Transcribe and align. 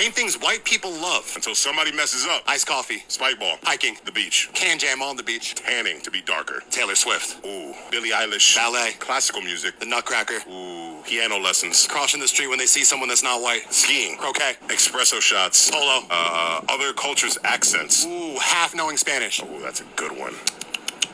Name 0.00 0.12
things 0.12 0.40
white 0.40 0.64
people 0.64 0.90
love. 0.92 1.30
Until 1.36 1.54
somebody 1.54 1.92
messes 1.92 2.26
up. 2.26 2.42
Iced 2.46 2.66
coffee. 2.66 3.04
Spike 3.08 3.38
ball. 3.38 3.58
Hiking. 3.64 3.98
The 4.06 4.12
beach. 4.12 4.48
Can 4.54 4.78
jam 4.78 5.02
on 5.02 5.14
the 5.14 5.22
beach. 5.22 5.54
Tanning 5.54 6.00
to 6.00 6.10
be 6.10 6.22
darker. 6.22 6.62
Taylor 6.70 6.94
Swift. 6.94 7.44
Ooh. 7.44 7.74
Billie 7.90 8.08
Eilish. 8.08 8.56
Ballet. 8.56 8.92
Classical 8.98 9.42
music. 9.42 9.78
The 9.78 9.84
Nutcracker. 9.84 10.38
Ooh. 10.50 11.02
Piano 11.04 11.36
lessons. 11.36 11.86
Crossing 11.86 12.18
the 12.18 12.28
street 12.28 12.48
when 12.48 12.58
they 12.58 12.64
see 12.64 12.82
someone 12.82 13.10
that's 13.10 13.22
not 13.22 13.42
white. 13.42 13.70
Skiing. 13.70 14.16
Croquet. 14.16 14.54
Espresso 14.68 15.20
shots. 15.20 15.70
Polo. 15.70 16.06
Uh, 16.08 16.62
other 16.70 16.94
cultures' 16.94 17.36
accents. 17.44 18.06
Ooh, 18.06 18.38
half 18.38 18.74
knowing 18.74 18.96
Spanish. 18.96 19.42
Ooh, 19.42 19.60
that's 19.60 19.82
a 19.82 19.86
good 19.96 20.18
one. 20.18 20.32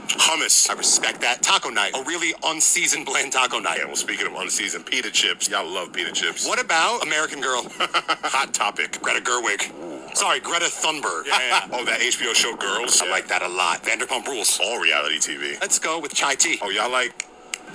Hummus. 0.08 0.70
I 0.70 0.74
respect 0.74 1.20
that. 1.20 1.42
Taco 1.42 1.70
night. 1.70 1.92
A 1.94 2.02
really 2.04 2.34
unseasoned 2.44 3.06
bland 3.06 3.32
taco 3.32 3.58
night. 3.58 3.78
Yeah, 3.78 3.86
well, 3.86 3.96
speaking 3.96 4.26
of 4.26 4.34
unseasoned 4.34 4.86
pita 4.86 5.10
chips, 5.10 5.48
y'all 5.48 5.66
love 5.66 5.92
pita 5.92 6.12
chips. 6.12 6.46
What 6.46 6.60
about 6.60 7.02
American 7.02 7.40
Girl? 7.40 7.66
Hot 7.78 8.52
topic. 8.54 9.00
Greta 9.02 9.20
Gerwig. 9.20 10.16
Sorry, 10.16 10.40
Greta 10.40 10.66
Thunberg. 10.66 11.26
Yeah. 11.26 11.68
oh, 11.72 11.84
that 11.84 12.00
HBO 12.00 12.34
show 12.34 12.54
Girls? 12.56 13.00
I 13.02 13.08
like 13.08 13.28
that 13.28 13.42
a 13.42 13.48
lot. 13.48 13.82
Vanderpump 13.82 14.26
Rules. 14.26 14.58
All 14.62 14.80
reality 14.80 15.18
TV. 15.18 15.60
Let's 15.60 15.78
go 15.78 15.98
with 15.98 16.14
chai 16.14 16.34
tea. 16.34 16.58
Oh, 16.62 16.70
y'all 16.70 16.90
like 16.90 17.26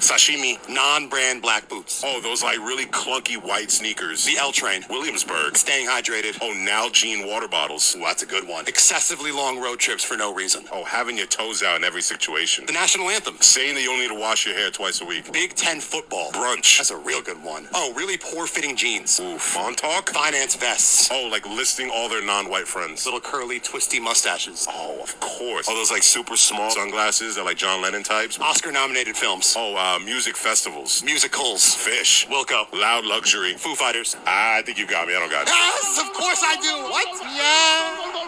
sashimi? 0.02 0.58
Non-brand 0.68 1.42
black 1.42 1.70
boots. 1.70 2.04
Oh, 2.06 2.20
those 2.22 2.44
like 2.44 2.58
really 2.60 2.86
clunky 2.86 3.42
white 3.42 3.72
sneakers. 3.72 4.26
The 4.26 4.38
L 4.38 4.52
train. 4.52 4.84
Williamsburg. 4.90 5.56
Staying 5.56 5.88
hydrated. 5.88 6.38
Oh, 6.42 6.54
Nalgene 6.54 7.28
water 7.30 7.48
bottles. 7.48 7.96
Ooh, 7.96 8.02
that's 8.02 8.24
a 8.24 8.26
good 8.26 8.48
one. 8.48 8.68
Excessively 8.68 9.32
long 9.32 9.60
road 9.62 9.80
trips 9.80 10.04
for 10.04 10.18
no 10.18 10.34
reason. 10.34 10.66
Oh, 10.72 10.84
having 10.84 11.18
your 11.18 11.28
toes 11.28 11.64
out 11.64 11.78
in 11.78 11.84
every 11.84 12.02
situation. 12.02 12.66
The 12.66 12.74
national 12.74 13.10
anthem. 13.10 13.38
Saying 13.40 13.76
that 13.76 13.82
you 13.82 13.92
only 13.92 14.08
need 14.08 14.14
to 14.14 14.20
wash 14.20 14.46
your 14.46 14.56
hair 14.56 14.72
twice 14.72 15.02
a 15.02 15.06
week. 15.06 15.32
Big 15.32 15.54
Ten 15.56 15.80
football. 15.80 16.32
Brunch. 16.32 16.78
That's 16.78 16.92
a 16.92 16.98
real 16.98 17.22
good 17.22 17.42
one. 17.44 17.68
Oh, 17.74 17.94
really 17.96 18.18
poor 18.18 18.48
fitting 18.48 18.76
jeans. 18.76 19.20
Ooh, 19.20 19.38
Montauk? 19.56 20.10
Finance 20.10 20.56
vests. 20.56 21.10
Oh, 21.12 21.28
like 21.32 21.46
listing 21.48 21.90
all 21.94 22.10
their 22.10 22.24
non-white 22.24 22.68
friends. 22.68 23.06
Little 23.06 23.20
curly, 23.22 23.60
twisty 23.60 24.00
mustaches. 24.00 24.68
Oh, 24.70 25.00
of 25.02 25.20
course. 25.20 25.68
Oh, 25.70 25.76
those 25.76 25.92
like 25.92 26.04
super 26.04 26.36
small 26.36 26.72
sunglasses 26.72 27.36
that 27.36 27.46
like 27.46 27.58
John 27.58 27.82
Lennon 27.82 28.04
types. 28.04 28.40
Oscar-nominated 28.40 29.16
films. 29.16 29.54
Oh, 29.58 29.76
uh, 29.76 29.91
Uh, 29.92 30.00
music 30.00 30.38
festivals. 30.38 31.04
Musicals. 31.04 31.76
Fish. 31.76 32.26
Wilco. 32.30 32.72
Loud 32.72 33.04
luxury. 33.04 33.56
Foo 33.56 33.76
Fighters. 33.76 34.16
I 34.26 34.62
think 34.62 34.78
you 34.78 34.88
got 34.88 35.06
me. 35.06 35.14
I 35.14 35.20
don't 35.20 35.30
got 35.30 35.48
you. 35.48 35.54
Yes, 35.54 36.00
of 36.00 36.14
course 36.14 36.42
I 36.42 36.56
do. 36.56 36.84
What? 36.90 37.08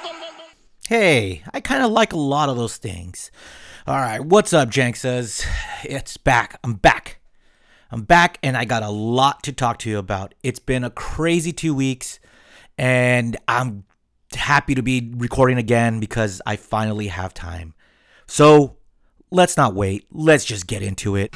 Yeah. 0.09 0.89
Hey, 0.89 1.41
I 1.53 1.61
kind 1.61 1.81
of 1.81 1.91
like 1.91 2.11
a 2.11 2.17
lot 2.17 2.49
of 2.49 2.57
those 2.57 2.75
things. 2.75 3.31
All 3.87 3.95
right, 3.95 4.19
what's 4.19 4.51
up, 4.51 4.71
Jank 4.71 4.97
says? 4.97 5.45
It's 5.85 6.17
back. 6.17 6.59
I'm 6.65 6.73
back. 6.73 7.21
I'm 7.91 8.01
back, 8.01 8.39
and 8.43 8.57
I 8.57 8.65
got 8.65 8.83
a 8.83 8.89
lot 8.89 9.41
to 9.43 9.53
talk 9.53 9.79
to 9.79 9.89
you 9.89 9.99
about. 9.99 10.33
It's 10.43 10.59
been 10.59 10.83
a 10.83 10.89
crazy 10.89 11.53
two 11.53 11.73
weeks, 11.73 12.19
and 12.77 13.37
I'm 13.47 13.85
happy 14.33 14.75
to 14.75 14.83
be 14.83 15.13
recording 15.15 15.57
again 15.57 16.01
because 16.01 16.41
I 16.45 16.57
finally 16.57 17.07
have 17.07 17.33
time. 17.33 17.73
So 18.27 18.75
let's 19.33 19.57
not 19.57 19.73
wait. 19.73 20.05
Let's 20.11 20.45
just 20.45 20.67
get 20.67 20.83
into 20.83 21.15
it. 21.15 21.31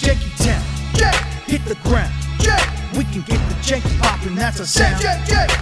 Janky 0.00 0.44
Town, 0.44 0.64
Jack, 0.94 1.14
hit 1.44 1.64
the 1.66 1.76
ground. 1.84 2.12
Jack, 2.40 2.66
we 2.94 3.04
can 3.04 3.22
get 3.22 3.38
the 3.48 3.54
janky 3.62 4.00
poppin', 4.00 4.34
that's 4.34 4.60
a 4.60 4.66
sound. 4.66 5.04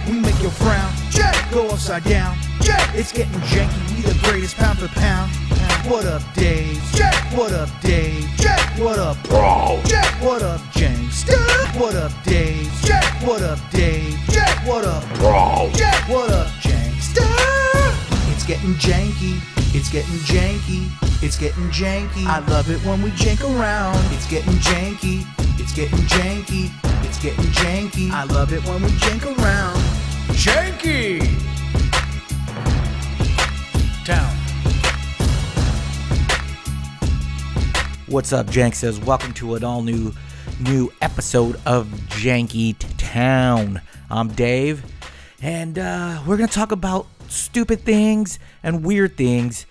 We 0.07 0.19
make 0.19 0.41
your 0.41 0.51
frown, 0.51 0.91
Jack, 1.09 1.51
go 1.51 1.67
upside 1.69 2.05
down. 2.05 2.37
Jack, 2.61 2.95
it's 2.95 3.11
getting 3.11 3.33
janky, 3.41 3.95
we 3.97 4.01
the 4.01 4.17
greatest 4.23 4.55
pound 4.55 4.79
for 4.79 4.87
pound. 4.87 5.31
What 5.85 6.05
up, 6.05 6.21
Dave? 6.33 6.81
What 7.33 7.51
up, 7.51 7.69
Dave? 7.81 8.27
What 8.79 8.97
up, 8.97 9.21
bro? 9.23 9.79
What 10.19 10.41
up, 10.41 10.59
Jankster? 10.73 11.37
What 11.79 11.95
up, 11.95 12.11
Dave? 12.23 12.71
What 13.23 13.41
up, 13.43 13.59
Dave? 13.71 14.17
What 14.65 14.83
up, 14.85 15.03
bro? 15.15 15.69
What 16.07 16.31
up, 16.31 16.47
Jankster? 16.47 16.64
It's 18.47 18.61
getting 18.61 18.75
janky. 18.75 19.41
It's 19.73 19.89
getting 19.89 20.19
janky. 20.19 21.23
It's 21.23 21.35
getting 21.35 21.67
janky. 21.69 22.27
I 22.27 22.45
love 22.45 22.69
it 22.69 22.77
when 22.85 23.01
we 23.01 23.09
jank 23.09 23.41
around. 23.41 23.97
It's 24.13 24.29
getting 24.29 24.53
janky. 24.57 25.25
It's 25.59 25.73
getting 25.73 25.97
janky. 26.01 26.69
It's 27.03 27.19
getting 27.19 27.43
janky. 27.45 28.11
I 28.11 28.23
love 28.25 28.53
it 28.53 28.63
when 28.65 28.83
we 28.83 28.89
jank 28.89 29.25
around. 29.25 29.77
Janky! 30.35 31.21
Town. 34.05 34.35
What's 38.05 38.31
up, 38.31 38.45
Jank 38.45 38.75
says? 38.75 38.99
Welcome 38.99 39.33
to 39.33 39.55
an 39.55 39.63
all 39.63 39.81
new 39.81 40.13
new 40.59 40.93
episode 41.01 41.59
of 41.65 41.87
Janky 42.09 42.75
Town. 42.99 43.81
I'm 44.11 44.27
Dave, 44.27 44.85
and 45.41 45.79
uh, 45.79 46.21
we're 46.27 46.37
gonna 46.37 46.47
talk 46.47 46.71
about 46.71 47.07
stupid 47.35 47.81
things 47.81 48.39
and 48.63 48.83
weird 48.83 49.17
things, 49.17 49.65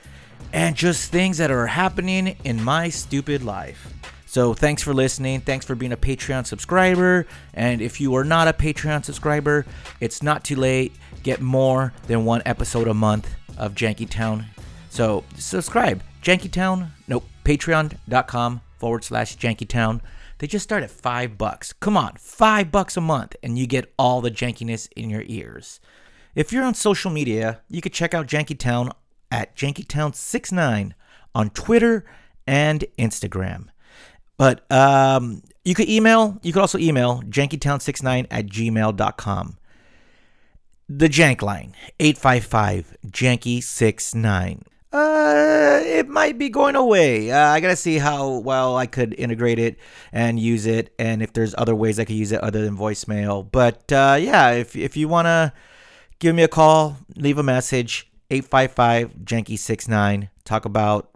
and 0.53 0.77
just 0.77 1.11
things 1.11 1.39
that 1.39 1.51
are 1.51 1.67
happening 1.67 2.37
in 2.45 2.63
my 2.63 2.89
stupid 2.89 3.43
life. 3.43 3.93
So 4.27 4.53
thanks 4.53 4.83
for 4.83 4.93
listening. 4.93 5.41
Thanks 5.41 5.65
for 5.65 5.75
being 5.75 5.93
a 5.93 5.97
Patreon 5.97 6.47
subscriber. 6.47 7.27
And 7.53 7.81
if 7.81 8.01
you 8.01 8.17
are 8.17 8.25
not 8.25 8.49
a 8.49 8.53
Patreon 8.53 9.05
subscriber, 9.05 9.65
it's 10.01 10.23
not 10.23 10.43
too 10.43 10.57
late. 10.57 10.93
Get 11.23 11.41
more 11.41 11.93
than 12.09 12.25
one 12.25 12.43
episode 12.45 12.89
a 12.89 12.95
month 12.95 13.33
of 13.57 13.75
Janky 13.75 14.09
Town. 14.09 14.47
So 14.91 15.25
subscribe. 15.37 16.03
Jankytown, 16.23 16.89
nope, 17.07 17.25
patreon.com 17.45 18.61
forward 18.79 19.05
slash 19.05 19.37
jankytown. 19.37 20.01
They 20.39 20.47
just 20.47 20.65
start 20.65 20.83
at 20.83 20.91
five 20.91 21.39
bucks. 21.39 21.73
Come 21.73 21.97
on, 21.97 22.15
five 22.17 22.73
bucks 22.73 22.97
a 22.97 23.01
month, 23.01 23.37
and 23.43 23.59
you 23.59 23.67
get 23.67 23.93
all 23.99 24.21
the 24.21 24.31
jankiness 24.31 24.89
in 24.97 25.11
your 25.11 25.23
ears. 25.27 25.81
If 26.35 26.53
you're 26.53 26.65
on 26.65 26.75
social 26.75 27.11
media, 27.11 27.61
you 27.69 27.81
can 27.81 27.93
check 27.93 28.13
out 28.13 28.27
Jankytown 28.27 28.91
at 29.31 29.57
Jankytown69 29.57 30.93
on 31.35 31.51
Twitter 31.51 32.05
and 32.47 32.85
Instagram. 32.99 33.67
But 34.37 34.71
um, 34.71 35.43
you 35.65 35.75
could 35.75 35.89
email, 35.89 36.39
you 36.43 36.53
could 36.53 36.61
also 36.61 36.79
email 36.79 37.23
jankytown69 37.23 38.27
at 38.31 38.47
gmail.com. 38.47 39.59
The 40.89 41.09
Jank 41.09 41.41
line, 41.41 41.75
855 41.99 42.97
Janky69. 43.07 44.63
Uh, 44.93 45.81
it 45.83 46.09
might 46.09 46.39
be 46.39 46.49
going 46.49 46.77
away. 46.77 47.31
Uh, 47.31 47.49
I 47.49 47.61
gotta 47.61 47.75
see 47.75 47.99
how 47.99 48.39
well 48.39 48.77
I 48.77 48.87
could 48.87 49.15
integrate 49.15 49.59
it 49.59 49.79
and 50.13 50.39
use 50.39 50.67
it, 50.67 50.95
and 50.99 51.23
if 51.23 51.33
there's 51.33 51.55
other 51.57 51.75
ways 51.75 51.99
I 51.99 52.05
could 52.05 52.15
use 52.15 52.31
it 52.33 52.41
other 52.43 52.63
than 52.65 52.77
voicemail. 52.77 53.51
But 53.51 53.91
uh, 53.91 54.19
yeah, 54.21 54.51
if 54.51 54.77
if 54.77 54.97
you 54.97 55.09
wanna 55.09 55.53
give 56.19 56.35
me 56.35 56.43
a 56.43 56.49
call, 56.49 56.97
leave 57.17 57.39
a 57.39 57.43
message, 57.43 58.11
855 58.31 59.15
Janky69. 59.25 60.29
Talk 60.45 60.65
about 60.65 61.11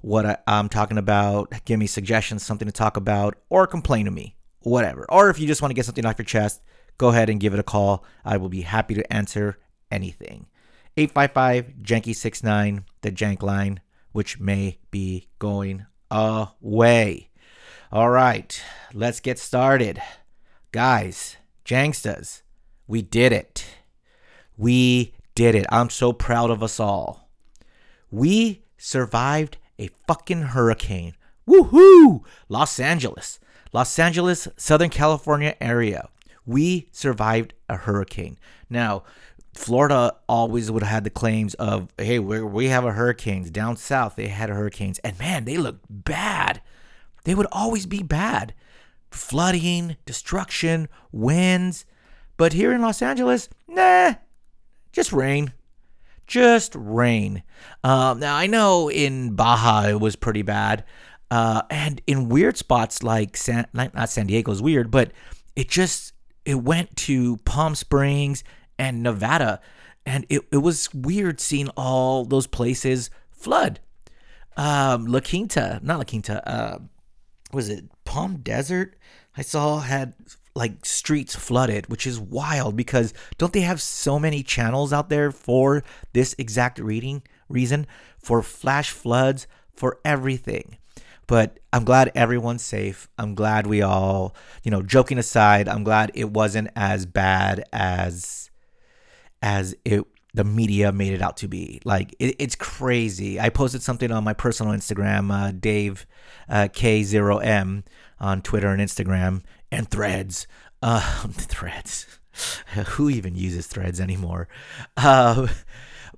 what 0.00 0.42
I'm 0.46 0.68
talking 0.68 0.98
about. 0.98 1.52
Give 1.64 1.78
me 1.78 1.86
suggestions, 1.86 2.44
something 2.44 2.66
to 2.66 2.72
talk 2.72 2.96
about, 2.96 3.36
or 3.48 3.66
complain 3.66 4.04
to 4.04 4.10
me, 4.10 4.36
whatever. 4.60 5.06
Or 5.08 5.30
if 5.30 5.38
you 5.38 5.46
just 5.46 5.62
want 5.62 5.70
to 5.70 5.74
get 5.74 5.84
something 5.84 6.06
off 6.06 6.18
your 6.18 6.24
chest, 6.24 6.62
go 6.98 7.08
ahead 7.08 7.30
and 7.30 7.40
give 7.40 7.54
it 7.54 7.60
a 7.60 7.64
call. 7.64 8.04
I 8.24 8.36
will 8.36 8.48
be 8.48 8.62
happy 8.62 8.94
to 8.94 9.12
answer 9.12 9.58
anything. 9.90 10.46
855 10.96 11.74
Janky69, 11.82 12.84
the 13.02 13.12
Jank 13.12 13.42
line, 13.42 13.80
which 14.12 14.40
may 14.40 14.78
be 14.90 15.28
going 15.38 15.86
away. 16.10 17.30
All 17.92 18.10
right, 18.10 18.62
let's 18.94 19.20
get 19.20 19.38
started. 19.38 20.00
Guys, 20.72 21.36
Jankstas, 21.64 22.42
we 22.86 23.02
did 23.02 23.32
it. 23.32 23.66
We 24.56 25.14
did 25.34 25.54
it. 25.54 25.66
I'm 25.70 25.90
so 25.90 26.12
proud 26.12 26.50
of 26.50 26.62
us 26.62 26.80
all. 26.80 27.28
We 28.10 28.62
survived 28.78 29.58
a 29.78 29.90
fucking 30.06 30.42
hurricane. 30.42 31.14
Woohoo! 31.48 32.24
Los 32.48 32.80
Angeles, 32.80 33.38
Los 33.72 33.98
Angeles, 33.98 34.48
Southern 34.56 34.90
California 34.90 35.54
area. 35.60 36.08
We 36.44 36.88
survived 36.92 37.54
a 37.68 37.76
hurricane. 37.76 38.38
Now, 38.70 39.04
Florida 39.54 40.16
always 40.28 40.70
would 40.70 40.82
have 40.82 40.92
had 40.92 41.04
the 41.04 41.10
claims 41.10 41.54
of, 41.54 41.88
hey, 41.98 42.18
we 42.18 42.42
we 42.42 42.66
have 42.66 42.84
a 42.84 42.92
hurricanes 42.92 43.50
down 43.50 43.76
south. 43.76 44.16
They 44.16 44.28
had 44.28 44.50
hurricanes, 44.50 44.98
and 45.00 45.18
man, 45.18 45.44
they 45.44 45.56
looked 45.56 45.84
bad. 45.88 46.60
They 47.24 47.34
would 47.34 47.48
always 47.50 47.86
be 47.86 48.02
bad, 48.02 48.54
flooding, 49.10 49.96
destruction, 50.04 50.88
winds. 51.10 51.84
But 52.36 52.52
here 52.52 52.72
in 52.72 52.82
Los 52.82 53.02
Angeles, 53.02 53.48
nah, 53.66 54.14
just 54.96 55.12
rain, 55.12 55.52
just 56.26 56.74
rain. 56.74 57.42
Um, 57.84 58.18
now 58.18 58.34
I 58.34 58.46
know 58.46 58.90
in 58.90 59.34
Baja 59.34 59.88
it 59.90 60.00
was 60.00 60.16
pretty 60.16 60.40
bad, 60.40 60.84
uh, 61.30 61.62
and 61.70 62.00
in 62.06 62.30
weird 62.30 62.56
spots 62.56 63.02
like 63.02 63.36
San, 63.36 63.66
not 63.74 64.08
San 64.08 64.26
Diego 64.26 64.50
is 64.50 64.62
weird, 64.62 64.90
but 64.90 65.12
it 65.54 65.68
just 65.68 66.14
it 66.46 66.54
went 66.54 66.96
to 66.96 67.36
Palm 67.44 67.74
Springs 67.74 68.42
and 68.78 69.02
Nevada, 69.02 69.60
and 70.06 70.24
it, 70.30 70.40
it 70.50 70.58
was 70.58 70.88
weird 70.94 71.40
seeing 71.40 71.68
all 71.76 72.24
those 72.24 72.46
places 72.46 73.10
flood. 73.30 73.80
Um, 74.56 75.04
La 75.04 75.20
Quinta, 75.20 75.78
not 75.82 75.98
La 75.98 76.04
Quinta, 76.04 76.48
uh, 76.48 76.78
was 77.52 77.68
it 77.68 77.84
Palm 78.06 78.38
Desert, 78.38 78.96
I 79.36 79.42
saw 79.42 79.80
had 79.80 80.14
like 80.56 80.84
streets 80.86 81.36
flooded, 81.36 81.88
which 81.88 82.06
is 82.06 82.18
wild 82.18 82.76
because 82.76 83.12
don't 83.36 83.52
they 83.52 83.60
have 83.60 83.80
so 83.80 84.18
many 84.18 84.42
channels 84.42 84.92
out 84.92 85.10
there 85.10 85.30
for 85.30 85.84
this 86.14 86.34
exact 86.38 86.78
reading 86.78 87.22
reason 87.48 87.86
for 88.18 88.42
flash 88.42 88.90
floods 88.90 89.46
for 89.74 90.00
everything. 90.04 90.78
But 91.26 91.58
I'm 91.72 91.84
glad 91.84 92.10
everyone's 92.14 92.62
safe. 92.62 93.08
I'm 93.18 93.34
glad 93.34 93.66
we 93.66 93.82
all, 93.82 94.34
you 94.62 94.70
know, 94.70 94.82
joking 94.82 95.18
aside, 95.18 95.68
I'm 95.68 95.84
glad 95.84 96.10
it 96.14 96.30
wasn't 96.30 96.70
as 96.74 97.04
bad 97.04 97.64
as 97.72 98.50
as 99.42 99.76
it 99.84 100.04
the 100.32 100.44
media 100.44 100.92
made 100.92 101.12
it 101.12 101.22
out 101.22 101.36
to 101.38 101.48
be. 101.48 101.80
Like 101.84 102.14
it, 102.18 102.36
it's 102.38 102.54
crazy. 102.54 103.38
I 103.38 103.50
posted 103.50 103.82
something 103.82 104.10
on 104.10 104.24
my 104.24 104.32
personal 104.32 104.72
Instagram, 104.72 105.32
uh, 105.32 105.52
Dave 105.58 106.06
uh, 106.48 106.68
K0M 106.72 107.82
on 108.20 108.42
Twitter 108.42 108.68
and 108.68 108.80
Instagram 108.80 109.42
and 109.70 109.88
Threads. 109.88 110.46
Uh, 110.82 111.00
threads. 111.32 112.06
Who 112.86 113.08
even 113.10 113.34
uses 113.34 113.66
Threads 113.66 114.00
anymore? 114.00 114.48
Uh, 114.96 115.48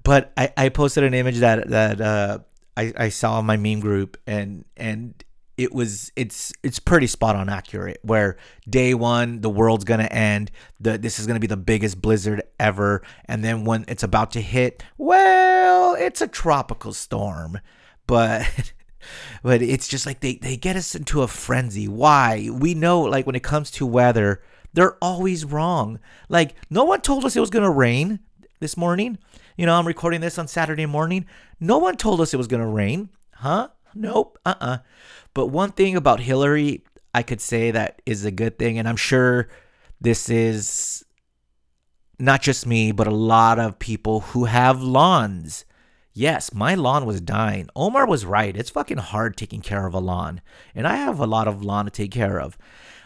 but 0.02 0.32
I, 0.36 0.52
I 0.56 0.68
posted 0.68 1.04
an 1.04 1.14
image 1.14 1.38
that 1.38 1.68
that 1.70 2.00
uh, 2.00 2.38
I, 2.76 2.92
I 2.96 3.08
saw 3.08 3.38
in 3.40 3.46
my 3.46 3.56
meme 3.56 3.80
group 3.80 4.16
and 4.26 4.64
and 4.76 5.22
it 5.56 5.74
was 5.74 6.12
it's 6.14 6.52
it's 6.62 6.78
pretty 6.78 7.08
spot 7.08 7.34
on 7.34 7.48
accurate 7.48 7.98
where 8.02 8.36
day 8.70 8.94
one 8.94 9.40
the 9.40 9.50
world's 9.50 9.84
gonna 9.84 10.04
end 10.04 10.52
the 10.80 10.96
this 10.96 11.18
is 11.18 11.26
gonna 11.26 11.40
be 11.40 11.48
the 11.48 11.56
biggest 11.56 12.00
blizzard 12.00 12.42
ever 12.60 13.02
and 13.24 13.44
then 13.44 13.64
when 13.64 13.84
it's 13.88 14.04
about 14.04 14.30
to 14.30 14.40
hit 14.40 14.84
well 14.96 15.94
it's 15.96 16.20
a 16.20 16.28
tropical 16.28 16.92
storm 16.92 17.58
but 18.06 18.72
but 19.42 19.62
it's 19.62 19.88
just 19.88 20.06
like 20.06 20.20
they, 20.20 20.36
they 20.36 20.56
get 20.56 20.76
us 20.76 20.94
into 20.94 21.22
a 21.22 21.28
frenzy. 21.28 21.88
Why? 21.88 22.48
We 22.52 22.74
know 22.74 23.00
like 23.00 23.26
when 23.26 23.36
it 23.36 23.42
comes 23.42 23.70
to 23.72 23.86
weather 23.86 24.40
they're 24.72 24.96
always 25.02 25.44
wrong. 25.44 25.98
Like 26.28 26.54
no 26.70 26.84
one 26.84 27.00
told 27.00 27.24
us 27.24 27.36
it 27.36 27.40
was 27.40 27.50
gonna 27.50 27.70
rain 27.70 28.20
this 28.60 28.76
morning. 28.76 29.18
You 29.56 29.66
know 29.66 29.74
i'm 29.74 29.86
recording 29.86 30.20
this 30.20 30.38
on 30.38 30.46
saturday 30.48 30.86
morning. 30.86 31.26
No 31.58 31.78
one 31.78 31.96
told 31.96 32.20
us 32.20 32.32
it 32.32 32.38
was 32.38 32.46
gonna 32.46 32.68
rain. 32.68 33.08
Huh? 33.32 33.68
Nope. 33.94 34.38
Uh-uh. 34.44 34.78
But 35.34 35.46
one 35.46 35.72
thing 35.72 35.96
about 35.96 36.20
Hilary, 36.20 36.84
I 37.14 37.22
could 37.22 37.40
say 37.40 37.70
that 37.70 38.02
is 38.06 38.24
a 38.24 38.30
good 38.30 38.58
thing, 38.58 38.78
and 38.78 38.88
I'm 38.88 38.96
sure 38.96 39.48
this 40.00 40.28
is 40.28 41.04
not 42.18 42.42
just 42.42 42.66
me, 42.66 42.92
but 42.92 43.06
a 43.06 43.14
lot 43.14 43.58
of 43.58 43.78
people 43.78 44.20
who 44.20 44.44
have 44.44 44.82
lawns. 44.82 45.64
Yes, 46.18 46.52
my 46.52 46.74
lawn 46.74 47.06
was 47.06 47.20
dying. 47.20 47.68
Omar 47.76 48.04
was 48.04 48.26
right. 48.26 48.56
It's 48.56 48.70
fucking 48.70 48.98
hard 48.98 49.36
taking 49.36 49.60
care 49.60 49.86
of 49.86 49.94
a 49.94 50.00
lawn, 50.00 50.40
and 50.74 50.84
I 50.84 50.96
have 50.96 51.20
a 51.20 51.28
lot 51.28 51.46
of 51.46 51.62
lawn 51.62 51.84
to 51.84 51.92
take 51.92 52.10
care 52.10 52.40
of. 52.40 52.58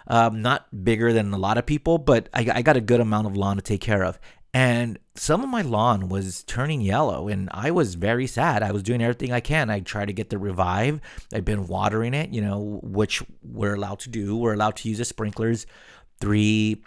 Um, 0.06 0.40
not 0.40 0.82
bigger 0.82 1.12
than 1.12 1.30
a 1.34 1.36
lot 1.36 1.58
of 1.58 1.66
people, 1.66 1.98
but 1.98 2.30
I, 2.32 2.50
I 2.54 2.62
got 2.62 2.78
a 2.78 2.80
good 2.80 3.00
amount 3.00 3.26
of 3.26 3.36
lawn 3.36 3.56
to 3.56 3.62
take 3.62 3.82
care 3.82 4.02
of 4.02 4.18
and 4.54 4.98
some 5.14 5.42
of 5.42 5.48
my 5.48 5.62
lawn 5.62 6.08
was 6.08 6.42
turning 6.44 6.82
yellow 6.82 7.26
and 7.28 7.48
i 7.52 7.70
was 7.70 7.94
very 7.94 8.26
sad 8.26 8.62
i 8.62 8.70
was 8.70 8.82
doing 8.82 9.00
everything 9.00 9.32
i 9.32 9.40
can 9.40 9.70
i 9.70 9.80
tried 9.80 10.06
to 10.06 10.12
get 10.12 10.28
the 10.28 10.36
revive 10.36 11.00
i've 11.32 11.44
been 11.44 11.66
watering 11.66 12.12
it 12.12 12.30
you 12.30 12.40
know 12.42 12.78
which 12.82 13.22
we're 13.42 13.74
allowed 13.74 13.98
to 13.98 14.10
do 14.10 14.36
we're 14.36 14.52
allowed 14.52 14.76
to 14.76 14.90
use 14.90 14.98
the 14.98 15.06
sprinklers 15.06 15.64
three 16.20 16.82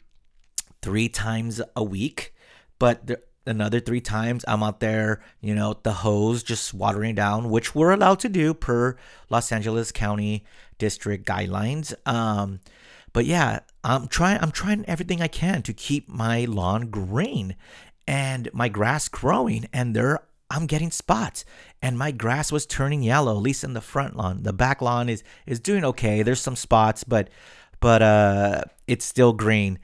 three 0.81 1.09
times 1.09 1.59
a 1.75 1.83
week 1.83 2.35
but 2.77 3.07
the, 3.07 3.19
another 3.45 3.79
three 3.79 4.01
times 4.01 4.43
i'm 4.47 4.63
out 4.63 4.79
there 4.79 5.21
you 5.41 5.53
know 5.53 5.77
the 5.83 5.93
hose 5.93 6.43
just 6.43 6.73
watering 6.73 7.15
down 7.15 7.49
which 7.49 7.75
we're 7.75 7.91
allowed 7.91 8.19
to 8.19 8.29
do 8.29 8.53
per 8.53 8.97
los 9.29 9.51
angeles 9.51 9.91
county 9.91 10.43
district 10.77 11.27
guidelines 11.27 11.93
um 12.07 12.59
but 13.15 13.25
yeah, 13.25 13.61
I'm 13.81 14.09
trying 14.09 14.41
I'm 14.41 14.51
trying 14.51 14.83
everything 14.89 15.21
I 15.21 15.29
can 15.29 15.61
to 15.61 15.73
keep 15.73 16.09
my 16.09 16.43
lawn 16.43 16.89
green 16.89 17.55
and 18.05 18.49
my 18.51 18.67
grass 18.67 19.07
growing 19.07 19.69
and 19.71 19.95
there 19.95 20.19
I'm 20.49 20.65
getting 20.65 20.91
spots 20.91 21.45
and 21.81 21.97
my 21.97 22.11
grass 22.11 22.51
was 22.51 22.65
turning 22.65 23.03
yellow 23.03 23.37
at 23.37 23.41
least 23.41 23.63
in 23.63 23.71
the 23.71 23.79
front 23.79 24.17
lawn. 24.17 24.43
The 24.43 24.51
back 24.51 24.81
lawn 24.81 25.07
is 25.07 25.23
is 25.45 25.61
doing 25.61 25.85
okay. 25.85 26.23
There's 26.23 26.41
some 26.41 26.57
spots 26.57 27.05
but 27.05 27.29
but 27.79 28.01
uh 28.01 28.63
it's 28.85 29.05
still 29.05 29.31
green. 29.31 29.79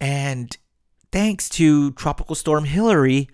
And 0.00 0.56
thanks 1.12 1.48
to 1.50 1.92
tropical 1.92 2.34
storm 2.34 2.64
Hilary, 2.64 3.28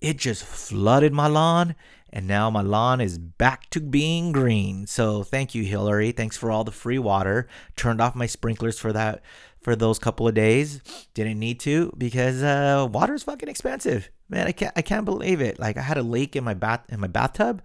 it 0.00 0.16
just 0.16 0.44
flooded 0.44 1.12
my 1.12 1.26
lawn 1.26 1.74
and 2.12 2.26
now 2.26 2.50
my 2.50 2.60
lawn 2.60 3.00
is 3.00 3.16
back 3.16 3.70
to 3.70 3.80
being 3.80 4.32
green. 4.32 4.86
So 4.86 5.22
thank 5.22 5.54
you, 5.54 5.64
Hilary. 5.64 6.12
Thanks 6.12 6.36
for 6.36 6.50
all 6.50 6.62
the 6.62 6.70
free 6.70 6.98
water. 6.98 7.48
Turned 7.74 8.02
off 8.02 8.14
my 8.14 8.26
sprinklers 8.26 8.78
for 8.78 8.92
that 8.92 9.22
for 9.62 9.74
those 9.74 9.98
couple 9.98 10.28
of 10.28 10.34
days. 10.34 10.82
Didn't 11.14 11.38
need 11.38 11.58
to 11.60 11.92
because 11.96 12.42
uh, 12.42 12.86
water 12.90 13.14
is 13.14 13.22
fucking 13.22 13.48
expensive. 13.48 14.10
Man, 14.28 14.46
I 14.46 14.52
can't 14.52 14.74
I 14.76 14.82
can't 14.82 15.06
believe 15.06 15.40
it. 15.40 15.58
Like 15.58 15.78
I 15.78 15.82
had 15.82 15.96
a 15.96 16.02
leak 16.02 16.36
in 16.36 16.44
my 16.44 16.54
bath 16.54 16.84
in 16.88 17.00
my 17.00 17.08
bathtub. 17.08 17.62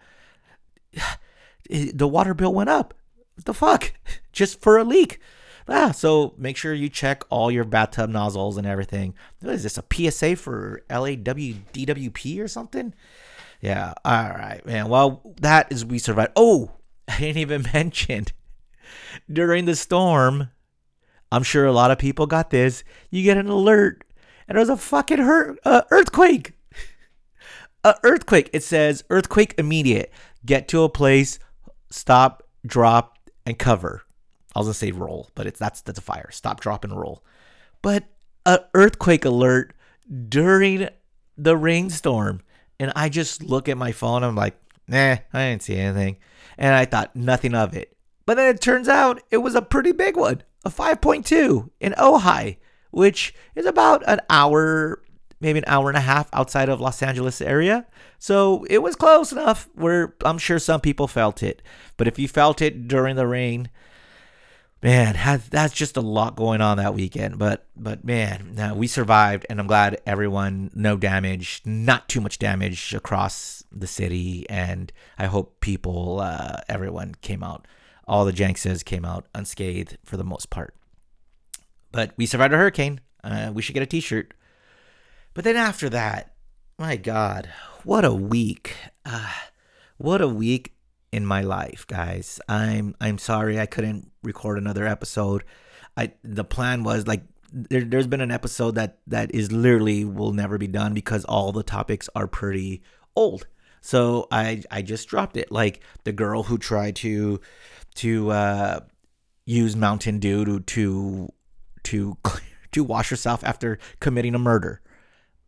The 1.69 2.08
water 2.08 2.34
bill 2.34 2.54
went 2.54 2.69
up. 2.69 2.94
What 3.36 3.44
the 3.44 3.54
fuck? 3.54 3.92
Just 4.31 4.62
for 4.62 4.78
a 4.78 4.86
leak. 4.86 5.19
Ah, 5.69 5.92
so 5.92 6.34
make 6.38 6.56
sure 6.56 6.74
you 6.74 6.90
check 6.90 7.24
all 7.30 7.52
your 7.52 7.66
bathtub 7.66 8.10
nozzles 8.10 8.58
and 8.58 8.66
everything. 8.66 9.14
What 9.42 9.56
is 9.56 9.64
this? 9.64 9.78
A 9.78 9.84
PSA 9.92 10.38
for 10.38 10.81
LADWP 10.90 12.40
or 12.40 12.48
something? 12.48 12.94
Yeah. 13.62 13.94
All 14.06 14.30
right, 14.30 14.62
man. 14.66 14.88
Well, 14.88 15.22
that 15.42 15.72
is 15.72 15.84
we 15.86 16.00
survived. 16.00 16.31
Oh, 16.36 16.72
I 17.08 17.19
didn't 17.19 17.38
even 17.38 17.66
mention 17.74 18.25
during 19.31 19.66
the 19.66 19.75
storm. 19.75 20.50
I'm 21.31 21.44
sure 21.44 21.66
a 21.66 21.74
lot 21.74 21.92
of 21.92 21.98
people 21.98 22.25
got 22.25 22.50
this. 22.50 22.84
You 23.10 23.24
get 23.24 23.38
an 23.38 23.50
alert, 23.50 24.06
and 24.48 24.58
there's 24.58 24.69
a 24.69 24.78
fucking 24.78 25.18
hurt, 25.18 25.60
uh, 25.66 25.81
earthquake. 25.92 26.54
a 27.84 27.96
earthquake. 28.04 28.50
It 28.54 28.64
says 28.64 29.04
earthquake 29.10 29.54
immediate. 29.58 30.12
Get 30.46 30.69
to 30.69 30.84
a 30.84 30.90
place, 30.90 31.40
stop, 31.92 32.44
drop, 32.66 33.18
and 33.46 33.60
cover. 33.60 34.04
I 34.57 34.59
was 34.59 34.68
gonna 34.68 34.74
say 34.74 34.92
roll, 34.92 35.30
but 35.36 35.45
it's 35.45 35.59
that's 35.59 35.81
that's 35.81 36.00
a 36.00 36.01
fire. 36.01 36.30
Stop, 36.31 36.62
drop, 36.62 36.83
and 36.83 37.00
roll. 37.00 37.24
But 37.83 38.06
a 38.44 38.62
earthquake 38.74 39.24
alert 39.24 39.75
during 40.30 40.89
the 41.38 41.56
rainstorm. 41.56 42.42
And 42.80 42.92
I 42.95 43.09
just 43.09 43.44
look 43.44 43.69
at 43.69 43.77
my 43.77 43.92
phone. 43.92 44.24
I'm 44.24 44.36
like, 44.36 44.59
nah, 44.88 45.18
I 45.33 45.50
didn't 45.50 45.63
see 45.63 45.77
anything. 45.77 46.18
And 46.57 46.74
I 46.74 46.86
thought 46.86 47.15
nothing 47.15 47.54
of 47.54 47.75
it. 47.75 47.95
But 48.25 48.38
then 48.38 48.56
it 48.56 48.62
turns 48.62 48.88
out 48.88 49.21
it 49.30 49.38
was 49.38 49.54
a 49.54 49.62
pretty 49.62 49.92
big 49.92 50.18
one, 50.18 50.42
a 50.65 50.69
5.2 50.69 51.69
in 51.80 51.94
Ojai, 51.94 52.57
which 52.92 53.33
is 53.56 53.66
about 53.66 54.04
an 54.07 54.21
hour, 54.30 55.04
maybe 55.40 55.59
an 55.59 55.66
hour 55.68 55.90
and 55.90 55.97
a 55.97 56.02
half 56.02 56.30
outside 56.33 56.69
of 56.69 56.81
Los 56.81 57.04
Angeles 57.04 57.42
area. 57.42 57.85
So 58.18 58.66
it 58.69 58.80
was 58.80 58.95
close 58.95 59.31
enough 59.31 59.69
where 59.76 60.16
I'm 60.26 60.37
sure 60.37 60.59
some 60.59 60.81
people 60.81 61.07
felt 61.07 61.44
it. 61.44 61.61
But 61.95 62.07
if 62.07 62.18
you 62.18 62.28
felt 62.28 62.61
it 62.61 62.87
during 62.87 63.16
the 63.16 63.28
rain, 63.28 63.69
man, 64.81 65.42
that's 65.50 65.74
just 65.74 65.98
a 65.98 66.02
lot 66.02 66.36
going 66.36 66.62
on 66.62 66.78
that 66.78 66.94
weekend. 66.94 67.38
But 67.38 67.66
but 67.76 68.04
man, 68.04 68.76
we 68.76 68.88
survived, 68.88 69.46
and 69.50 69.60
I'm 69.60 69.68
glad 69.68 70.02
everyone 70.06 70.72
no 70.74 70.98
damage, 70.98 71.62
not 71.66 72.07
too 72.10 72.22
much 72.22 72.40
damage 72.40 72.94
across 72.94 73.64
the 73.72 73.88
city, 73.88 74.46
and 74.50 74.92
I 75.18 75.26
hope 75.26 75.60
people, 75.60 76.19
uh, 76.22 76.57
everyone 76.69 77.16
came 77.22 77.44
out, 77.44 77.68
all 78.07 78.26
the 78.26 78.34
Jankses 78.34 78.84
came 78.84 79.06
out 79.06 79.28
unscathed 79.34 79.98
for 80.06 80.18
the 80.18 80.24
most 80.24 80.50
part. 80.50 80.74
But 81.92 82.12
we 82.18 82.26
survived 82.26 82.54
a 82.54 82.57
hurricane. 82.57 83.02
Uh, 83.24 83.52
we 83.54 83.62
should 83.62 83.74
get 83.74 83.84
a 83.84 83.88
T-shirt. 83.88 84.34
But 85.34 85.44
then 85.44 85.56
after 85.56 85.90
that, 85.90 86.34
my 86.78 86.96
God, 86.96 87.50
what 87.84 88.06
a 88.06 88.14
week! 88.14 88.76
Uh, 89.06 89.31
what 89.98 90.22
a 90.22 90.28
week 90.28 90.77
in 91.11 91.26
my 91.26 91.42
life, 91.42 91.85
guys. 91.87 92.40
I'm 92.47 92.95
I'm 92.99 93.18
sorry 93.18 93.59
I 93.59 93.66
couldn't 93.66 94.11
record 94.23 94.57
another 94.57 94.85
episode. 94.85 95.44
I 95.95 96.14
the 96.23 96.44
plan 96.44 96.83
was 96.83 97.07
like 97.07 97.23
there, 97.52 97.81
there's 97.81 98.07
been 98.07 98.21
an 98.21 98.31
episode 98.31 98.76
that 98.76 98.99
that 99.07 99.33
is 99.33 99.52
literally 99.52 100.04
will 100.06 100.33
never 100.33 100.57
be 100.57 100.68
done 100.68 100.94
because 100.94 101.26
all 101.26 101.52
the 101.52 101.64
topics 101.64 102.09
are 102.16 102.28
pretty 102.28 102.81
old. 103.16 103.47
So 103.81 104.28
I 104.31 104.64
I 104.69 104.81
just 104.81 105.07
dropped 105.07 105.37
it. 105.37 105.52
Like 105.52 105.81
the 106.04 106.11
girl 106.11 106.44
who 106.44 106.57
tried 106.57 106.95
to 106.97 107.40
to 107.95 108.31
uh, 108.31 108.80
use 109.45 109.76
Mountain 109.76 110.19
Dew 110.19 110.45
to 110.45 110.59
to 110.59 111.33
to 111.83 112.18
to 112.73 112.83
wash 112.83 113.09
herself 113.09 113.44
after 113.44 113.80
committing 113.99 114.35
a 114.35 114.40
murder. 114.40 114.81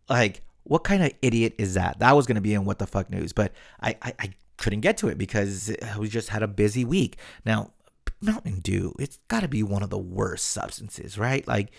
Like 0.09 0.41
what 0.63 0.83
kind 0.83 1.03
of 1.03 1.11
idiot 1.21 1.55
is 1.57 1.73
that? 1.73 1.99
That 1.99 2.15
was 2.15 2.27
gonna 2.27 2.41
be 2.41 2.53
in 2.53 2.65
what 2.65 2.79
the 2.79 2.87
fuck 2.87 3.09
news, 3.09 3.33
but 3.33 3.51
I 3.81 3.97
I, 4.01 4.13
I 4.19 4.29
couldn't 4.59 4.81
get 4.81 4.97
to 4.97 5.07
it 5.07 5.17
because 5.17 5.75
we 5.97 6.07
just 6.09 6.29
had 6.29 6.43
a 6.43 6.47
busy 6.47 6.85
week. 6.85 7.17
Now, 7.45 7.71
Mountain 8.21 8.59
Dew, 8.59 8.93
it's 8.99 9.17
got 9.27 9.41
to 9.41 9.47
be 9.47 9.63
one 9.63 9.81
of 9.81 9.89
the 9.89 9.97
worst 9.97 10.45
substances, 10.45 11.17
right? 11.17 11.47
Like, 11.47 11.71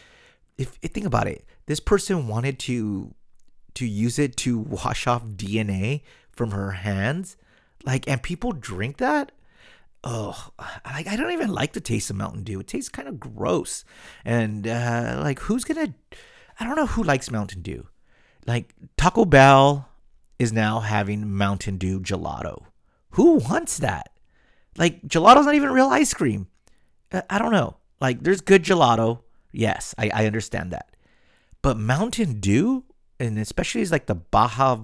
if, 0.58 0.78
if 0.82 0.90
think 0.90 1.06
about 1.06 1.28
it, 1.28 1.44
this 1.66 1.80
person 1.80 2.26
wanted 2.26 2.58
to 2.60 3.14
to 3.75 3.87
use 3.87 4.18
it 4.18 4.37
to 4.37 4.58
wash 4.58 5.06
off 5.06 5.25
DNA 5.25 6.02
from 6.32 6.50
her 6.50 6.72
hands, 6.72 7.37
like, 7.84 8.08
and 8.08 8.20
people 8.22 8.52
drink 8.52 8.96
that. 8.96 9.30
oh, 10.02 10.49
like 10.84 11.06
I 11.06 11.16
don't 11.16 11.32
even 11.32 11.50
like 11.50 11.72
the 11.75 11.80
taste 11.80 12.10
of 12.10 12.16
Mountain 12.16 12.44
Dew. 12.44 12.60
It 12.60 12.66
tastes 12.66 12.88
kind 12.88 13.08
of 13.08 13.20
gross. 13.20 13.84
And 14.25 14.66
uh, 14.66 15.20
like, 15.22 15.40
who's 15.40 15.64
gonna? 15.64 15.94
I 16.58 16.64
don't 16.64 16.76
know 16.76 16.87
who 16.87 17.02
likes 17.02 17.30
Mountain 17.30 17.62
Dew. 17.62 17.87
Like 18.46 18.75
Taco 18.96 19.25
Bell 19.25 19.88
is 20.38 20.52
now 20.52 20.80
having 20.80 21.30
Mountain 21.30 21.76
Dew 21.76 22.00
gelato. 22.00 22.64
Who 23.12 23.35
wants 23.35 23.79
that? 23.79 24.11
Like 24.76 25.02
gelato's 25.02 25.47
not 25.47 25.55
even 25.55 25.71
real 25.71 25.88
ice 25.88 26.14
cream. 26.14 26.49
Uh, 27.12 27.23
I 27.29 27.38
don't 27.38 27.52
know. 27.52 27.76
Like 28.00 28.23
there's 28.23 28.40
good 28.40 28.62
gelato. 28.62 29.21
Yes, 29.52 29.95
I, 29.99 30.11
I 30.14 30.26
understand 30.26 30.73
that. 30.73 30.97
But 31.62 31.76
Mountain 31.76 32.40
Dew, 32.40 32.85
and 33.19 33.38
especially 33.38 33.83
is 33.83 33.93
like 33.93 34.07
the 34.07 34.14
Baja 34.14 34.79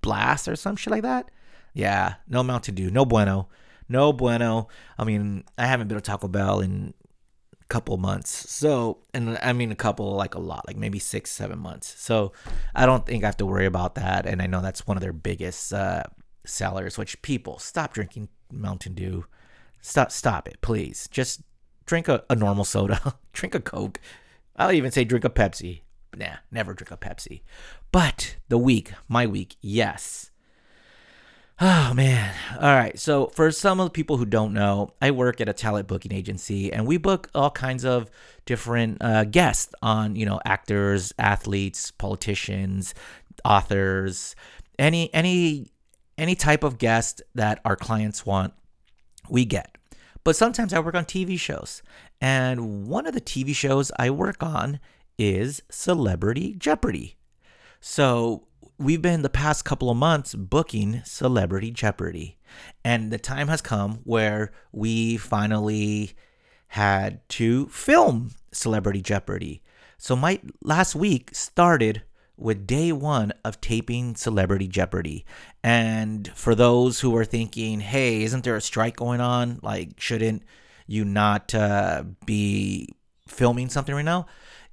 Blast 0.00 0.48
or 0.48 0.56
some 0.56 0.76
shit 0.76 0.90
like 0.90 1.02
that. 1.02 1.30
Yeah, 1.74 2.14
no 2.26 2.42
Mountain 2.42 2.74
Dew, 2.74 2.90
no 2.90 3.04
bueno, 3.04 3.48
no 3.88 4.12
bueno. 4.12 4.68
I 4.98 5.04
mean, 5.04 5.44
I 5.56 5.66
haven't 5.66 5.88
been 5.88 5.96
to 5.96 6.02
Taco 6.02 6.26
Bell 6.26 6.60
in 6.60 6.94
a 7.60 7.64
couple 7.66 7.96
months, 7.98 8.50
so 8.50 8.98
and 9.14 9.38
I 9.42 9.52
mean 9.52 9.70
a 9.70 9.76
couple 9.76 10.12
like 10.16 10.34
a 10.34 10.40
lot, 10.40 10.66
like 10.66 10.76
maybe 10.76 10.98
six, 10.98 11.30
seven 11.30 11.58
months. 11.58 11.94
So 11.98 12.32
I 12.74 12.86
don't 12.86 13.06
think 13.06 13.22
I 13.22 13.26
have 13.26 13.36
to 13.36 13.46
worry 13.46 13.66
about 13.66 13.94
that. 13.96 14.26
And 14.26 14.42
I 14.42 14.46
know 14.46 14.62
that's 14.62 14.86
one 14.86 14.96
of 14.96 15.02
their 15.02 15.12
biggest 15.12 15.72
uh, 15.72 16.02
sellers. 16.48 16.98
Which 16.98 17.20
people 17.22 17.58
stop 17.58 17.92
drinking 17.92 18.28
Mountain 18.50 18.94
Dew. 18.94 19.26
Stop, 19.80 20.10
stop 20.10 20.48
it, 20.48 20.58
please. 20.60 21.08
Just 21.10 21.42
drink 21.86 22.08
a, 22.08 22.24
a 22.28 22.34
normal 22.34 22.64
soda. 22.64 23.14
drink 23.32 23.54
a 23.54 23.60
Coke. 23.60 24.00
I'll 24.56 24.72
even 24.72 24.90
say 24.90 25.04
drink 25.04 25.24
a 25.24 25.30
Pepsi. 25.30 25.82
Nah, 26.16 26.36
never 26.50 26.74
drink 26.74 26.90
a 26.90 26.96
Pepsi. 26.96 27.42
But 27.92 28.36
the 28.48 28.58
week, 28.58 28.92
my 29.08 29.26
week, 29.26 29.56
yes. 29.60 30.30
Oh 31.60 31.92
man. 31.92 32.32
All 32.60 32.72
right. 32.72 32.96
So 32.96 33.26
for 33.26 33.50
some 33.50 33.80
of 33.80 33.86
the 33.86 33.90
people 33.90 34.16
who 34.16 34.24
don't 34.24 34.52
know, 34.52 34.92
I 35.02 35.10
work 35.10 35.40
at 35.40 35.48
a 35.48 35.52
talent 35.52 35.88
booking 35.88 36.12
agency 36.12 36.72
and 36.72 36.86
we 36.86 36.98
book 36.98 37.28
all 37.34 37.50
kinds 37.50 37.84
of 37.84 38.08
different 38.46 38.98
uh, 39.02 39.24
guests 39.24 39.74
on, 39.82 40.14
you 40.14 40.24
know, 40.24 40.38
actors, 40.44 41.12
athletes, 41.18 41.90
politicians, 41.90 42.94
authors, 43.44 44.36
any 44.78 45.12
any 45.12 45.72
any 46.18 46.34
type 46.34 46.64
of 46.64 46.76
guest 46.76 47.22
that 47.34 47.60
our 47.64 47.76
clients 47.76 48.26
want, 48.26 48.52
we 49.30 49.44
get. 49.44 49.78
But 50.24 50.36
sometimes 50.36 50.74
I 50.74 50.80
work 50.80 50.94
on 50.94 51.04
TV 51.04 51.38
shows. 51.38 51.82
And 52.20 52.86
one 52.88 53.06
of 53.06 53.14
the 53.14 53.20
TV 53.20 53.54
shows 53.54 53.90
I 53.98 54.10
work 54.10 54.42
on 54.42 54.80
is 55.16 55.62
Celebrity 55.70 56.54
Jeopardy. 56.54 57.16
So 57.80 58.46
we've 58.78 59.00
been 59.00 59.22
the 59.22 59.30
past 59.30 59.64
couple 59.64 59.90
of 59.90 59.96
months 59.96 60.34
booking 60.34 61.02
Celebrity 61.04 61.70
Jeopardy. 61.70 62.36
And 62.84 63.10
the 63.10 63.18
time 63.18 63.48
has 63.48 63.62
come 63.62 64.00
where 64.04 64.52
we 64.72 65.16
finally 65.16 66.12
had 66.68 67.26
to 67.30 67.66
film 67.68 68.32
Celebrity 68.52 69.00
Jeopardy. 69.00 69.62
So 69.96 70.14
my 70.14 70.40
last 70.62 70.94
week 70.94 71.34
started 71.34 72.02
with 72.38 72.66
day 72.66 72.92
one 72.92 73.32
of 73.44 73.60
taping 73.60 74.14
Celebrity 74.14 74.68
Jeopardy. 74.68 75.24
And 75.62 76.28
for 76.34 76.54
those 76.54 77.00
who 77.00 77.16
are 77.16 77.24
thinking, 77.24 77.80
hey, 77.80 78.22
isn't 78.22 78.44
there 78.44 78.56
a 78.56 78.60
strike 78.60 78.96
going 78.96 79.20
on? 79.20 79.58
Like, 79.62 79.98
shouldn't 79.98 80.44
you 80.86 81.04
not 81.04 81.54
uh, 81.54 82.04
be 82.24 82.88
filming 83.26 83.68
something 83.68 83.94
right 83.94 84.04
now? 84.04 84.26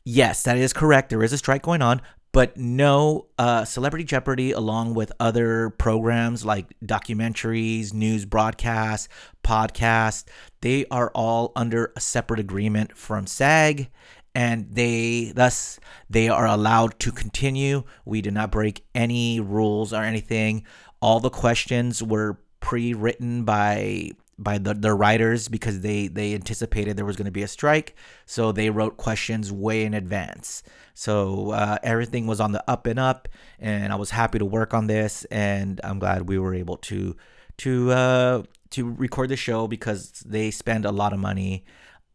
Yes, 0.04 0.44
that 0.44 0.58
is 0.58 0.72
correct. 0.72 1.10
There 1.10 1.24
is 1.24 1.34
a 1.34 1.38
strike 1.38 1.64
going 1.64 1.82
on, 1.82 2.02
but 2.32 2.58
no, 2.58 3.28
uh, 3.40 3.64
Celebrity 3.64 4.04
Jeopardy, 4.04 4.52
along 4.52 4.94
with 4.94 5.12
other 5.20 5.70
programs 5.72 6.46
like 6.46 6.68
documentaries, 6.86 7.94
news 7.94 8.26
broadcasts, 8.26 9.08
podcasts, 9.44 10.26
they 10.62 10.86
are 10.92 11.12
all 11.16 11.54
under 11.56 11.94
a 11.96 12.00
separate 12.02 12.40
agreement 12.40 12.98
from 12.98 13.26
SAG 13.26 13.90
and 14.36 14.68
they 14.70 15.32
thus 15.34 15.80
they 16.10 16.30
are 16.30 16.46
allowed 16.46 17.00
to 17.00 17.12
continue. 17.12 17.84
We 18.04 18.22
did 18.22 18.34
not 18.34 18.52
break 18.52 18.86
any 18.94 19.40
rules 19.40 19.94
or 19.94 20.04
anything. 20.04 20.66
All 21.02 21.20
the 21.20 21.30
questions 21.30 22.04
were 22.04 22.38
pre-written 22.60 23.46
by 23.46 24.12
by 24.38 24.58
the, 24.58 24.74
the 24.74 24.94
writers 24.94 25.48
because 25.48 25.80
they 25.80 26.08
they 26.08 26.34
anticipated 26.34 26.98
there 26.98 27.06
was 27.06 27.16
going 27.16 27.26
to 27.26 27.32
be 27.32 27.44
a 27.44 27.48
strike 27.48 27.96
so 28.26 28.52
they 28.52 28.70
wrote 28.70 28.98
questions 28.98 29.50
way 29.50 29.86
in 29.86 29.94
advance 29.94 30.62
so 30.94 31.52
uh, 31.52 31.78
everything 31.84 32.28
was 32.28 32.42
on 32.42 32.52
the 32.52 32.62
up 32.70 32.86
and 32.86 33.00
up 33.00 33.30
and 33.60 33.94
i 33.94 33.96
was 33.96 34.10
happy 34.10 34.38
to 34.38 34.44
work 34.44 34.74
on 34.74 34.88
this 34.88 35.24
and 35.26 35.80
i'm 35.86 36.00
glad 36.00 36.28
we 36.28 36.38
were 36.38 36.54
able 36.54 36.76
to 36.76 37.16
to 37.58 37.92
uh, 37.92 38.44
to 38.72 38.92
record 38.92 39.30
the 39.30 39.38
show 39.38 39.68
because 39.68 40.10
they 40.26 40.52
spend 40.52 40.84
a 40.84 40.92
lot 40.92 41.14
of 41.14 41.20
money 41.20 41.64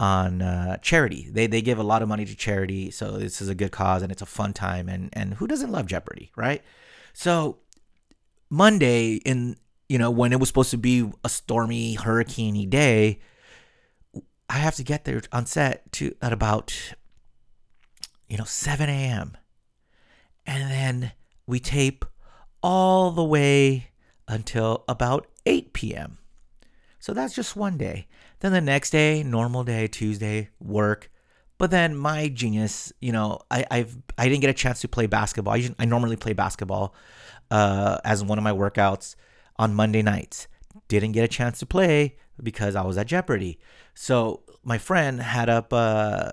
on 0.00 0.40
uh, 0.40 0.78
charity. 0.78 1.28
They 1.30 1.47
they 1.47 1.61
give 1.61 1.78
a 1.78 1.85
lot 1.85 2.02
of 2.02 2.09
money 2.09 2.25
to 2.25 2.35
charity, 2.35 2.90
so 2.90 3.19
this 3.19 3.42
is 3.42 3.49
a 3.49 3.54
good 3.54 3.71
cause 3.71 4.02
and 4.02 4.11
it's 4.11 4.23
a 4.23 4.26
fun 4.26 4.54
time. 4.54 4.88
And 4.88 5.11
and 5.12 5.35
who 5.35 5.47
doesn't 5.47 5.71
love 5.71 5.87
Jeopardy, 5.87 6.33
right? 6.35 6.62
So 7.12 7.59
Monday, 8.49 9.16
in 9.16 9.57
you 9.88 9.99
know 9.99 10.11
when 10.11 10.33
it 10.33 10.40
was 10.40 10.49
supposed 10.49 10.71
to 10.71 10.78
be 10.78 11.12
a 11.23 11.28
stormy, 11.28 11.97
hurricaney 11.97 12.69
day, 12.69 13.21
I 14.49 14.54
have 14.54 14.75
to 14.76 14.83
get 14.83 15.04
there 15.04 15.21
on 15.33 15.45
set 15.45 15.92
to 15.92 16.16
at 16.23 16.33
about 16.33 16.95
you 18.26 18.38
know 18.38 18.45
7 18.45 18.88
a.m. 18.88 19.37
and 20.47 20.71
then 20.71 21.12
we 21.47 21.61
tape 21.61 22.07
all 22.62 23.11
the 23.11 23.25
way 23.25 23.90
until 24.26 24.85
about 24.88 25.26
8 25.45 25.75
p.m. 25.75 26.20
So 27.00 27.14
that's 27.14 27.35
just 27.35 27.57
one 27.57 27.76
day. 27.78 28.07
Then 28.40 28.52
the 28.52 28.61
next 28.61 28.90
day, 28.90 29.23
normal 29.23 29.64
day, 29.64 29.88
Tuesday, 29.88 30.50
work. 30.61 31.11
But 31.59 31.71
then 31.71 31.97
my 31.97 32.28
genius, 32.28 32.92
you 33.00 33.12
know, 33.12 33.40
I, 33.50 33.66
I've 33.71 33.97
I 34.16 34.28
didn't 34.28 34.42
get 34.42 34.50
a 34.50 34.54
chance 34.54 34.80
to 34.83 34.88
play 34.88 35.07
basketball. 35.07 35.54
I, 35.54 35.75
I 35.78 35.85
normally 35.85 36.16
play 36.16 36.33
basketball 36.33 36.95
uh, 37.50 37.99
as 38.04 38.23
one 38.23 38.38
of 38.38 38.45
my 38.45 38.52
workouts 38.52 39.16
on 39.57 39.75
Monday 39.75 40.02
nights. 40.02 40.47
Didn't 40.88 41.12
get 41.12 41.25
a 41.25 41.28
chance 41.28 41.59
to 41.59 41.66
play 41.66 42.16
because 42.42 42.76
I 42.76 42.83
was 42.83 42.97
at 42.97 43.07
Jeopardy. 43.07 43.59
So 43.95 44.42
my 44.62 44.78
friend 44.78 45.21
had 45.21 45.49
up 45.49 45.73
uh, 45.73 46.33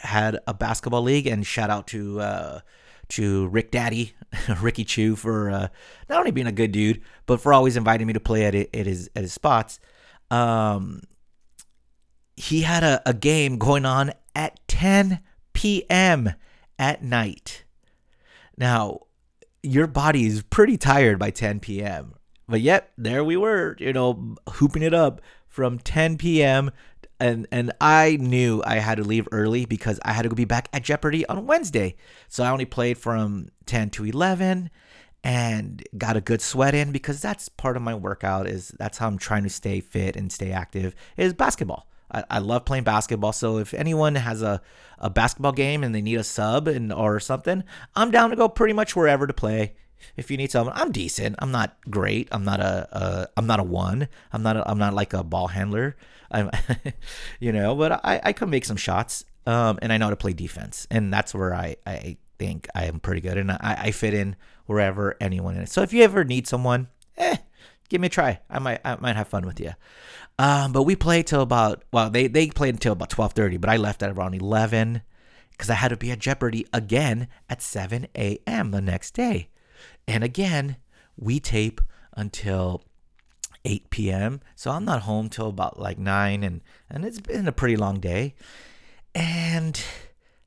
had 0.00 0.38
a 0.46 0.54
basketball 0.54 1.02
league, 1.02 1.26
and 1.26 1.46
shout 1.46 1.70
out 1.70 1.86
to 1.88 2.20
uh, 2.20 2.60
to 3.10 3.48
Rick 3.48 3.70
Daddy, 3.70 4.14
Ricky 4.60 4.84
Chu 4.84 5.16
for 5.16 5.50
uh, 5.50 5.68
not 6.08 6.18
only 6.18 6.30
being 6.30 6.46
a 6.46 6.52
good 6.52 6.72
dude, 6.72 7.02
but 7.26 7.40
for 7.40 7.52
always 7.52 7.76
inviting 7.76 8.06
me 8.06 8.12
to 8.12 8.20
play 8.20 8.44
at, 8.44 8.54
at 8.54 8.86
his 8.86 9.10
at 9.14 9.22
his 9.22 9.32
spots. 9.32 9.78
Um, 10.30 11.02
he 12.36 12.62
had 12.62 12.82
a, 12.82 13.02
a 13.06 13.14
game 13.14 13.58
going 13.58 13.84
on 13.84 14.12
at 14.34 14.58
10 14.68 15.20
p.m. 15.52 16.32
at 16.78 17.02
night. 17.02 17.64
Now, 18.56 19.00
your 19.62 19.86
body 19.86 20.26
is 20.26 20.42
pretty 20.42 20.76
tired 20.76 21.18
by 21.18 21.30
10 21.30 21.60
p.m. 21.60 22.14
But 22.48 22.60
yet, 22.60 22.92
there 22.96 23.22
we 23.22 23.36
were, 23.36 23.76
you 23.78 23.92
know, 23.92 24.36
hooping 24.48 24.82
it 24.82 24.94
up 24.94 25.20
from 25.48 25.78
10 25.78 26.18
p.m. 26.18 26.70
And 27.18 27.46
and 27.52 27.72
I 27.80 28.16
knew 28.18 28.62
I 28.64 28.76
had 28.76 28.96
to 28.96 29.04
leave 29.04 29.28
early 29.30 29.66
because 29.66 30.00
I 30.02 30.12
had 30.12 30.22
to 30.22 30.30
go 30.30 30.34
be 30.34 30.46
back 30.46 30.68
at 30.72 30.82
Jeopardy 30.82 31.26
on 31.26 31.46
Wednesday. 31.46 31.96
So 32.28 32.42
I 32.42 32.50
only 32.50 32.64
played 32.64 32.96
from 32.96 33.48
10 33.66 33.90
to 33.90 34.06
11 34.06 34.70
and 35.22 35.86
got 35.98 36.16
a 36.16 36.20
good 36.20 36.40
sweat 36.40 36.74
in 36.74 36.92
because 36.92 37.20
that's 37.20 37.48
part 37.48 37.76
of 37.76 37.82
my 37.82 37.94
workout 37.94 38.46
is 38.46 38.68
that's 38.78 38.98
how 38.98 39.06
I'm 39.06 39.18
trying 39.18 39.42
to 39.42 39.50
stay 39.50 39.80
fit 39.80 40.16
and 40.16 40.32
stay 40.32 40.52
active 40.52 40.94
is 41.16 41.34
basketball. 41.34 41.86
I, 42.10 42.24
I 42.30 42.38
love 42.38 42.64
playing 42.64 42.84
basketball. 42.84 43.32
So 43.32 43.58
if 43.58 43.74
anyone 43.74 44.14
has 44.14 44.42
a, 44.42 44.62
a 44.98 45.10
basketball 45.10 45.52
game 45.52 45.84
and 45.84 45.94
they 45.94 46.02
need 46.02 46.16
a 46.16 46.24
sub 46.24 46.68
and 46.68 46.92
or 46.92 47.20
something, 47.20 47.64
I'm 47.94 48.10
down 48.10 48.30
to 48.30 48.36
go 48.36 48.48
pretty 48.48 48.72
much 48.72 48.96
wherever 48.96 49.26
to 49.26 49.32
play. 49.32 49.74
If 50.16 50.30
you 50.30 50.38
need 50.38 50.50
someone, 50.50 50.74
I'm 50.76 50.92
decent. 50.92 51.36
I'm 51.40 51.52
not 51.52 51.76
great. 51.90 52.28
I'm 52.32 52.44
not 52.44 52.60
a, 52.60 52.88
a 52.90 53.28
I'm 53.36 53.46
not 53.46 53.60
a 53.60 53.64
one. 53.64 54.08
I'm 54.32 54.42
not 54.42 54.56
a, 54.56 54.68
I'm 54.68 54.78
not 54.78 54.94
like 54.94 55.12
a 55.12 55.22
ball 55.22 55.48
handler. 55.48 55.96
I'm 56.30 56.50
you 57.40 57.52
know, 57.52 57.74
but 57.74 58.04
I, 58.04 58.20
I 58.24 58.32
can 58.32 58.48
make 58.48 58.64
some 58.64 58.78
shots. 58.78 59.24
Um, 59.46 59.78
and 59.82 59.92
I 59.92 59.98
know 59.98 60.06
how 60.06 60.10
to 60.10 60.16
play 60.16 60.32
defense. 60.32 60.86
And 60.90 61.12
that's 61.12 61.34
where 61.34 61.54
I, 61.54 61.76
I 61.86 62.16
think 62.40 62.66
I 62.74 62.86
am 62.86 63.00
pretty 63.00 63.20
good. 63.20 63.36
And 63.36 63.52
I, 63.52 63.58
I 63.60 63.90
fit 63.90 64.14
in 64.14 64.34
wherever 64.64 65.14
anyone 65.20 65.56
is. 65.56 65.70
So 65.70 65.82
if 65.82 65.92
you 65.92 66.02
ever 66.02 66.24
need 66.24 66.46
someone, 66.46 66.88
eh, 67.18 67.36
give 67.90 68.00
me 68.00 68.06
a 68.06 68.10
try. 68.10 68.40
I 68.48 68.58
might 68.58 68.80
I 68.82 68.96
might 68.96 69.16
have 69.16 69.28
fun 69.28 69.46
with 69.46 69.60
you. 69.60 69.72
Um, 70.38 70.72
but 70.72 70.84
we 70.84 70.96
played 70.96 71.26
till 71.26 71.42
about 71.42 71.84
well, 71.92 72.08
they 72.08 72.26
they 72.26 72.48
played 72.48 72.74
until 72.74 72.94
about 72.94 73.10
twelve 73.10 73.34
thirty, 73.34 73.58
but 73.58 73.68
I 73.68 73.76
left 73.76 74.02
at 74.02 74.10
around 74.10 74.34
eleven 74.34 75.02
because 75.50 75.68
I 75.68 75.74
had 75.74 75.88
to 75.88 75.98
be 75.98 76.10
at 76.10 76.18
Jeopardy 76.18 76.66
again 76.72 77.28
at 77.50 77.60
seven 77.60 78.06
a.m. 78.16 78.70
the 78.70 78.80
next 78.80 79.12
day, 79.12 79.50
and 80.08 80.24
again 80.24 80.76
we 81.16 81.38
tape 81.38 81.82
until 82.16 82.82
8 83.62 83.90
p.m. 83.90 84.40
So 84.56 84.70
I'm 84.70 84.86
not 84.86 85.02
home 85.02 85.28
till 85.28 85.48
about 85.48 85.78
like 85.78 85.98
9 85.98 86.42
and 86.42 86.62
and 86.88 87.04
it's 87.04 87.20
been 87.20 87.46
a 87.46 87.52
pretty 87.52 87.76
long 87.76 88.00
day. 88.00 88.34
And 89.14 89.78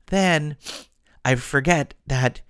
then 0.06 0.56
I 1.24 1.36
forget 1.36 1.94
that 2.06 2.42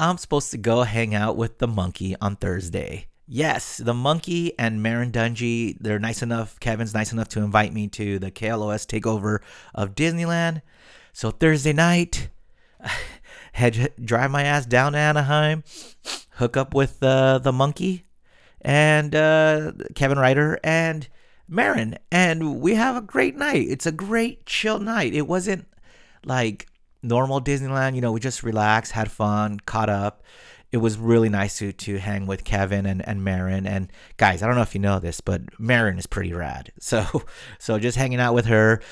I'm 0.00 0.18
supposed 0.18 0.50
to 0.50 0.58
go 0.58 0.82
hang 0.82 1.14
out 1.14 1.36
with 1.36 1.58
the 1.58 1.68
monkey 1.68 2.16
on 2.20 2.36
Thursday. 2.36 3.06
Yes, 3.26 3.76
the 3.76 3.94
monkey 3.94 4.58
and 4.58 4.82
Marin 4.82 5.12
Dungy, 5.12 5.76
they're 5.78 5.98
nice 5.98 6.22
enough. 6.22 6.58
Kevin's 6.60 6.94
nice 6.94 7.12
enough 7.12 7.28
to 7.30 7.42
invite 7.42 7.72
me 7.72 7.86
to 7.88 8.18
the 8.18 8.30
KLOS 8.30 8.86
takeover 8.86 9.40
of 9.74 9.94
Disneyland. 9.94 10.62
So 11.12 11.30
Thursday 11.30 11.72
night, 11.72 12.28
head 13.52 13.92
drive 14.02 14.30
my 14.30 14.44
ass 14.44 14.66
down 14.66 14.92
to 14.92 14.98
Anaheim, 14.98 15.62
hook 16.36 16.56
up 16.56 16.74
with 16.74 17.02
uh, 17.02 17.38
the 17.38 17.52
monkey 17.52 18.06
and 18.60 19.14
uh, 19.14 19.72
Kevin 19.94 20.18
Ryder 20.18 20.58
and 20.64 21.06
Marin, 21.48 21.98
and 22.10 22.60
we 22.60 22.74
have 22.74 22.96
a 22.96 23.00
great 23.00 23.36
night. 23.36 23.66
It's 23.68 23.86
a 23.86 23.92
great 23.92 24.46
chill 24.46 24.78
night. 24.78 25.14
It 25.14 25.26
wasn't 25.26 25.66
like 26.24 26.66
normal 27.02 27.40
Disneyland. 27.40 27.94
You 27.94 28.00
know, 28.00 28.12
we 28.12 28.20
just 28.20 28.42
relaxed, 28.42 28.92
had 28.92 29.10
fun, 29.10 29.60
caught 29.60 29.88
up. 29.88 30.22
It 30.70 30.78
was 30.78 30.98
really 30.98 31.30
nice 31.30 31.58
to 31.58 31.72
to 31.72 31.98
hang 31.98 32.26
with 32.26 32.44
Kevin 32.44 32.84
and 32.84 33.06
and 33.06 33.24
Marin. 33.24 33.66
And 33.66 33.90
guys, 34.18 34.42
I 34.42 34.46
don't 34.46 34.56
know 34.56 34.62
if 34.62 34.74
you 34.74 34.80
know 34.80 34.98
this, 34.98 35.20
but 35.20 35.42
Marin 35.58 35.98
is 35.98 36.06
pretty 36.06 36.32
rad. 36.32 36.72
So 36.80 37.22
so 37.58 37.78
just 37.78 37.96
hanging 37.96 38.20
out 38.20 38.34
with 38.34 38.46
her. 38.46 38.82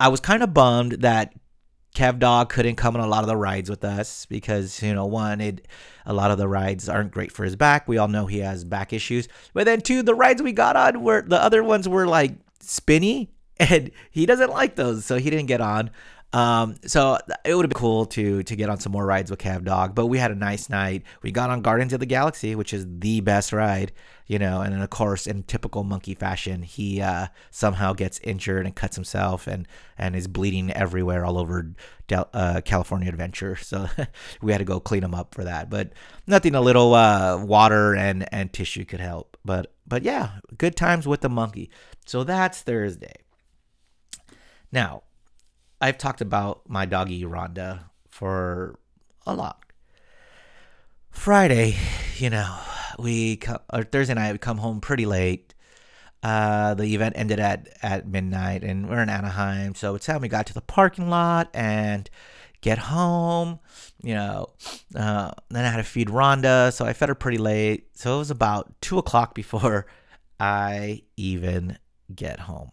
I 0.00 0.08
was 0.08 0.20
kind 0.20 0.42
of 0.42 0.52
bummed 0.52 0.92
that 1.02 1.32
Kev 1.94 2.18
Dog 2.18 2.48
couldn't 2.48 2.76
come 2.76 2.96
on 2.96 3.02
a 3.02 3.06
lot 3.06 3.22
of 3.22 3.28
the 3.28 3.36
rides 3.36 3.68
with 3.68 3.84
us 3.84 4.26
because 4.26 4.82
you 4.82 4.94
know 4.94 5.06
one 5.06 5.40
it 5.40 5.68
a 6.06 6.12
lot 6.12 6.30
of 6.30 6.38
the 6.38 6.48
rides 6.48 6.88
aren't 6.88 7.12
great 7.12 7.30
for 7.30 7.44
his 7.44 7.54
back. 7.54 7.86
We 7.86 7.98
all 7.98 8.08
know 8.08 8.26
he 8.26 8.38
has 8.38 8.64
back 8.64 8.92
issues. 8.92 9.28
But 9.52 9.66
then 9.66 9.80
two, 9.80 10.02
the 10.02 10.14
rides 10.14 10.42
we 10.42 10.52
got 10.52 10.74
on 10.74 11.02
were 11.02 11.22
the 11.22 11.40
other 11.40 11.62
ones 11.62 11.88
were 11.88 12.06
like 12.06 12.32
spinny 12.60 13.30
and 13.58 13.90
he 14.10 14.26
doesn't 14.26 14.50
like 14.50 14.76
those, 14.76 15.04
so 15.04 15.18
he 15.18 15.30
didn't 15.30 15.46
get 15.46 15.60
on. 15.60 15.90
Um, 16.32 16.76
so 16.86 17.18
it 17.44 17.54
would 17.54 17.64
have 17.64 17.70
been 17.70 17.78
cool 17.78 18.06
to 18.06 18.42
to 18.42 18.56
get 18.56 18.70
on 18.70 18.80
some 18.80 18.92
more 18.92 19.04
rides 19.04 19.30
with 19.30 19.38
Kev 19.40 19.64
Dog, 19.64 19.94
but 19.94 20.06
we 20.06 20.16
had 20.16 20.30
a 20.30 20.34
nice 20.34 20.70
night. 20.70 21.02
We 21.22 21.30
got 21.30 21.50
on 21.50 21.60
Guardians 21.60 21.92
of 21.92 22.00
the 22.00 22.06
Galaxy, 22.06 22.54
which 22.54 22.72
is 22.72 22.86
the 22.88 23.20
best 23.20 23.52
ride, 23.52 23.92
you 24.26 24.38
know, 24.38 24.62
and 24.62 24.72
then 24.72 24.80
of 24.80 24.88
course, 24.88 25.26
in 25.26 25.42
typical 25.42 25.84
monkey 25.84 26.14
fashion, 26.14 26.62
he 26.62 27.02
uh, 27.02 27.26
somehow 27.50 27.92
gets 27.92 28.18
injured 28.20 28.64
and 28.64 28.74
cuts 28.74 28.96
himself 28.96 29.46
and 29.46 29.68
and 29.98 30.16
is 30.16 30.26
bleeding 30.26 30.72
everywhere 30.72 31.22
all 31.26 31.38
over 31.38 31.74
Del- 32.06 32.30
uh, 32.32 32.62
California 32.64 33.10
Adventure. 33.10 33.56
So 33.56 33.88
we 34.40 34.52
had 34.52 34.58
to 34.58 34.64
go 34.64 34.80
clean 34.80 35.04
him 35.04 35.14
up 35.14 35.34
for 35.34 35.44
that, 35.44 35.68
but 35.68 35.92
nothing 36.26 36.54
a 36.54 36.62
little 36.62 36.94
uh, 36.94 37.44
water 37.44 37.94
and 37.94 38.26
and 38.32 38.50
tissue 38.50 38.86
could 38.86 39.00
help. 39.00 39.36
But 39.44 39.74
but 39.86 40.02
yeah, 40.02 40.38
good 40.56 40.76
times 40.76 41.06
with 41.06 41.20
the 41.20 41.28
monkey. 41.28 41.68
So 42.06 42.24
that's 42.24 42.62
Thursday. 42.62 43.16
Now, 44.72 45.02
I've 45.82 45.98
talked 45.98 46.20
about 46.20 46.62
my 46.68 46.86
doggy 46.86 47.24
Rhonda 47.24 47.80
for 48.08 48.78
a 49.26 49.34
lot. 49.34 49.64
Friday, 51.10 51.76
you 52.18 52.30
know, 52.30 52.56
we 53.00 53.40
or 53.72 53.82
Thursday 53.82 54.14
night 54.14 54.30
we 54.30 54.38
come 54.38 54.58
home 54.58 54.80
pretty 54.80 55.06
late. 55.06 55.54
Uh, 56.22 56.74
the 56.74 56.84
event 56.94 57.14
ended 57.18 57.40
at 57.40 57.68
at 57.82 58.06
midnight, 58.06 58.62
and 58.62 58.88
we're 58.88 59.02
in 59.02 59.08
Anaheim, 59.08 59.74
so 59.74 59.96
it's 59.96 60.06
time 60.06 60.20
we 60.20 60.28
got 60.28 60.46
to 60.46 60.54
the 60.54 60.60
parking 60.60 61.10
lot 61.10 61.50
and 61.52 62.08
get 62.60 62.78
home. 62.78 63.58
You 64.04 64.14
know, 64.14 64.50
uh, 64.94 65.32
then 65.50 65.64
I 65.64 65.68
had 65.68 65.78
to 65.78 65.82
feed 65.82 66.08
Rhonda, 66.08 66.72
so 66.72 66.84
I 66.84 66.92
fed 66.92 67.08
her 67.08 67.16
pretty 67.16 67.38
late. 67.38 67.88
So 67.94 68.14
it 68.14 68.18
was 68.18 68.30
about 68.30 68.72
two 68.80 68.98
o'clock 68.98 69.34
before 69.34 69.86
I 70.38 71.02
even 71.16 71.76
get 72.14 72.38
home. 72.38 72.70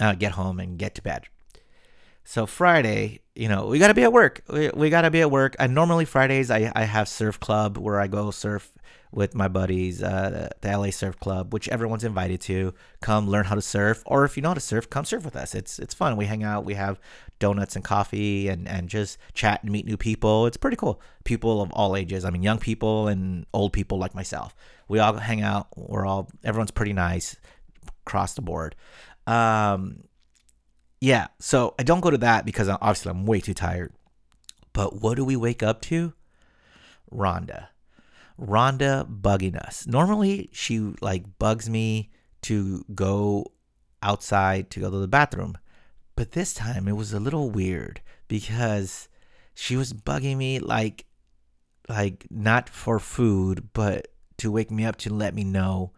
Uh, 0.00 0.14
get 0.14 0.32
home 0.32 0.60
and 0.60 0.78
get 0.78 0.94
to 0.94 1.02
bed. 1.02 1.24
So 2.30 2.44
Friday, 2.44 3.20
you 3.34 3.48
know, 3.48 3.68
we 3.68 3.78
gotta 3.78 3.94
be 3.94 4.02
at 4.02 4.12
work. 4.12 4.42
We, 4.52 4.68
we 4.74 4.90
gotta 4.90 5.10
be 5.10 5.22
at 5.22 5.30
work. 5.30 5.56
And 5.58 5.74
normally 5.74 6.04
Fridays, 6.04 6.50
I, 6.50 6.70
I 6.76 6.84
have 6.84 7.08
surf 7.08 7.40
club 7.40 7.78
where 7.78 7.98
I 7.98 8.06
go 8.06 8.30
surf 8.30 8.70
with 9.10 9.34
my 9.34 9.48
buddies, 9.48 10.02
uh, 10.02 10.50
the 10.60 10.76
LA 10.76 10.90
Surf 10.90 11.18
Club, 11.20 11.54
which 11.54 11.70
everyone's 11.70 12.04
invited 12.04 12.42
to. 12.42 12.74
Come 13.00 13.30
learn 13.30 13.46
how 13.46 13.54
to 13.54 13.62
surf, 13.62 14.02
or 14.04 14.26
if 14.26 14.36
you 14.36 14.42
know 14.42 14.50
how 14.50 14.54
to 14.54 14.60
surf, 14.60 14.90
come 14.90 15.06
surf 15.06 15.24
with 15.24 15.36
us. 15.36 15.54
It's 15.54 15.78
it's 15.78 15.94
fun. 15.94 16.18
We 16.18 16.26
hang 16.26 16.44
out. 16.44 16.66
We 16.66 16.74
have 16.74 17.00
donuts 17.38 17.76
and 17.76 17.82
coffee, 17.82 18.48
and 18.48 18.68
and 18.68 18.90
just 18.90 19.16
chat 19.32 19.62
and 19.62 19.72
meet 19.72 19.86
new 19.86 19.96
people. 19.96 20.44
It's 20.44 20.58
pretty 20.58 20.76
cool. 20.76 21.00
People 21.24 21.62
of 21.62 21.72
all 21.72 21.96
ages. 21.96 22.26
I 22.26 22.30
mean, 22.30 22.42
young 22.42 22.58
people 22.58 23.08
and 23.08 23.46
old 23.54 23.72
people 23.72 23.96
like 23.96 24.14
myself. 24.14 24.54
We 24.86 24.98
all 24.98 25.14
hang 25.14 25.40
out. 25.40 25.68
We're 25.78 26.04
all 26.04 26.28
everyone's 26.44 26.72
pretty 26.72 26.92
nice 26.92 27.36
across 28.04 28.34
the 28.34 28.42
board. 28.42 28.76
Um, 29.26 30.02
yeah, 31.00 31.28
so 31.38 31.74
I 31.78 31.82
don't 31.82 32.00
go 32.00 32.10
to 32.10 32.18
that 32.18 32.44
because 32.44 32.68
I'm, 32.68 32.78
obviously 32.80 33.10
I'm 33.10 33.26
way 33.26 33.40
too 33.40 33.54
tired. 33.54 33.92
But 34.72 35.00
what 35.00 35.16
do 35.16 35.24
we 35.24 35.36
wake 35.36 35.62
up 35.62 35.80
to? 35.82 36.12
Rhonda. 37.12 37.68
Rhonda 38.40 39.06
bugging 39.20 39.56
us. 39.56 39.86
Normally 39.86 40.50
she 40.52 40.94
like 41.00 41.38
bugs 41.38 41.68
me 41.68 42.10
to 42.42 42.84
go 42.94 43.52
outside 44.02 44.70
to 44.70 44.80
go 44.80 44.90
to 44.90 44.98
the 44.98 45.08
bathroom. 45.08 45.58
But 46.14 46.32
this 46.32 46.54
time 46.54 46.88
it 46.88 46.96
was 46.96 47.12
a 47.12 47.20
little 47.20 47.50
weird 47.50 48.00
because 48.26 49.08
she 49.54 49.76
was 49.76 49.92
bugging 49.92 50.36
me 50.36 50.58
like 50.58 51.06
like 51.88 52.26
not 52.30 52.68
for 52.68 52.98
food, 52.98 53.68
but 53.72 54.08
to 54.38 54.52
wake 54.52 54.70
me 54.70 54.84
up 54.84 54.96
to 54.96 55.12
let 55.12 55.34
me 55.34 55.42
know 55.42 55.92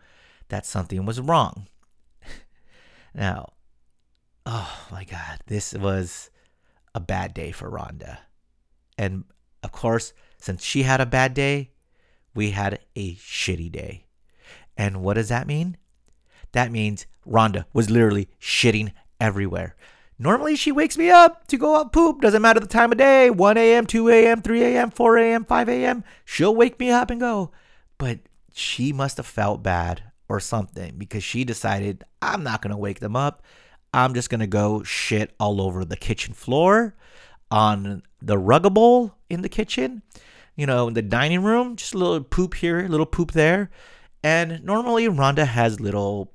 that 0.49 0.65
something 0.65 1.05
was 1.05 1.21
wrong. 1.21 1.67
now, 3.15 3.53
oh 4.51 4.87
my 4.91 5.05
god, 5.05 5.39
this 5.47 5.73
was 5.73 6.29
a 6.93 7.01
bad 7.01 7.33
day 7.33 7.53
for 7.53 7.71
Rhonda. 7.71 8.19
And 8.99 9.25
of 9.63 9.71
course, 9.71 10.13
since 10.39 10.65
she 10.65 10.83
had 10.83 11.01
a 11.01 11.07
bad 11.07 11.35
day, 11.35 11.71
we 12.35 12.51
had 12.51 12.81
a 12.97 13.15
shitty 13.15 13.71
day. 13.71 14.07
And 14.77 15.03
what 15.03 15.15
does 15.15 15.29
that 15.29 15.47
mean? 15.47 15.77
That 16.53 16.73
means 16.73 17.07
Rhonda 17.25 17.65
was 17.73 17.91
literally 17.91 18.29
shitting 18.41 18.93
everywhere. 19.21 19.77
Normally, 20.19 20.57
she 20.57 20.73
wakes 20.73 20.99
me 20.99 21.11
up 21.11 21.47
to 21.47 21.57
go 21.57 21.77
out 21.77 21.93
poop. 21.93 22.21
Doesn't 22.21 22.43
matter 22.43 22.61
the 22.61 22.67
time 22.67 22.93
of 22.93 22.99
day 22.99 23.31
1 23.31 23.57
a.m., 23.57 23.87
2 23.87 24.09
a.m., 24.09 24.43
3 24.43 24.63
a.m., 24.65 24.91
4 24.91 25.19
a.m., 25.19 25.45
5 25.45 25.69
a.m. 25.69 26.05
She'll 26.25 26.55
wake 26.55 26.79
me 26.81 26.91
up 26.91 27.11
and 27.11 27.21
go. 27.21 27.53
But 27.99 28.19
she 28.53 28.93
must 28.93 29.17
have 29.17 29.27
felt 29.27 29.63
bad 29.63 30.03
or 30.29 30.41
something 30.41 30.97
because 30.99 31.25
she 31.25 31.45
decided, 31.45 32.05
I'm 32.21 32.43
not 32.43 32.61
going 32.63 32.73
to 32.73 32.77
wake 32.77 33.01
them 33.01 33.17
up. 33.17 33.43
I'm 33.93 34.15
just 34.15 34.31
going 34.31 34.41
to 34.41 34.47
go 34.47 34.83
shit 34.83 35.35
all 35.41 35.61
over 35.61 35.85
the 35.85 35.97
kitchen 35.97 36.35
floor, 36.35 36.95
on 37.51 38.03
the 38.23 38.39
rug 38.39 38.73
bowl 38.73 39.15
in 39.29 39.43
the 39.43 39.49
kitchen, 39.49 40.03
you 40.57 40.67
know, 40.67 40.89
in 40.89 40.95
the 40.95 41.03
dining 41.03 41.43
room, 41.43 41.77
just 41.77 41.95
a 41.95 41.99
little 41.99 42.23
poop 42.23 42.55
here, 42.55 42.85
a 42.85 42.89
little 42.89 43.07
poop 43.07 43.33
there. 43.33 43.71
And 44.23 44.63
normally 44.63 45.07
Rhonda 45.07 45.47
has 45.47 45.81
little 45.81 46.33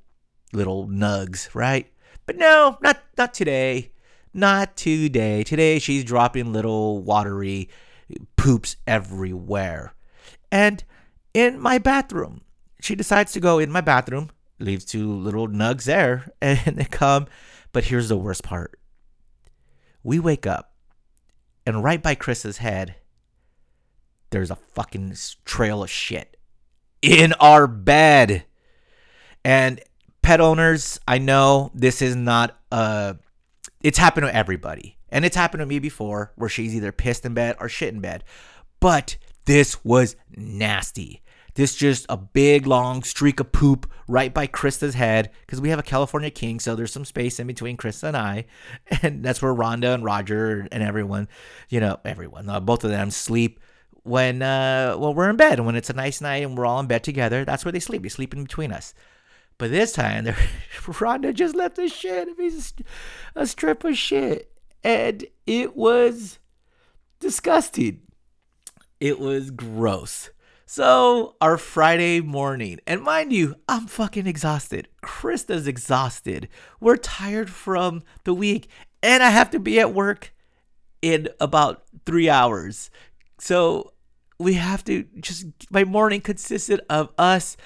little 0.52 0.88
nugs, 0.88 1.54
right? 1.54 1.90
But 2.26 2.36
no, 2.36 2.76
not 2.80 3.02
not 3.16 3.34
today. 3.34 3.92
Not 4.34 4.76
today. 4.76 5.44
Today 5.44 5.78
she's 5.78 6.04
dropping 6.04 6.52
little 6.52 6.98
watery 7.02 7.70
poops 8.36 8.76
everywhere. 8.86 9.94
And 10.50 10.84
in 11.32 11.60
my 11.60 11.78
bathroom, 11.78 12.42
she 12.80 12.94
decides 12.94 13.32
to 13.32 13.40
go 13.40 13.58
in 13.58 13.70
my 13.70 13.80
bathroom, 13.80 14.30
leaves 14.58 14.84
two 14.84 15.12
little 15.12 15.48
nugs 15.48 15.84
there, 15.84 16.30
and 16.40 16.76
they 16.76 16.84
come. 16.84 17.26
But 17.72 17.84
here's 17.84 18.08
the 18.08 18.16
worst 18.16 18.42
part. 18.42 18.78
We 20.02 20.18
wake 20.18 20.46
up, 20.46 20.72
and 21.66 21.82
right 21.82 22.02
by 22.02 22.14
Krista's 22.14 22.58
head, 22.58 22.96
there's 24.30 24.50
a 24.50 24.56
fucking 24.56 25.16
trail 25.44 25.82
of 25.82 25.90
shit 25.90 26.36
in 27.02 27.32
our 27.34 27.66
bed. 27.66 28.44
And 29.44 29.80
pet 30.22 30.40
owners, 30.40 30.98
I 31.06 31.18
know 31.18 31.70
this 31.74 32.02
is 32.02 32.16
not 32.16 32.58
uh 32.72 33.14
it's 33.82 33.98
happened 33.98 34.26
to 34.26 34.34
everybody. 34.34 34.98
And 35.08 35.24
it's 35.24 35.36
happened 35.36 35.60
to 35.60 35.66
me 35.66 35.78
before 35.78 36.32
where 36.34 36.48
she's 36.48 36.74
either 36.74 36.92
pissed 36.92 37.24
in 37.24 37.34
bed 37.34 37.56
or 37.60 37.68
shit 37.68 37.94
in 37.94 38.00
bed. 38.00 38.24
But 38.80 39.16
this 39.44 39.84
was 39.84 40.16
nasty. 40.36 41.22
This 41.56 41.74
just 41.74 42.04
a 42.10 42.18
big 42.18 42.66
long 42.66 43.02
streak 43.02 43.40
of 43.40 43.50
poop 43.50 43.90
right 44.06 44.32
by 44.32 44.46
Krista's 44.46 44.94
head 44.94 45.30
because 45.40 45.58
we 45.58 45.70
have 45.70 45.78
a 45.78 45.82
California 45.82 46.30
King, 46.30 46.60
so 46.60 46.76
there's 46.76 46.92
some 46.92 47.06
space 47.06 47.40
in 47.40 47.46
between 47.46 47.78
Krista 47.78 48.04
and 48.04 48.16
I, 48.16 48.44
and 49.02 49.24
that's 49.24 49.40
where 49.40 49.54
Rhonda 49.54 49.94
and 49.94 50.04
Roger 50.04 50.68
and 50.70 50.82
everyone, 50.82 51.28
you 51.70 51.80
know, 51.80 51.98
everyone, 52.04 52.48
uh, 52.50 52.60
both 52.60 52.84
of 52.84 52.90
them 52.90 53.10
sleep 53.10 53.58
when 54.02 54.40
uh 54.40 54.94
well 54.96 55.12
we're 55.12 55.28
in 55.28 55.36
bed 55.36 55.58
and 55.58 55.66
when 55.66 55.74
it's 55.74 55.90
a 55.90 55.92
nice 55.92 56.20
night 56.20 56.44
and 56.44 56.56
we're 56.56 56.66
all 56.66 56.78
in 56.78 56.86
bed 56.86 57.02
together. 57.02 57.44
That's 57.44 57.64
where 57.64 57.72
they 57.72 57.80
sleep. 57.80 58.02
They 58.02 58.08
sleep 58.08 58.34
in 58.34 58.44
between 58.44 58.70
us. 58.70 58.94
But 59.58 59.70
this 59.70 59.92
time, 59.92 60.24
Rhonda 60.82 61.32
just 61.32 61.56
left 61.56 61.78
a 61.78 61.88
shit, 61.88 62.36
piece 62.36 62.74
a 63.34 63.46
strip 63.46 63.82
of 63.82 63.96
shit, 63.96 64.52
and 64.84 65.24
it 65.46 65.74
was 65.74 66.38
disgusting. 67.18 68.02
It 69.00 69.18
was 69.18 69.50
gross. 69.50 70.30
So 70.68 71.36
our 71.40 71.58
Friday 71.58 72.20
morning, 72.20 72.80
and 72.88 73.00
mind 73.00 73.32
you, 73.32 73.54
I'm 73.68 73.86
fucking 73.86 74.26
exhausted. 74.26 74.88
Krista's 75.00 75.68
exhausted. 75.68 76.48
We're 76.80 76.96
tired 76.96 77.48
from 77.50 78.02
the 78.24 78.34
week, 78.34 78.68
and 79.00 79.22
I 79.22 79.30
have 79.30 79.48
to 79.50 79.60
be 79.60 79.78
at 79.78 79.94
work 79.94 80.34
in 81.00 81.28
about 81.38 81.84
three 82.04 82.28
hours. 82.28 82.90
So 83.38 83.92
we 84.40 84.54
have 84.54 84.82
to 84.84 85.04
just 85.20 85.46
my 85.70 85.84
morning 85.84 86.20
consisted 86.20 86.80
of 86.90 87.10
us 87.16 87.56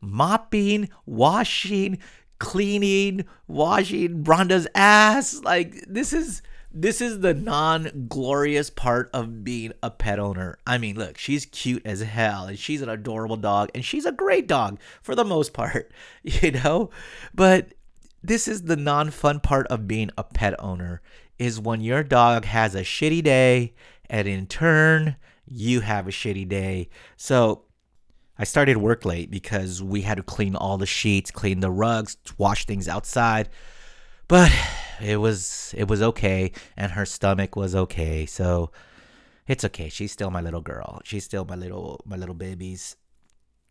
mopping, 0.00 0.88
washing, 1.06 1.98
cleaning, 2.40 3.24
washing 3.46 4.24
Rhonda's 4.24 4.66
ass. 4.74 5.40
Like 5.44 5.84
this 5.86 6.12
is 6.12 6.42
this 6.70 7.00
is 7.00 7.20
the 7.20 7.34
non-glorious 7.34 8.70
part 8.70 9.10
of 9.12 9.42
being 9.42 9.72
a 9.82 9.90
pet 9.90 10.18
owner. 10.18 10.58
I 10.66 10.78
mean, 10.78 10.96
look, 10.96 11.16
she's 11.16 11.46
cute 11.46 11.82
as 11.86 12.00
hell 12.00 12.46
and 12.46 12.58
she's 12.58 12.82
an 12.82 12.88
adorable 12.88 13.36
dog 13.36 13.70
and 13.74 13.84
she's 13.84 14.04
a 14.04 14.12
great 14.12 14.46
dog 14.46 14.78
for 15.02 15.14
the 15.14 15.24
most 15.24 15.52
part, 15.52 15.90
you 16.22 16.52
know? 16.52 16.90
But 17.34 17.74
this 18.22 18.46
is 18.46 18.62
the 18.62 18.76
non-fun 18.76 19.40
part 19.40 19.66
of 19.68 19.88
being 19.88 20.10
a 20.18 20.24
pet 20.24 20.54
owner 20.58 21.00
is 21.38 21.60
when 21.60 21.80
your 21.80 22.02
dog 22.02 22.44
has 22.44 22.74
a 22.74 22.82
shitty 22.82 23.22
day 23.22 23.74
and 24.10 24.28
in 24.28 24.46
turn 24.46 25.16
you 25.46 25.80
have 25.80 26.06
a 26.06 26.10
shitty 26.10 26.46
day. 26.48 26.90
So 27.16 27.62
I 28.38 28.44
started 28.44 28.76
work 28.76 29.04
late 29.04 29.30
because 29.30 29.82
we 29.82 30.02
had 30.02 30.18
to 30.18 30.22
clean 30.22 30.54
all 30.54 30.76
the 30.76 30.86
sheets, 30.86 31.30
clean 31.30 31.60
the 31.60 31.70
rugs, 31.70 32.18
wash 32.36 32.66
things 32.66 32.88
outside. 32.88 33.48
But 34.26 34.52
it 35.02 35.16
was 35.16 35.74
it 35.76 35.88
was 35.88 36.02
okay 36.02 36.52
and 36.76 36.92
her 36.92 37.06
stomach 37.06 37.56
was 37.56 37.74
okay. 37.74 38.26
So 38.26 38.70
it's 39.46 39.64
okay. 39.64 39.88
She's 39.88 40.12
still 40.12 40.30
my 40.30 40.40
little 40.40 40.60
girl. 40.60 41.00
She's 41.04 41.24
still 41.24 41.44
my 41.44 41.56
little 41.56 42.00
my 42.04 42.16
little 42.16 42.34
baby's 42.34 42.96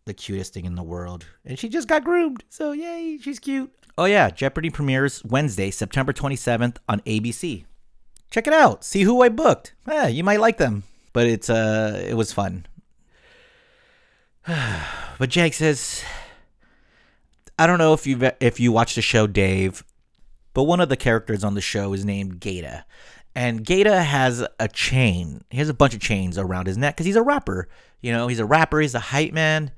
the 0.06 0.14
cutest 0.14 0.54
thing 0.54 0.66
in 0.66 0.76
the 0.76 0.84
world. 0.84 1.26
And 1.46 1.60
she 1.60 1.70
just 1.70 1.88
got 1.88 2.04
groomed. 2.04 2.44
So 2.50 2.72
yay, 2.72 3.18
she's 3.22 3.40
cute. 3.40 3.72
Oh 3.98 4.06
yeah, 4.06 4.30
Jeopardy 4.30 4.70
premieres 4.70 5.24
Wednesday, 5.24 5.72
September 5.72 6.14
27th 6.14 6.78
on 6.88 7.02
ABC. 7.02 7.66
Check 8.32 8.48
it 8.48 8.54
out. 8.54 8.84
See 8.84 9.04
who 9.04 9.22
I 9.22 9.30
booked. 9.30 9.74
Yeah, 9.88 10.08
you 10.08 10.24
might 10.24 10.40
like 10.40 10.58
them. 10.58 10.84
But 11.14 11.28
it's 11.28 11.50
uh 11.50 12.04
it 12.08 12.16
was 12.16 12.34
fun. 12.34 12.66
but 14.48 15.30
Jake 15.30 15.54
says 15.54 16.04
I 17.60 17.66
don't 17.66 17.80
know 17.80 17.94
if 17.94 18.06
you 18.06 18.32
if 18.40 18.60
you 18.60 18.72
watched 18.72 18.96
the 18.96 19.02
show 19.02 19.26
Dave, 19.28 19.84
but 20.58 20.64
one 20.64 20.80
of 20.80 20.90
the 20.90 20.98
characters 20.98 21.44
on 21.44 21.54
the 21.54 21.62
show 21.62 21.94
is 21.94 22.04
named 22.04 22.40
Gata. 22.40 22.84
And 23.36 23.64
Gata 23.64 24.02
has 24.02 24.44
a 24.60 24.68
chain. 24.68 25.44
He 25.52 25.60
has 25.60 25.70
a 25.70 25.74
bunch 25.76 25.94
of 25.94 26.00
chains 26.00 26.36
around 26.36 26.66
his 26.66 26.80
neck 26.80 26.96
because 26.96 27.06
he's 27.06 27.16
a 27.16 27.22
rapper. 27.22 27.70
You 28.02 28.12
know, 28.12 28.28
he's 28.28 28.40
a 28.40 28.46
rapper, 28.46 28.80
he's 28.80 28.96
a 28.96 29.00
hype 29.00 29.34
man. 29.34 29.70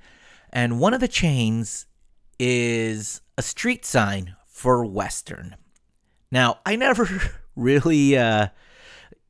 And 0.53 0.79
one 0.79 0.93
of 0.93 1.01
the 1.01 1.09
chains 1.09 1.85
is 2.39 3.19
a 3.37 3.41
street 3.41 3.83
sign 3.83 4.37
for 4.47 4.85
Western. 4.85 5.57
Now, 6.31 6.59
I 6.65 6.77
never 6.77 7.09
really, 7.57 8.17
uh, 8.17 8.47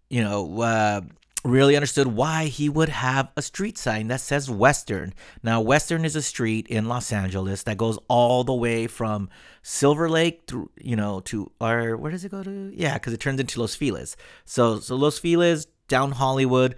you 0.08 0.22
know, 0.24 0.62
uh, 0.62 1.02
really 1.44 1.76
understood 1.76 2.08
why 2.08 2.46
he 2.46 2.68
would 2.68 2.90
have 2.90 3.32
a 3.38 3.42
street 3.42 3.78
sign 3.78 4.08
that 4.08 4.22
says 4.22 4.50
Western. 4.50 5.14
Now, 5.42 5.62
Western 5.62 6.04
is 6.04 6.16
a 6.16 6.22
street 6.22 6.68
in 6.68 6.88
Los 6.88 7.14
Angeles 7.14 7.64
that 7.64 7.78
goes 7.78 7.98
all 8.08 8.44
the 8.44 8.54
way 8.54 8.88
from 8.88 9.30
Silver 9.62 10.10
Lake 10.10 10.44
through, 10.48 10.70
you 10.82 10.96
know, 10.96 11.22
to 11.22 11.52
or 11.62 11.96
where 11.96 12.12
does 12.12 12.26
it 12.26 12.32
go 12.32 12.44
to? 12.44 12.72
Yeah, 12.76 12.96
because 12.96 13.14
it 13.14 13.20
turns 13.20 13.40
into 13.40 13.60
Los 13.62 13.76
Feliz. 13.76 14.18
So, 14.46 14.80
so 14.80 14.96
Los 14.96 15.20
Feliz 15.20 15.68
down 15.88 16.12
Hollywood, 16.12 16.76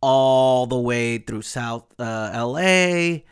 all 0.00 0.66
the 0.66 0.78
way 0.78 1.18
through 1.18 1.42
South 1.42 1.84
uh, 1.98 2.30
L.A. 2.32 3.24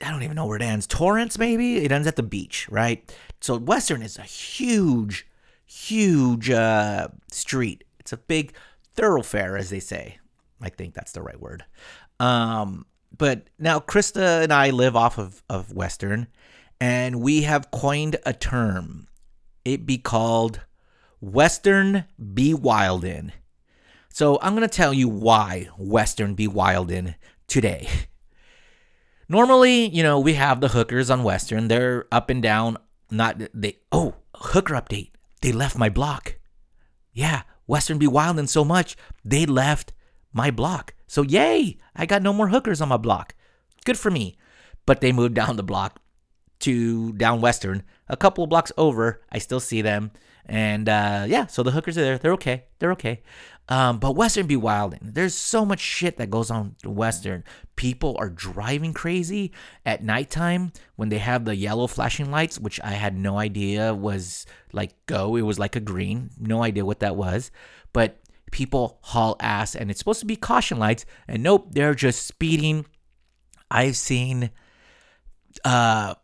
I 0.00 0.10
don't 0.10 0.22
even 0.22 0.36
know 0.36 0.46
where 0.46 0.56
it 0.56 0.62
ends. 0.62 0.86
Torrance, 0.86 1.38
maybe 1.38 1.76
it 1.76 1.92
ends 1.92 2.08
at 2.08 2.16
the 2.16 2.22
beach, 2.22 2.68
right? 2.70 3.14
So 3.40 3.56
Western 3.56 4.02
is 4.02 4.18
a 4.18 4.22
huge, 4.22 5.26
huge 5.64 6.50
uh, 6.50 7.08
street. 7.30 7.84
It's 7.98 8.12
a 8.12 8.16
big 8.16 8.54
thoroughfare, 8.94 9.56
as 9.56 9.70
they 9.70 9.80
say. 9.80 10.18
I 10.60 10.68
think 10.68 10.94
that's 10.94 11.12
the 11.12 11.22
right 11.22 11.40
word. 11.40 11.64
Um, 12.20 12.86
but 13.16 13.48
now 13.58 13.80
Krista 13.80 14.42
and 14.42 14.52
I 14.52 14.70
live 14.70 14.96
off 14.96 15.18
of, 15.18 15.42
of 15.48 15.72
Western, 15.72 16.28
and 16.80 17.20
we 17.20 17.42
have 17.42 17.70
coined 17.70 18.16
a 18.24 18.32
term. 18.32 19.08
It 19.64 19.86
be 19.86 19.98
called 19.98 20.60
Western 21.20 22.04
Be 22.34 22.54
Wildin. 22.54 23.32
So 24.08 24.38
I'm 24.42 24.54
gonna 24.54 24.68
tell 24.68 24.92
you 24.92 25.08
why 25.08 25.68
Western 25.78 26.34
Be 26.34 26.46
Wildin 26.46 27.14
today. 27.46 27.88
Normally, 29.28 29.88
you 29.88 30.02
know, 30.02 30.18
we 30.20 30.34
have 30.34 30.60
the 30.60 30.68
hookers 30.68 31.08
on 31.08 31.22
Western. 31.22 31.68
They're 31.68 32.06
up 32.12 32.28
and 32.28 32.42
down. 32.42 32.76
Not 33.10 33.40
they. 33.54 33.78
Oh, 33.90 34.16
hooker 34.34 34.74
update. 34.74 35.12
They 35.40 35.52
left 35.52 35.78
my 35.78 35.88
block. 35.88 36.38
Yeah, 37.12 37.42
Western 37.66 37.98
be 37.98 38.06
wildin' 38.06 38.48
so 38.48 38.64
much 38.64 38.96
they 39.24 39.46
left 39.46 39.92
my 40.32 40.50
block. 40.50 40.94
So 41.06 41.22
yay, 41.22 41.78
I 41.94 42.06
got 42.06 42.22
no 42.22 42.32
more 42.32 42.48
hookers 42.48 42.80
on 42.80 42.88
my 42.88 42.96
block. 42.96 43.34
Good 43.84 43.98
for 43.98 44.10
me. 44.10 44.36
But 44.86 45.00
they 45.00 45.12
moved 45.12 45.34
down 45.40 45.56
the 45.56 45.62
block 45.62 46.00
to 46.60 47.12
down 47.12 47.40
Western. 47.40 47.82
A 48.08 48.16
couple 48.16 48.44
of 48.44 48.50
blocks 48.50 48.72
over, 48.76 49.22
I 49.30 49.38
still 49.38 49.60
see 49.60 49.82
them. 49.82 50.12
And 50.46 50.88
uh, 50.88 51.24
yeah, 51.28 51.46
so 51.46 51.62
the 51.62 51.70
hookers 51.70 51.96
are 51.96 52.02
there. 52.02 52.18
They're 52.18 52.32
okay. 52.32 52.64
They're 52.78 52.92
okay. 52.92 53.22
Um, 53.68 53.98
but 53.98 54.16
Western 54.16 54.46
be 54.46 54.56
wilding. 54.56 55.00
There's 55.02 55.34
so 55.34 55.64
much 55.64 55.80
shit 55.80 56.16
that 56.16 56.30
goes 56.30 56.50
on 56.50 56.74
Western. 56.84 57.44
People 57.76 58.16
are 58.18 58.28
driving 58.28 58.92
crazy 58.92 59.52
at 59.86 60.02
nighttime 60.02 60.72
when 60.96 61.08
they 61.08 61.18
have 61.18 61.44
the 61.44 61.54
yellow 61.54 61.86
flashing 61.86 62.30
lights, 62.30 62.58
which 62.58 62.80
I 62.82 62.90
had 62.90 63.16
no 63.16 63.38
idea 63.38 63.94
was 63.94 64.46
like 64.72 64.94
go. 65.06 65.36
It 65.36 65.42
was 65.42 65.58
like 65.58 65.76
a 65.76 65.80
green. 65.80 66.30
No 66.38 66.62
idea 66.62 66.84
what 66.84 67.00
that 67.00 67.16
was. 67.16 67.50
But 67.92 68.18
people 68.50 68.98
haul 69.02 69.36
ass 69.40 69.74
and 69.74 69.90
it's 69.90 69.98
supposed 69.98 70.20
to 70.20 70.26
be 70.26 70.36
caution 70.36 70.78
lights. 70.78 71.06
And 71.28 71.42
nope, 71.42 71.68
they're 71.70 71.94
just 71.94 72.26
speeding. 72.26 72.84
I've 73.70 73.96
seen 73.96 74.50
uh 75.64 76.14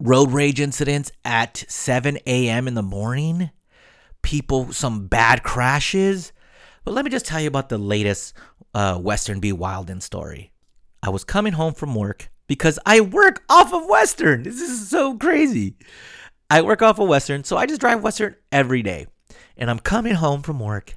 road 0.00 0.30
rage 0.32 0.60
incidents 0.60 1.10
at 1.24 1.64
7 1.68 2.18
a.m. 2.26 2.68
in 2.68 2.74
the 2.74 2.82
morning. 2.82 3.50
People, 4.22 4.72
some 4.72 5.06
bad 5.06 5.42
crashes. 5.42 6.32
But 6.88 6.94
let 6.94 7.04
me 7.04 7.10
just 7.10 7.26
tell 7.26 7.38
you 7.38 7.48
about 7.48 7.68
the 7.68 7.76
latest 7.76 8.32
uh, 8.72 8.96
Western 8.96 9.40
Be 9.40 9.52
Wildin 9.52 10.00
story. 10.00 10.52
I 11.02 11.10
was 11.10 11.22
coming 11.22 11.52
home 11.52 11.74
from 11.74 11.94
work 11.94 12.30
because 12.46 12.78
I 12.86 13.02
work 13.02 13.42
off 13.50 13.74
of 13.74 13.84
Western. 13.84 14.42
This 14.42 14.62
is 14.62 14.88
so 14.88 15.14
crazy. 15.18 15.76
I 16.48 16.62
work 16.62 16.80
off 16.80 16.98
of 16.98 17.06
Western, 17.06 17.44
so 17.44 17.58
I 17.58 17.66
just 17.66 17.82
drive 17.82 18.02
Western 18.02 18.36
every 18.50 18.80
day. 18.80 19.06
And 19.58 19.68
I'm 19.68 19.80
coming 19.80 20.14
home 20.14 20.40
from 20.40 20.60
work, 20.60 20.96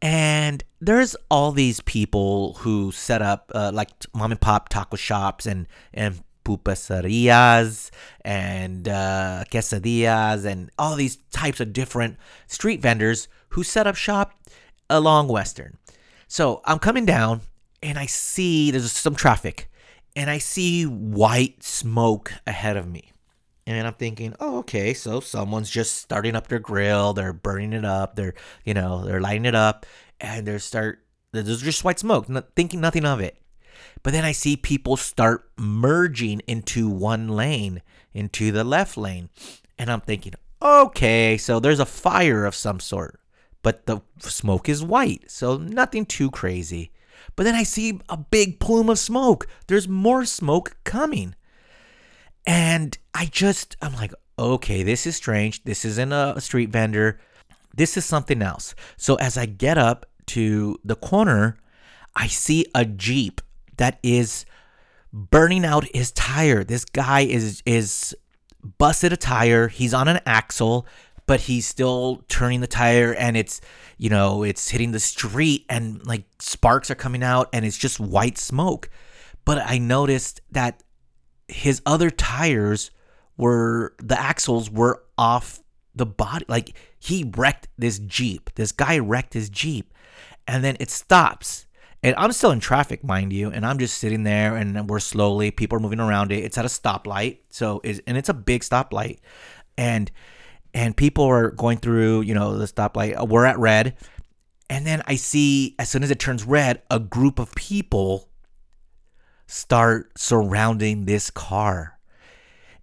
and 0.00 0.64
there's 0.80 1.14
all 1.30 1.52
these 1.52 1.80
people 1.80 2.54
who 2.54 2.90
set 2.90 3.20
up 3.20 3.52
uh, 3.54 3.72
like 3.74 3.90
mom 4.14 4.30
and 4.30 4.40
pop 4.40 4.70
taco 4.70 4.96
shops 4.96 5.44
and 5.44 5.66
and 5.92 6.22
pupuserias 6.46 7.90
and 8.24 8.88
uh, 8.88 9.44
quesadillas 9.52 10.46
and 10.46 10.70
all 10.78 10.96
these 10.96 11.18
types 11.30 11.60
of 11.60 11.74
different 11.74 12.16
street 12.46 12.80
vendors 12.80 13.28
who 13.50 13.62
set 13.62 13.86
up 13.86 13.96
shop 13.96 14.32
along 14.90 15.28
Western. 15.28 15.78
So 16.28 16.60
I'm 16.66 16.78
coming 16.78 17.06
down 17.06 17.40
and 17.82 17.98
I 17.98 18.06
see 18.06 18.70
there's 18.70 18.92
some 18.92 19.14
traffic 19.14 19.70
and 20.14 20.28
I 20.28 20.38
see 20.38 20.84
white 20.84 21.62
smoke 21.62 22.32
ahead 22.46 22.76
of 22.76 22.88
me. 22.88 23.12
And 23.66 23.86
I'm 23.86 23.94
thinking, 23.94 24.34
oh, 24.40 24.58
okay, 24.58 24.94
so 24.94 25.20
someone's 25.20 25.70
just 25.70 25.96
starting 25.96 26.34
up 26.34 26.48
their 26.48 26.58
grill, 26.58 27.12
they're 27.12 27.32
burning 27.32 27.72
it 27.72 27.84
up, 27.84 28.16
they're, 28.16 28.34
you 28.64 28.74
know, 28.74 29.04
they're 29.04 29.20
lighting 29.20 29.44
it 29.44 29.54
up, 29.54 29.86
and 30.20 30.46
they 30.46 30.58
start, 30.58 31.04
there's 31.32 31.62
just 31.62 31.84
white 31.84 31.98
smoke, 31.98 32.28
not, 32.28 32.48
thinking 32.56 32.80
nothing 32.80 33.04
of 33.04 33.20
it. 33.20 33.40
But 34.02 34.12
then 34.12 34.24
I 34.24 34.32
see 34.32 34.56
people 34.56 34.96
start 34.96 35.50
merging 35.56 36.40
into 36.48 36.88
one 36.88 37.28
lane, 37.28 37.82
into 38.12 38.50
the 38.50 38.64
left 38.64 38.96
lane. 38.96 39.28
And 39.78 39.90
I'm 39.90 40.00
thinking, 40.00 40.34
okay, 40.60 41.36
so 41.36 41.60
there's 41.60 41.80
a 41.80 41.86
fire 41.86 42.46
of 42.46 42.54
some 42.54 42.80
sort, 42.80 43.20
but 43.62 43.86
the 43.86 44.00
smoke 44.18 44.68
is 44.68 44.82
white, 44.82 45.30
so 45.30 45.56
nothing 45.56 46.06
too 46.06 46.30
crazy. 46.30 46.92
But 47.36 47.44
then 47.44 47.54
I 47.54 47.62
see 47.62 48.00
a 48.08 48.16
big 48.16 48.60
plume 48.60 48.88
of 48.88 48.98
smoke. 48.98 49.46
There's 49.66 49.88
more 49.88 50.24
smoke 50.24 50.76
coming. 50.84 51.34
And 52.46 52.96
I 53.14 53.26
just, 53.26 53.76
I'm 53.82 53.94
like, 53.94 54.12
okay, 54.38 54.82
this 54.82 55.06
is 55.06 55.16
strange. 55.16 55.62
This 55.64 55.84
isn't 55.84 56.12
a 56.12 56.40
street 56.40 56.70
vendor. 56.70 57.20
This 57.76 57.96
is 57.96 58.04
something 58.04 58.42
else. 58.42 58.74
So 58.96 59.16
as 59.16 59.36
I 59.36 59.46
get 59.46 59.78
up 59.78 60.06
to 60.26 60.78
the 60.84 60.96
corner, 60.96 61.58
I 62.16 62.26
see 62.26 62.66
a 62.74 62.84
Jeep 62.84 63.40
that 63.76 63.98
is 64.02 64.44
burning 65.12 65.64
out 65.64 65.84
his 65.94 66.12
tire. 66.12 66.64
This 66.64 66.84
guy 66.84 67.20
is 67.20 67.62
is 67.66 68.16
busted 68.78 69.12
a 69.12 69.16
tire. 69.16 69.68
He's 69.68 69.94
on 69.94 70.08
an 70.08 70.20
axle, 70.26 70.86
but 71.30 71.42
he's 71.42 71.64
still 71.64 72.24
turning 72.26 72.60
the 72.60 72.66
tire 72.66 73.14
and 73.14 73.36
it's 73.36 73.60
you 73.98 74.10
know, 74.10 74.42
it's 74.42 74.68
hitting 74.68 74.90
the 74.90 74.98
street 74.98 75.64
and 75.68 76.04
like 76.04 76.24
sparks 76.40 76.90
are 76.90 76.96
coming 76.96 77.22
out 77.22 77.48
and 77.52 77.64
it's 77.64 77.78
just 77.78 78.00
white 78.00 78.36
smoke. 78.36 78.90
But 79.44 79.58
I 79.64 79.78
noticed 79.78 80.40
that 80.50 80.82
his 81.46 81.82
other 81.86 82.10
tires 82.10 82.90
were 83.36 83.94
the 83.98 84.20
axles 84.20 84.72
were 84.72 85.04
off 85.16 85.60
the 85.94 86.04
body 86.04 86.46
like 86.48 86.74
he 86.98 87.30
wrecked 87.36 87.68
this 87.78 88.00
Jeep. 88.00 88.50
This 88.56 88.72
guy 88.72 88.98
wrecked 88.98 89.34
his 89.34 89.48
Jeep 89.48 89.94
and 90.48 90.64
then 90.64 90.76
it 90.80 90.90
stops 90.90 91.66
And 92.02 92.16
I'm 92.16 92.32
still 92.32 92.50
in 92.50 92.58
traffic, 92.58 93.04
mind 93.04 93.32
you, 93.32 93.52
and 93.52 93.64
I'm 93.64 93.78
just 93.78 93.98
sitting 93.98 94.24
there 94.24 94.56
and 94.56 94.90
we're 94.90 94.98
slowly, 94.98 95.52
people 95.52 95.78
are 95.78 95.80
moving 95.80 96.00
around 96.00 96.32
it. 96.32 96.42
It's 96.42 96.58
at 96.58 96.64
a 96.64 96.68
stoplight. 96.68 97.38
So 97.50 97.80
is 97.84 98.02
and 98.08 98.18
it's 98.18 98.28
a 98.28 98.34
big 98.34 98.62
stoplight. 98.62 99.20
And 99.78 100.10
and 100.74 100.96
people 100.96 101.24
are 101.24 101.50
going 101.50 101.78
through, 101.78 102.22
you 102.22 102.34
know, 102.34 102.56
the 102.56 102.66
stoplight. 102.66 103.28
We're 103.28 103.44
at 103.44 103.58
red. 103.58 103.96
And 104.68 104.86
then 104.86 105.02
I 105.06 105.16
see 105.16 105.74
as 105.78 105.88
soon 105.88 106.02
as 106.02 106.10
it 106.10 106.20
turns 106.20 106.44
red, 106.44 106.82
a 106.90 107.00
group 107.00 107.38
of 107.38 107.54
people 107.54 108.28
start 109.46 110.12
surrounding 110.16 111.06
this 111.06 111.30
car. 111.30 111.98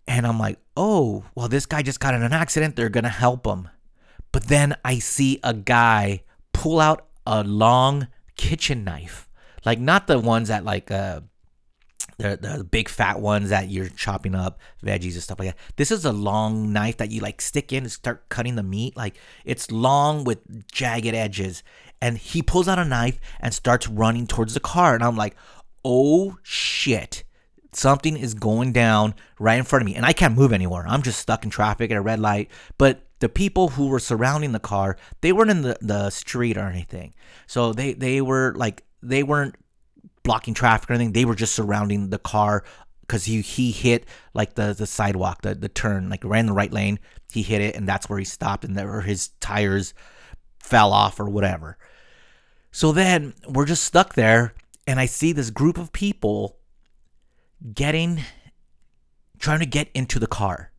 And 0.06 0.28
I'm 0.28 0.38
like, 0.38 0.60
oh, 0.76 1.26
well, 1.36 1.47
this 1.47 1.65
guy 1.65 1.82
just 1.82 2.00
got 2.00 2.13
in 2.13 2.23
an 2.23 2.34
accident. 2.34 2.76
They're 2.76 2.89
going 2.89 3.04
to 3.06 3.10
help 3.10 3.45
him. 3.47 3.69
But 4.32 4.47
then 4.47 4.76
I 4.84 5.00
see 5.00 5.39
a 5.43 5.54
guy 5.54 6.23
pull 6.54 6.80
out 6.80 7.08
a 7.26 7.43
long 7.43 8.08
kitchen 8.36 8.84
knife. 8.84 9.30
Like, 9.65 9.80
not 9.80 10.08
the 10.08 10.19
ones 10.19 10.50
that, 10.50 10.63
like, 10.63 10.91
uh, 10.91 11.21
the, 12.17 12.38
the 12.41 12.63
big 12.63 12.89
fat 12.89 13.19
ones 13.19 13.49
that 13.49 13.69
you're 13.69 13.89
chopping 13.89 14.34
up 14.34 14.60
veggies 14.84 15.13
and 15.13 15.23
stuff 15.23 15.39
like 15.39 15.49
that. 15.49 15.58
This 15.75 15.91
is 15.91 16.03
a 16.03 16.12
long 16.12 16.73
knife 16.73 16.97
that 16.97 17.12
you 17.12 17.21
like 17.21 17.41
stick 17.41 17.71
in 17.71 17.84
and 17.84 17.91
start 17.91 18.27
cutting 18.30 18.56
the 18.56 18.63
meat. 18.63 18.97
Like 18.97 19.17
it's 19.45 19.71
long 19.71 20.23
with 20.23 20.71
jagged 20.71 21.13
edges. 21.13 21.63
And 22.01 22.17
he 22.17 22.41
pulls 22.41 22.67
out 22.67 22.80
a 22.80 22.86
knife 22.86 23.19
and 23.39 23.53
starts 23.53 23.88
running 23.88 24.27
towards 24.27 24.53
the 24.53 24.60
car. 24.60 24.95
And 24.95 25.03
I'm 25.03 25.15
like, 25.15 25.36
oh 25.86 26.38
shit. 26.43 27.23
Something 27.73 28.17
is 28.17 28.34
going 28.34 28.71
down 28.71 29.13
right 29.39 29.58
in 29.58 29.63
front 29.63 29.84
of 29.84 29.86
me. 29.86 29.95
And 29.95 30.06
I 30.06 30.13
can't 30.13 30.36
move 30.36 30.53
anywhere. 30.53 30.86
I'm 30.88 31.03
just 31.03 31.19
stuck 31.19 31.43
in 31.43 31.51
traffic 31.51 31.91
at 31.91 31.97
a 31.97 32.01
red 32.01 32.19
light. 32.19 32.49
But 32.77 33.03
the 33.19 33.30
people 33.30 33.69
who 33.69 33.88
were 33.88 33.99
surrounding 33.99 34.51
the 34.51 34.60
car, 34.60 34.97
they 35.21 35.32
weren't 35.32 35.51
in 35.51 35.62
the, 35.62 35.77
the 35.82 36.10
street 36.10 36.58
or 36.58 36.67
anything. 36.67 37.13
So 37.45 37.73
they, 37.73 37.93
they 37.93 38.21
were 38.21 38.53
like, 38.56 38.84
they 39.03 39.21
weren't 39.21 39.56
blocking 40.28 40.54
traffic 40.54 40.90
or 40.90 40.94
anything. 40.94 41.13
They 41.13 41.26
were 41.26 41.36
just 41.36 41.56
surrounding 41.56 42.10
the 42.10 42.20
car 42.20 42.63
because 43.02 43.26
he 43.26 43.42
he 43.42 43.72
hit 43.72 44.06
like 44.34 44.54
the 44.54 44.74
the 44.74 44.86
sidewalk, 44.86 45.42
the 45.42 45.56
the 45.56 45.70
turn, 45.70 46.10
like 46.10 46.24
ran 46.24 46.46
the 46.46 46.54
right 46.54 46.72
lane. 46.72 47.00
He 47.32 47.42
hit 47.42 47.62
it, 47.62 47.76
and 47.76 47.88
that's 47.88 48.10
where 48.10 48.20
he 48.20 48.26
stopped, 48.26 48.63
and 48.63 48.76
there 48.76 49.02
his 49.02 49.30
tires 49.40 49.94
fell 50.60 50.92
off 50.92 51.20
or 51.20 51.30
whatever. 51.30 51.78
So 52.72 52.92
then 52.92 53.34
we're 53.48 53.66
just 53.66 53.86
stuck 53.86 54.13
there, 54.13 54.54
and 54.86 55.00
I 55.00 55.06
see 55.06 55.32
this 55.32 55.50
group 55.50 55.78
of 55.78 55.94
people 55.94 56.58
getting 57.74 58.22
trying 59.40 59.60
to 59.60 59.66
get 59.66 59.90
into 59.94 60.20
the 60.20 60.28
car. 60.28 60.72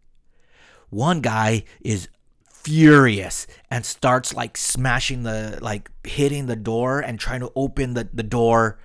One 0.91 1.21
guy 1.21 1.65
is 1.81 2.09
furious 2.51 3.47
and 3.71 3.87
starts 3.87 4.35
like 4.35 4.57
smashing 4.57 5.23
the 5.23 5.59
like 5.63 5.91
hitting 6.05 6.47
the 6.47 6.57
door 6.57 7.01
and 7.01 7.19
trying 7.19 7.41
to 7.41 7.51
open 7.57 7.95
the, 7.95 8.09
the 8.13 8.23
door 8.23 8.79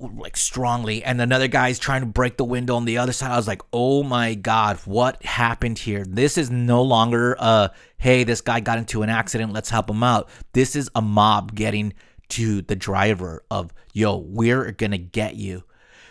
like 0.00 0.36
strongly 0.36 1.02
and 1.04 1.20
another 1.20 1.48
guy's 1.48 1.78
trying 1.78 2.00
to 2.00 2.06
break 2.06 2.36
the 2.36 2.44
window 2.44 2.76
on 2.76 2.84
the 2.84 2.98
other 2.98 3.12
side. 3.12 3.30
I 3.30 3.36
was 3.36 3.48
like 3.48 3.62
oh 3.72 4.02
my 4.02 4.34
god 4.34 4.78
what 4.84 5.22
happened 5.22 5.78
here? 5.78 6.04
This 6.06 6.38
is 6.38 6.50
no 6.50 6.82
longer 6.82 7.36
uh 7.38 7.68
hey 7.98 8.24
this 8.24 8.40
guy 8.40 8.60
got 8.60 8.78
into 8.78 9.02
an 9.02 9.08
accident 9.08 9.52
let's 9.52 9.70
help 9.70 9.90
him 9.90 10.02
out. 10.02 10.28
This 10.52 10.76
is 10.76 10.90
a 10.94 11.02
mob 11.02 11.54
getting 11.54 11.94
to 12.30 12.62
the 12.62 12.76
driver 12.76 13.44
of 13.50 13.72
yo 13.92 14.16
we're 14.16 14.72
gonna 14.72 14.98
get 14.98 15.36
you. 15.36 15.64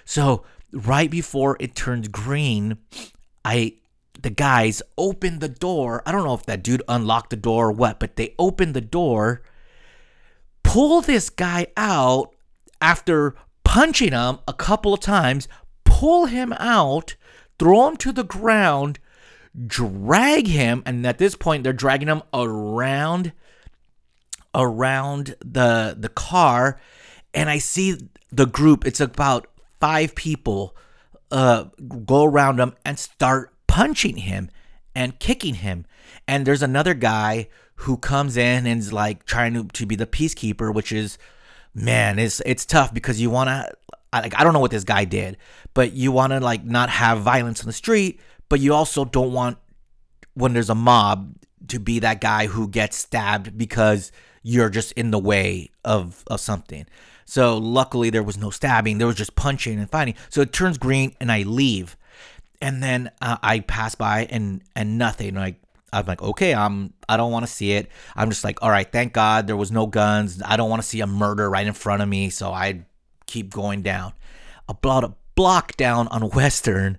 So 0.05 0.45
right 0.71 1.09
before 1.09 1.57
it 1.59 1.75
turns 1.75 2.07
green 2.07 2.77
i 3.43 3.73
the 4.21 4.29
guys 4.29 4.83
open 4.97 5.39
the 5.39 5.49
door. 5.49 6.03
I 6.05 6.11
don't 6.11 6.23
know 6.23 6.35
if 6.35 6.45
that 6.45 6.63
dude 6.63 6.83
unlocked 6.87 7.31
the 7.31 7.35
door 7.35 7.67
or 7.67 7.71
what 7.71 7.99
but 7.99 8.15
they 8.15 8.35
open 8.37 8.73
the 8.73 8.81
door 8.81 9.41
pull 10.63 11.01
this 11.01 11.29
guy 11.29 11.67
out 11.75 12.33
after 12.79 13.35
punching 13.71 14.11
him 14.11 14.37
a 14.49 14.53
couple 14.53 14.93
of 14.93 14.99
times, 14.99 15.47
pull 15.85 16.25
him 16.25 16.51
out, 16.59 17.15
throw 17.57 17.87
him 17.87 17.95
to 17.95 18.11
the 18.11 18.25
ground, 18.25 18.99
drag 19.65 20.45
him, 20.45 20.83
and 20.85 21.07
at 21.07 21.19
this 21.19 21.35
point 21.35 21.63
they're 21.63 21.71
dragging 21.71 22.09
him 22.09 22.21
around 22.33 23.31
around 24.53 25.35
the 25.39 25.95
the 25.97 26.09
car 26.09 26.81
and 27.33 27.49
I 27.49 27.59
see 27.59 27.95
the 28.29 28.45
group, 28.45 28.85
it's 28.85 28.99
about 28.99 29.47
5 29.79 30.15
people 30.15 30.75
uh 31.31 31.63
go 32.05 32.25
around 32.25 32.59
him 32.59 32.73
and 32.83 32.99
start 32.99 33.53
punching 33.67 34.17
him 34.17 34.49
and 34.93 35.17
kicking 35.17 35.55
him. 35.55 35.85
And 36.27 36.45
there's 36.45 36.61
another 36.61 36.93
guy 36.93 37.47
who 37.75 37.95
comes 37.95 38.35
in 38.35 38.67
and 38.67 38.81
is 38.81 38.91
like 38.91 39.25
trying 39.25 39.53
to, 39.53 39.63
to 39.63 39.85
be 39.85 39.95
the 39.95 40.05
peacekeeper, 40.05 40.73
which 40.73 40.91
is 40.91 41.17
man, 41.73 42.19
it's 42.19 42.41
it's 42.45 42.65
tough 42.65 42.93
because 42.93 43.21
you 43.21 43.29
want 43.29 43.49
to 43.49 43.71
like 44.13 44.39
I 44.39 44.43
don't 44.43 44.53
know 44.53 44.59
what 44.59 44.71
this 44.71 44.83
guy 44.83 45.05
did, 45.05 45.37
but 45.73 45.93
you 45.93 46.11
want 46.11 46.33
to 46.33 46.39
like 46.39 46.63
not 46.63 46.89
have 46.89 47.21
violence 47.21 47.61
in 47.61 47.67
the 47.67 47.73
street, 47.73 48.19
but 48.49 48.59
you 48.59 48.73
also 48.73 49.05
don't 49.05 49.33
want 49.33 49.57
when 50.33 50.53
there's 50.53 50.69
a 50.69 50.75
mob 50.75 51.35
to 51.67 51.79
be 51.79 51.99
that 51.99 52.21
guy 52.21 52.47
who 52.47 52.67
gets 52.67 52.97
stabbed 52.97 53.57
because 53.57 54.11
you're 54.43 54.69
just 54.69 54.91
in 54.93 55.11
the 55.11 55.19
way 55.19 55.69
of 55.85 56.23
of 56.27 56.39
something. 56.39 56.85
So 57.25 57.57
luckily 57.57 58.09
there 58.09 58.23
was 58.23 58.37
no 58.37 58.49
stabbing, 58.49 58.97
there 58.97 59.07
was 59.07 59.15
just 59.15 59.35
punching 59.35 59.79
and 59.79 59.89
fighting. 59.89 60.15
So 60.29 60.41
it 60.41 60.51
turns 60.51 60.77
green 60.77 61.15
and 61.21 61.31
I 61.31 61.43
leave. 61.43 61.95
And 62.63 62.83
then 62.83 63.09
uh, 63.21 63.37
I 63.41 63.61
pass 63.61 63.95
by 63.95 64.27
and 64.29 64.61
and 64.75 64.97
nothing. 64.97 65.35
Like 65.35 65.60
I'm 65.93 66.05
like, 66.05 66.21
okay, 66.21 66.53
I'm 66.53 66.93
I 67.09 67.17
don't 67.17 67.31
want 67.31 67.45
to 67.45 67.51
see 67.51 67.73
it. 67.73 67.89
I'm 68.15 68.29
just 68.29 68.43
like, 68.43 68.61
all 68.61 68.69
right, 68.69 68.89
thank 68.89 69.13
God 69.13 69.47
there 69.47 69.57
was 69.57 69.71
no 69.71 69.87
guns. 69.87 70.41
I 70.45 70.55
don't 70.57 70.69
want 70.69 70.81
to 70.81 70.87
see 70.87 71.01
a 71.01 71.07
murder 71.07 71.49
right 71.49 71.67
in 71.67 71.73
front 71.73 72.01
of 72.01 72.09
me, 72.09 72.29
so 72.29 72.51
I 72.51 72.85
keep 73.25 73.51
going 73.51 73.81
down. 73.81 74.13
About 74.69 75.03
a 75.03 75.13
block 75.35 75.75
down 75.75 76.07
on 76.07 76.21
Western, 76.29 76.97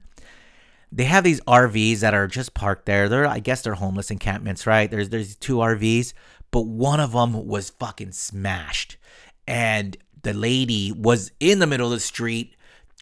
they 0.90 1.04
have 1.04 1.24
these 1.24 1.40
RVs 1.42 2.00
that 2.00 2.12
are 2.12 2.26
just 2.26 2.52
parked 2.54 2.86
there. 2.86 3.08
They're 3.08 3.26
I 3.26 3.38
guess 3.38 3.62
they're 3.62 3.74
homeless 3.74 4.10
encampments, 4.10 4.66
right? 4.66 4.90
There's 4.90 5.08
there's 5.08 5.36
two 5.36 5.56
RVs, 5.56 6.12
but 6.50 6.66
one 6.66 7.00
of 7.00 7.12
them 7.12 7.46
was 7.46 7.70
fucking 7.70 8.12
smashed. 8.12 8.98
And 9.46 9.96
the 10.22 10.34
lady 10.34 10.92
was 10.92 11.32
in 11.40 11.58
the 11.58 11.66
middle 11.66 11.86
of 11.86 11.92
the 11.92 12.00
street 12.00 12.54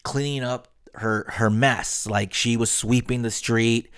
cleaning 0.05 0.45
up 0.45 0.69
her 0.95 1.27
her 1.29 1.51
mess. 1.51 2.07
Like 2.07 2.33
she 2.33 2.57
was 2.57 2.71
sweeping 2.71 3.23
the 3.23 3.31
street 3.31 3.91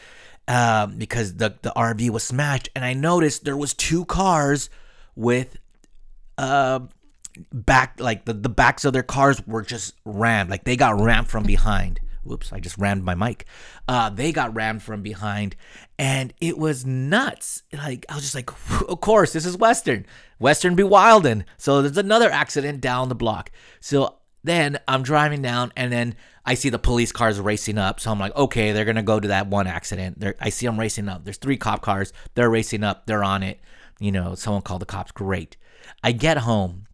um, 0.53 0.99
because 0.99 1.37
the 1.37 1.55
the 1.63 1.73
RV 1.75 2.11
was 2.11 2.25
smashed, 2.25 2.69
and 2.77 2.85
I 2.85 2.93
noticed 2.93 3.45
there 3.45 3.57
was 3.57 3.73
two 3.73 4.05
cars 4.05 4.69
with 5.17 5.57
uh 6.37 6.81
back 7.51 7.99
like 7.99 8.27
the, 8.27 8.35
the 8.35 8.51
backs 8.51 8.85
of 8.85 8.93
their 8.93 9.03
cars 9.03 9.45
were 9.47 9.63
just 9.63 9.95
rammed. 10.05 10.51
Like 10.51 10.65
they 10.65 10.77
got 10.77 11.01
rammed 11.01 11.29
from 11.29 11.45
behind. 11.45 12.01
Whoops 12.25 12.53
i 12.53 12.61
just 12.61 12.79
rammed 12.79 13.03
my 13.03 13.15
mic. 13.15 13.47
Uh 13.89 14.11
they 14.11 14.31
got 14.31 14.55
rammed 14.55 14.83
from 14.83 15.03
behind 15.03 15.57
and 15.99 16.35
it 16.41 16.59
was 16.59 16.85
nuts. 16.85 17.63
Like 17.73 18.05
i 18.11 18.15
was 18.15 18.23
just 18.23 18.35
like 18.35 18.51
of 18.89 19.01
course 19.01 19.33
this 19.33 19.47
is 19.47 19.57
western. 19.57 20.05
Western 20.39 20.75
be 20.75 20.83
wildin. 20.83 21.45
So 21.57 21.81
there's 21.81 21.97
another 21.97 22.31
accident 22.31 22.81
down 22.83 23.09
the 23.09 23.15
block. 23.15 23.51
So 23.81 24.17
then 24.45 24.79
i'm 24.89 25.03
driving 25.03 25.43
down 25.43 25.73
and 25.77 25.93
then 25.93 26.15
I 26.45 26.55
see 26.55 26.71
the 26.71 26.79
police 26.79 27.13
cars 27.13 27.39
racing 27.39 27.79
up. 27.79 28.01
So 28.01 28.11
I'm 28.11 28.19
like, 28.19 28.35
okay, 28.35 28.73
they're 28.73 28.85
gonna 28.85 29.03
go 29.03 29.21
to 29.21 29.29
that 29.29 29.47
one 29.47 29.67
accident. 29.67 30.19
They're, 30.19 30.35
I 30.41 30.51
see 30.51 30.67
them 30.67 30.79
racing 30.79 31.09
up. 31.09 31.25
There's 31.25 31.37
three 31.37 31.57
cop 31.57 31.83
cars. 31.83 32.13
They're 32.35 32.51
racing 32.51 32.83
up. 32.83 33.07
They're 33.07 33.25
on 33.25 33.43
it. 33.43 33.61
You 34.01 34.11
know, 34.11 34.35
someone 34.35 34.63
called 34.63 34.83
the 34.83 34.87
cops. 34.87 35.13
Great. 35.13 35.57
I 36.03 36.13
get 36.13 36.39
home. 36.39 36.87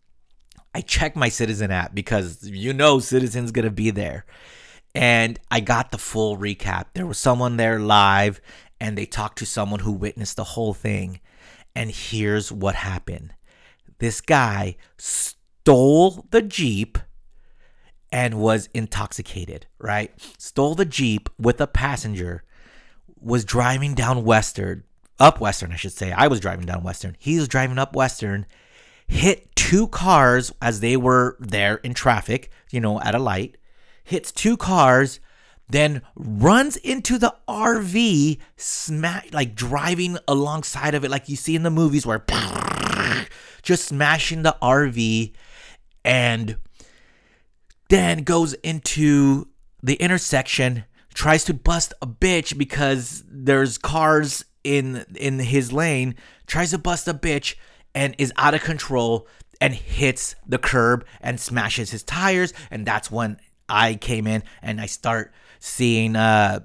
I 0.75 0.83
check 0.83 1.17
my 1.17 1.31
Citizen 1.31 1.71
app 1.71 1.95
because 1.95 2.47
you 2.49 2.75
know 2.75 2.99
Citizen's 2.99 3.53
gonna 3.53 3.71
be 3.71 3.91
there, 3.91 4.27
and 4.95 5.39
I 5.51 5.61
got 5.61 5.91
the 5.91 5.99
full 5.99 6.37
recap. 6.37 6.87
There 6.93 7.07
was 7.07 7.19
someone 7.19 7.57
there 7.57 7.81
live, 7.81 8.41
and 8.79 8.97
they 8.97 9.07
talked 9.07 9.39
to 9.39 9.47
someone 9.47 9.81
who 9.81 9.93
witnessed 9.93 10.37
the 10.37 10.45
whole 10.45 10.75
thing. 10.75 11.21
And 11.75 11.91
here's 11.91 12.53
what 12.53 12.75
happened: 12.75 13.33
this 13.99 14.21
guy 14.21 14.77
stole 14.99 16.27
the 16.31 16.43
jeep 16.43 16.99
and 18.11 18.35
was 18.35 18.69
intoxicated, 18.73 19.67
right? 19.79 20.13
Stole 20.39 20.75
the 20.75 20.85
Jeep 20.85 21.29
with 21.39 21.61
a 21.61 21.67
passenger, 21.67 22.45
was 23.21 23.45
driving 23.45 23.95
down 23.95 24.25
Western, 24.25 24.85
up 25.19 25.41
Western, 25.41 25.73
I 25.73 25.77
should 25.77 25.93
say. 25.93 26.13
I 26.13 26.29
was 26.29 26.41
driving 26.41 26.67
down 26.67 26.83
Western. 26.83 27.17
He 27.19 27.39
was 27.39 27.49
driving 27.49 27.79
up 27.79 27.95
Western, 27.95 28.47
hit 29.07 29.55
two 29.57 29.89
cars 29.89 30.53
as 30.63 30.81
they 30.81 30.97
were 30.97 31.37
there 31.41 31.77
in 31.77 31.95
traffic, 31.95 32.51
you 32.71 32.81
know, 32.81 33.01
at 33.01 33.15
a 33.15 33.19
light, 33.19 33.57
hits 34.05 34.33
two 34.33 34.57
cars, 34.57 35.21
then 35.69 36.03
runs 36.15 36.77
into 36.77 37.19
the 37.19 37.35
RV, 37.47 38.39
smack 38.57 39.29
like 39.33 39.55
driving 39.55 40.19
alongside 40.27 40.95
of 40.95 41.05
it, 41.05 41.11
like 41.11 41.29
you 41.29 41.37
see 41.37 41.55
in 41.55 41.63
the 41.63 41.71
movies 41.71 42.07
where 42.07 42.25
just 43.63 43.85
smashing 43.85 44.43
the 44.43 44.57
RV 44.63 45.33
and 46.05 46.57
then 47.89 48.23
goes 48.23 48.55
into 48.55 49.49
the 49.83 49.95
intersection, 49.95 50.85
tries 51.15 51.45
to 51.45 51.55
bust 51.55 51.93
a 52.03 52.07
bitch 52.07 52.57
because 52.57 53.25
there's 53.29 53.79
cars 53.79 54.45
in 54.65 55.05
in 55.17 55.39
his 55.39 55.73
lane, 55.73 56.15
tries 56.47 56.71
to 56.71 56.79
bust 56.79 57.09
a 57.09 57.15
bitch 57.15 57.55
and 57.95 58.15
is 58.19 58.33
out 58.37 58.55
of 58.55 58.63
control 58.63 59.27
and 59.61 59.75
hits 59.75 60.35
the 60.47 60.59
curb 60.59 61.05
and 61.21 61.41
smashes 61.41 61.91
his 61.91 62.03
tires. 62.03 62.53
And 62.71 62.87
that's 62.87 63.11
when 63.11 63.39
I 63.69 63.95
came 63.95 64.27
in 64.27 64.43
and 64.63 64.81
I 64.81 64.87
start 64.87 65.33
seeing 65.61 66.17
uh 66.17 66.61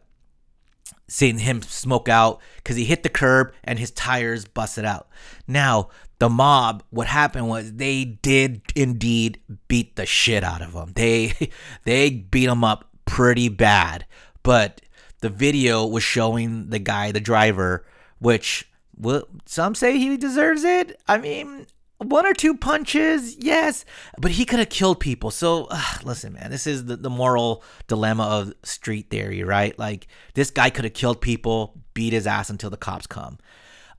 seeing 1.08 1.38
him 1.40 1.62
smoke 1.62 2.10
out 2.10 2.42
because 2.58 2.76
he 2.76 2.86
hit 2.86 3.04
the 3.04 3.10
curb 3.10 3.54
and 3.64 3.78
his 3.78 3.92
tires 3.92 4.46
busted 4.46 4.86
out. 4.86 5.08
Now, 5.48 5.90
the 6.24 6.30
mob, 6.30 6.84
what 6.90 7.06
happened 7.08 7.50
was 7.50 7.74
they 7.74 8.06
did 8.06 8.62
indeed 8.78 9.42
beat 9.68 9.98
the 9.98 10.06
shit 10.06 10.42
out 10.42 10.62
of 10.62 10.72
him. 10.72 10.94
They 10.96 11.34
they 11.84 12.12
beat 12.12 12.48
him 12.48 12.64
up 12.64 12.90
pretty 13.04 13.50
bad. 13.50 14.06
But 14.42 14.80
the 15.20 15.28
video 15.28 15.86
was 15.86 16.02
showing 16.02 16.70
the 16.70 16.80
guy, 16.80 17.12
the 17.12 17.20
driver, 17.20 17.86
which 18.20 18.70
well, 18.98 19.28
some 19.46 19.76
say 19.76 19.98
he 19.98 20.16
deserves 20.16 20.64
it. 20.64 20.98
I 21.10 21.18
mean, 21.18 21.68
one 21.98 22.26
or 22.26 22.34
two 22.34 22.56
punches, 22.56 23.36
yes, 23.38 23.84
but 24.18 24.32
he 24.32 24.46
could 24.46 24.60
have 24.60 24.70
killed 24.70 25.02
people. 25.02 25.30
So, 25.30 25.68
listen, 26.06 26.32
man, 26.32 26.52
this 26.52 26.66
is 26.66 26.86
the, 26.86 26.96
the 26.96 27.10
moral 27.10 27.66
dilemma 27.88 28.24
of 28.24 28.54
street 28.64 29.10
theory, 29.10 29.44
right? 29.44 29.78
Like, 29.78 30.08
this 30.36 30.52
guy 30.52 30.70
could 30.70 30.86
have 30.86 30.94
killed 30.94 31.20
people, 31.20 31.82
beat 31.94 32.14
his 32.14 32.28
ass 32.28 32.50
until 32.50 32.70
the 32.70 32.78
cops 32.78 33.08
come. 33.08 33.40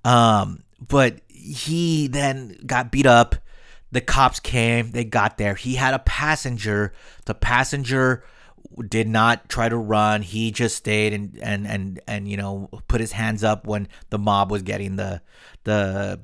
Um, 0.06 0.64
but 0.80 1.20
he 1.44 2.08
then 2.08 2.56
got 2.66 2.90
beat 2.90 3.06
up. 3.06 3.36
The 3.92 4.00
cops 4.00 4.40
came, 4.40 4.90
they 4.90 5.04
got 5.04 5.38
there. 5.38 5.54
He 5.54 5.74
had 5.74 5.94
a 5.94 6.00
passenger. 6.00 6.92
The 7.26 7.34
passenger 7.34 8.24
did 8.88 9.06
not 9.06 9.48
try 9.48 9.68
to 9.68 9.76
run. 9.76 10.22
He 10.22 10.50
just 10.50 10.76
stayed 10.76 11.12
and 11.12 11.38
and 11.40 11.66
and 11.66 12.00
and 12.08 12.26
you 12.26 12.36
know 12.36 12.70
put 12.88 13.00
his 13.00 13.12
hands 13.12 13.44
up 13.44 13.66
when 13.66 13.86
the 14.10 14.18
mob 14.18 14.50
was 14.50 14.62
getting 14.62 14.96
the 14.96 15.22
the 15.62 16.20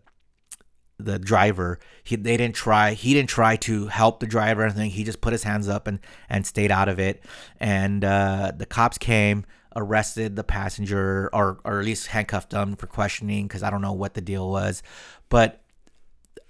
the 0.98 1.18
driver. 1.18 1.78
He 2.02 2.16
they 2.16 2.36
didn't 2.36 2.56
try. 2.56 2.94
He 2.94 3.14
didn't 3.14 3.28
try 3.28 3.56
to 3.56 3.86
help 3.86 4.20
the 4.20 4.26
driver 4.26 4.62
or 4.62 4.64
anything. 4.64 4.90
He 4.90 5.04
just 5.04 5.20
put 5.20 5.32
his 5.32 5.44
hands 5.44 5.68
up 5.68 5.86
and 5.86 6.00
and 6.28 6.46
stayed 6.46 6.72
out 6.72 6.88
of 6.88 6.98
it. 6.98 7.22
And 7.60 8.04
uh, 8.04 8.52
the 8.56 8.66
cops 8.66 8.98
came, 8.98 9.44
arrested 9.76 10.36
the 10.36 10.44
passenger, 10.44 11.30
or 11.32 11.60
or 11.64 11.78
at 11.78 11.84
least 11.84 12.08
handcuffed 12.08 12.50
them 12.50 12.76
for 12.76 12.86
questioning 12.86 13.46
because 13.46 13.62
I 13.62 13.70
don't 13.70 13.82
know 13.82 13.92
what 13.92 14.14
the 14.14 14.20
deal 14.20 14.50
was, 14.50 14.82
but 15.28 15.62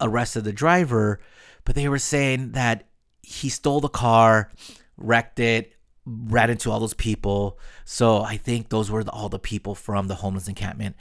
arrested 0.00 0.44
the 0.44 0.52
driver. 0.52 1.20
But 1.64 1.74
they 1.74 1.88
were 1.88 1.98
saying 1.98 2.52
that 2.52 2.88
he 3.22 3.48
stole 3.48 3.80
the 3.80 3.88
car, 3.88 4.50
wrecked 4.96 5.38
it, 5.40 5.74
ran 6.06 6.50
into 6.50 6.70
all 6.70 6.80
those 6.80 6.94
people. 6.94 7.59
So 7.85 8.22
I 8.22 8.37
think 8.37 8.68
those 8.68 8.90
were 8.90 9.04
the, 9.04 9.11
all 9.11 9.28
the 9.28 9.38
people 9.38 9.74
from 9.74 10.09
the 10.09 10.16
homeless 10.16 10.48
encampment 10.48 10.96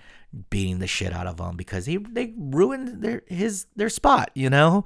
beating 0.49 0.79
the 0.79 0.87
shit 0.87 1.13
out 1.13 1.25
of 1.25 1.39
him 1.39 1.55
because 1.55 1.85
he 1.85 1.97
they 1.97 2.33
ruined 2.37 3.01
their 3.01 3.23
his 3.27 3.65
their 3.75 3.89
spot, 3.89 4.31
you 4.33 4.49
know. 4.49 4.85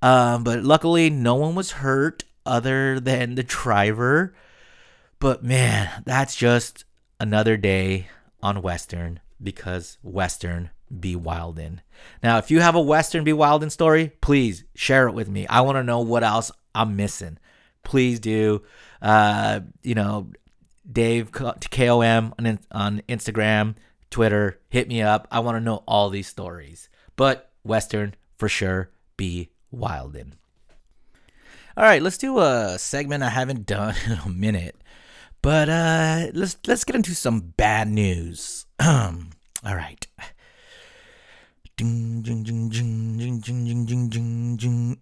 Um, 0.00 0.44
but 0.44 0.62
luckily, 0.62 1.10
no 1.10 1.34
one 1.34 1.54
was 1.54 1.72
hurt 1.72 2.24
other 2.46 3.00
than 3.00 3.34
the 3.34 3.42
driver. 3.42 4.34
But 5.18 5.42
man, 5.42 6.02
that's 6.04 6.36
just 6.36 6.84
another 7.18 7.56
day 7.56 8.08
on 8.42 8.62
Western 8.62 9.20
because 9.42 9.98
Western 10.02 10.70
be 11.00 11.16
Wildin. 11.16 11.80
Now, 12.22 12.38
if 12.38 12.50
you 12.50 12.60
have 12.60 12.74
a 12.74 12.80
Western 12.80 13.24
be 13.24 13.32
Wildin 13.32 13.70
story, 13.70 14.12
please 14.20 14.64
share 14.74 15.08
it 15.08 15.12
with 15.12 15.28
me. 15.28 15.46
I 15.46 15.60
want 15.62 15.76
to 15.76 15.82
know 15.82 16.00
what 16.00 16.24
else 16.24 16.50
I'm 16.74 16.96
missing. 16.96 17.38
Please 17.82 18.20
do. 18.20 18.62
Uh, 19.02 19.60
you 19.82 19.94
know, 19.94 20.28
Dave 20.90 21.32
KOM 21.32 22.34
on, 22.38 22.58
on 22.70 23.02
Instagram, 23.08 23.74
Twitter, 24.10 24.58
hit 24.68 24.88
me 24.88 25.02
up. 25.02 25.28
I 25.30 25.40
want 25.40 25.56
to 25.56 25.60
know 25.60 25.82
all 25.86 26.10
these 26.10 26.28
stories. 26.28 26.88
But 27.16 27.50
Western 27.64 28.14
for 28.36 28.48
sure 28.48 28.90
be 29.16 29.50
Wildin. 29.74 30.32
All 31.76 31.84
right, 31.84 32.02
let's 32.02 32.18
do 32.18 32.40
a 32.40 32.76
segment 32.78 33.22
I 33.22 33.28
haven't 33.28 33.66
done 33.66 33.94
in 34.06 34.12
a 34.12 34.28
minute. 34.28 34.76
But 35.40 35.68
uh 35.68 36.26
let's 36.34 36.56
let's 36.66 36.84
get 36.84 36.96
into 36.96 37.14
some 37.14 37.54
bad 37.56 37.88
news. 37.88 38.66
all 38.80 39.14
right. 39.64 40.06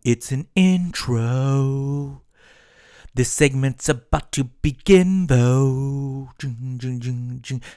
It's 0.04 0.32
an 0.32 0.46
intro. 0.54 2.22
This 3.16 3.32
segment's 3.32 3.88
about 3.88 4.30
to 4.32 4.44
begin, 4.44 5.26
though. 5.28 6.32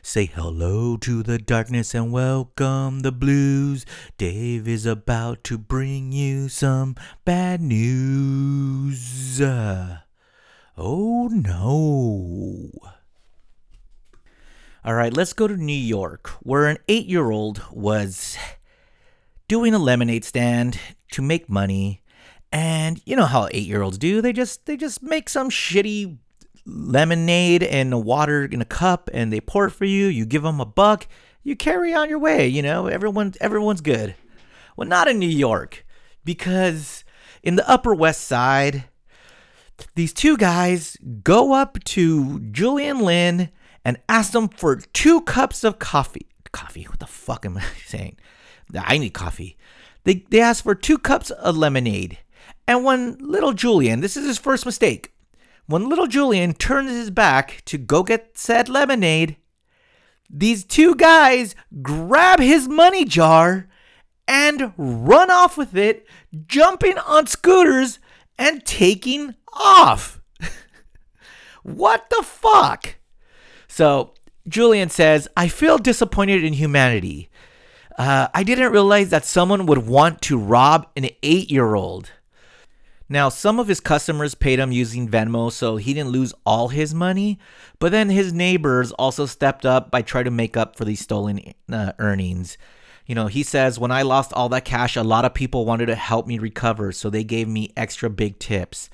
Say 0.01 0.25
hello 0.25 0.97
to 0.97 1.23
the 1.23 1.37
darkness 1.37 1.95
and 1.95 2.11
welcome 2.11 2.99
the 2.99 3.13
blues. 3.13 3.85
Dave 4.17 4.67
is 4.67 4.85
about 4.85 5.45
to 5.45 5.57
bring 5.57 6.11
you 6.11 6.49
some 6.49 6.97
bad 7.23 7.61
news. 7.61 9.39
Oh 10.81 11.27
no. 11.27 12.71
All 14.85 14.93
right, 14.93 15.13
let's 15.13 15.33
go 15.33 15.45
to 15.45 15.57
New 15.57 15.73
York, 15.73 16.29
where 16.41 16.67
an 16.67 16.77
eight 16.87 17.05
year 17.05 17.31
old 17.31 17.61
was 17.69 18.37
doing 19.49 19.73
a 19.73 19.77
lemonade 19.77 20.23
stand 20.23 20.79
to 21.11 21.21
make 21.21 21.49
money 21.49 22.01
and 22.49 23.01
you 23.05 23.17
know 23.17 23.25
how 23.25 23.49
eight 23.51 23.67
year 23.67 23.81
olds 23.81 23.97
do. 23.97 24.21
They 24.21 24.31
just 24.31 24.67
they 24.67 24.77
just 24.77 25.03
make 25.03 25.27
some 25.27 25.49
shitty 25.49 26.17
lemonade 26.65 27.61
and 27.61 28.05
water 28.05 28.45
in 28.45 28.61
a 28.61 28.65
cup 28.65 29.09
and 29.13 29.33
they 29.33 29.41
pour 29.41 29.65
it 29.65 29.71
for 29.71 29.83
you. 29.83 30.07
You 30.07 30.25
give 30.25 30.43
them 30.43 30.61
a 30.61 30.65
buck. 30.65 31.09
You 31.43 31.57
carry 31.57 31.93
on 31.93 32.07
your 32.07 32.19
way. 32.19 32.47
You 32.47 32.61
know 32.61 32.87
everyone 32.87 33.33
everyone's 33.41 33.81
good. 33.81 34.15
Well, 34.77 34.87
not 34.87 35.09
in 35.09 35.19
New 35.19 35.27
York 35.27 35.85
because 36.23 37.03
in 37.43 37.57
the 37.57 37.69
Upper 37.69 37.93
West 37.93 38.21
Side, 38.21 38.85
these 39.95 40.13
two 40.13 40.37
guys 40.37 40.97
go 41.23 41.53
up 41.53 41.83
to 41.85 42.39
Julian 42.39 42.99
Lynn 42.99 43.49
and 43.85 43.97
ask 44.07 44.31
them 44.31 44.49
for 44.49 44.77
two 44.77 45.21
cups 45.21 45.63
of 45.63 45.79
coffee. 45.79 46.27
Coffee? 46.51 46.83
What 46.83 46.99
the 46.99 47.07
fuck 47.07 47.45
am 47.45 47.57
I 47.57 47.63
saying? 47.85 48.17
I 48.77 48.97
need 48.97 49.13
coffee. 49.13 49.57
They, 50.03 50.25
they 50.29 50.41
ask 50.41 50.63
for 50.63 50.75
two 50.75 50.97
cups 50.97 51.31
of 51.31 51.57
lemonade. 51.57 52.19
And 52.67 52.83
when 52.83 53.17
little 53.19 53.53
Julian, 53.53 54.01
this 54.01 54.15
is 54.15 54.25
his 54.25 54.37
first 54.37 54.65
mistake, 54.65 55.13
when 55.65 55.89
little 55.89 56.07
Julian 56.07 56.53
turns 56.53 56.91
his 56.91 57.11
back 57.11 57.61
to 57.65 57.77
go 57.77 58.03
get 58.03 58.37
said 58.37 58.69
lemonade, 58.69 59.37
these 60.29 60.63
two 60.63 60.95
guys 60.95 61.55
grab 61.81 62.39
his 62.39 62.67
money 62.67 63.05
jar 63.05 63.67
and 64.27 64.73
run 64.77 65.31
off 65.31 65.57
with 65.57 65.75
it, 65.75 66.05
jumping 66.45 66.97
on 66.99 67.25
scooters 67.25 67.99
and 68.37 68.63
taking 68.65 69.35
off. 69.53 70.21
what 71.63 72.09
the 72.09 72.23
fuck? 72.23 72.95
So 73.67 74.13
Julian 74.47 74.89
says, 74.89 75.27
I 75.37 75.47
feel 75.47 75.77
disappointed 75.77 76.43
in 76.43 76.53
humanity. 76.53 77.29
Uh, 77.97 78.27
I 78.33 78.43
didn't 78.43 78.71
realize 78.71 79.09
that 79.09 79.25
someone 79.25 79.65
would 79.65 79.87
want 79.87 80.21
to 80.23 80.37
rob 80.37 80.87
an 80.95 81.09
eight 81.21 81.51
year 81.51 81.75
old. 81.75 82.11
Now, 83.11 83.29
some 83.29 83.59
of 83.59 83.67
his 83.67 83.79
customers 83.79 84.35
paid 84.35 84.59
him 84.59 84.71
using 84.71 85.09
Venmo, 85.09 85.51
so 85.51 85.77
he 85.77 85.95
didn't 85.95 86.11
lose 86.11 86.31
all 86.45 86.67
his 86.67 86.93
money. 86.93 87.39
But 87.79 87.91
then 87.91 88.09
his 88.09 88.31
neighbors 88.31 88.91
also 88.93 89.25
stepped 89.25 89.65
up 89.65 89.89
by 89.89 90.03
trying 90.03 90.25
to 90.25 90.31
make 90.31 90.55
up 90.55 90.77
for 90.77 90.85
these 90.85 90.99
stolen 90.99 91.53
uh, 91.71 91.93
earnings. 91.97 92.57
You 93.07 93.15
know, 93.15 93.25
he 93.25 93.41
says, 93.41 93.79
when 93.79 93.89
I 93.89 94.03
lost 94.03 94.31
all 94.33 94.47
that 94.49 94.65
cash, 94.65 94.95
a 94.95 95.01
lot 95.01 95.25
of 95.25 95.33
people 95.33 95.65
wanted 95.65 95.87
to 95.87 95.95
help 95.95 96.27
me 96.27 96.37
recover, 96.37 96.91
so 96.91 97.09
they 97.09 97.23
gave 97.23 97.47
me 97.47 97.73
extra 97.75 98.11
big 98.11 98.37
tips. 98.37 98.91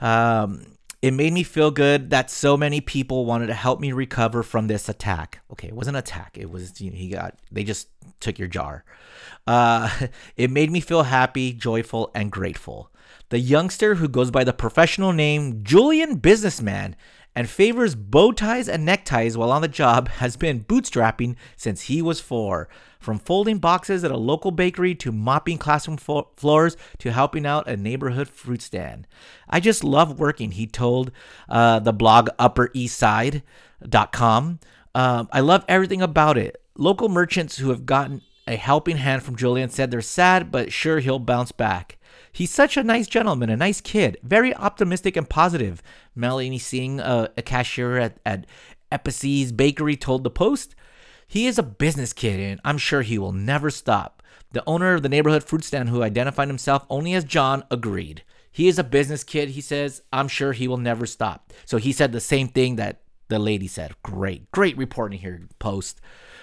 Um, 0.00 0.66
it 1.02 1.12
made 1.12 1.32
me 1.32 1.42
feel 1.42 1.70
good 1.70 2.10
that 2.10 2.30
so 2.30 2.56
many 2.56 2.80
people 2.80 3.24
wanted 3.24 3.46
to 3.46 3.54
help 3.54 3.80
me 3.80 3.92
recover 3.92 4.42
from 4.42 4.66
this 4.66 4.88
attack. 4.88 5.40
Okay, 5.50 5.68
it 5.68 5.74
wasn't 5.74 5.96
an 5.96 6.00
attack. 6.00 6.36
It 6.38 6.50
was 6.50 6.78
you 6.80 6.90
know, 6.90 6.96
he 6.96 7.08
got 7.08 7.38
they 7.50 7.64
just 7.64 7.88
took 8.20 8.38
your 8.38 8.48
jar. 8.48 8.84
Uh, 9.46 9.88
it 10.36 10.50
made 10.50 10.70
me 10.70 10.80
feel 10.80 11.04
happy, 11.04 11.52
joyful, 11.52 12.10
and 12.14 12.30
grateful. 12.30 12.90
The 13.30 13.38
youngster 13.38 13.94
who 13.94 14.08
goes 14.08 14.30
by 14.30 14.44
the 14.44 14.52
professional 14.52 15.12
name 15.12 15.62
Julian 15.62 16.16
Businessman 16.16 16.96
and 17.34 17.48
favors 17.48 17.94
bow 17.94 18.32
ties 18.32 18.68
and 18.68 18.84
neckties 18.84 19.36
while 19.36 19.52
on 19.52 19.62
the 19.62 19.68
job 19.68 20.08
has 20.08 20.36
been 20.36 20.64
bootstrapping 20.64 21.36
since 21.56 21.82
he 21.82 22.02
was 22.02 22.20
four. 22.20 22.68
From 23.00 23.18
folding 23.18 23.58
boxes 23.58 24.04
at 24.04 24.10
a 24.10 24.16
local 24.16 24.50
bakery 24.50 24.94
to 24.96 25.10
mopping 25.10 25.56
classroom 25.56 25.96
fo- 25.96 26.28
floors 26.36 26.76
to 26.98 27.10
helping 27.10 27.46
out 27.46 27.66
a 27.66 27.74
neighborhood 27.76 28.28
fruit 28.28 28.60
stand. 28.60 29.06
I 29.48 29.58
just 29.58 29.82
love 29.82 30.20
working, 30.20 30.50
he 30.52 30.66
told 30.66 31.10
uh, 31.48 31.78
the 31.80 31.94
blog 31.94 32.28
uppereastside.com. 32.38 34.60
Um, 34.94 35.28
I 35.32 35.40
love 35.40 35.64
everything 35.66 36.02
about 36.02 36.36
it. 36.36 36.62
Local 36.76 37.08
merchants 37.08 37.56
who 37.56 37.70
have 37.70 37.86
gotten 37.86 38.20
a 38.46 38.56
helping 38.56 38.98
hand 38.98 39.22
from 39.22 39.36
Julian 39.36 39.70
said 39.70 39.90
they're 39.90 40.02
sad, 40.02 40.50
but 40.50 40.72
sure 40.72 40.98
he'll 40.98 41.18
bounce 41.18 41.52
back. 41.52 41.96
He's 42.32 42.50
such 42.50 42.76
a 42.76 42.82
nice 42.82 43.06
gentleman, 43.06 43.50
a 43.50 43.56
nice 43.56 43.80
kid, 43.80 44.18
very 44.22 44.54
optimistic 44.54 45.16
and 45.16 45.28
positive. 45.28 45.82
Melanie 46.14 46.58
Singh, 46.58 47.00
uh, 47.00 47.28
a 47.36 47.42
cashier 47.42 47.96
at, 47.96 48.18
at 48.26 48.46
Epic's 48.92 49.52
Bakery, 49.52 49.96
told 49.96 50.24
the 50.24 50.30
Post. 50.30 50.74
He 51.30 51.46
is 51.46 51.60
a 51.60 51.62
business 51.62 52.12
kid, 52.12 52.40
and 52.40 52.60
I'm 52.64 52.76
sure 52.76 53.02
he 53.02 53.16
will 53.16 53.30
never 53.30 53.70
stop. 53.70 54.20
The 54.50 54.64
owner 54.66 54.94
of 54.94 55.02
the 55.02 55.08
neighborhood 55.08 55.44
fruit 55.44 55.62
stand, 55.62 55.88
who 55.88 56.02
identified 56.02 56.48
himself 56.48 56.84
only 56.90 57.14
as 57.14 57.22
John, 57.22 57.62
agreed. 57.70 58.24
He 58.50 58.66
is 58.66 58.80
a 58.80 58.84
business 58.84 59.22
kid, 59.22 59.50
he 59.50 59.60
says. 59.60 60.02
I'm 60.12 60.26
sure 60.26 60.52
he 60.52 60.66
will 60.66 60.76
never 60.76 61.06
stop. 61.06 61.52
So 61.66 61.76
he 61.76 61.92
said 61.92 62.10
the 62.10 62.20
same 62.20 62.48
thing 62.48 62.74
that 62.76 63.02
the 63.28 63.38
lady 63.38 63.68
said. 63.68 63.94
Great, 64.02 64.50
great 64.50 64.76
reporting 64.76 65.20
here, 65.20 65.40
Post. 65.60 66.00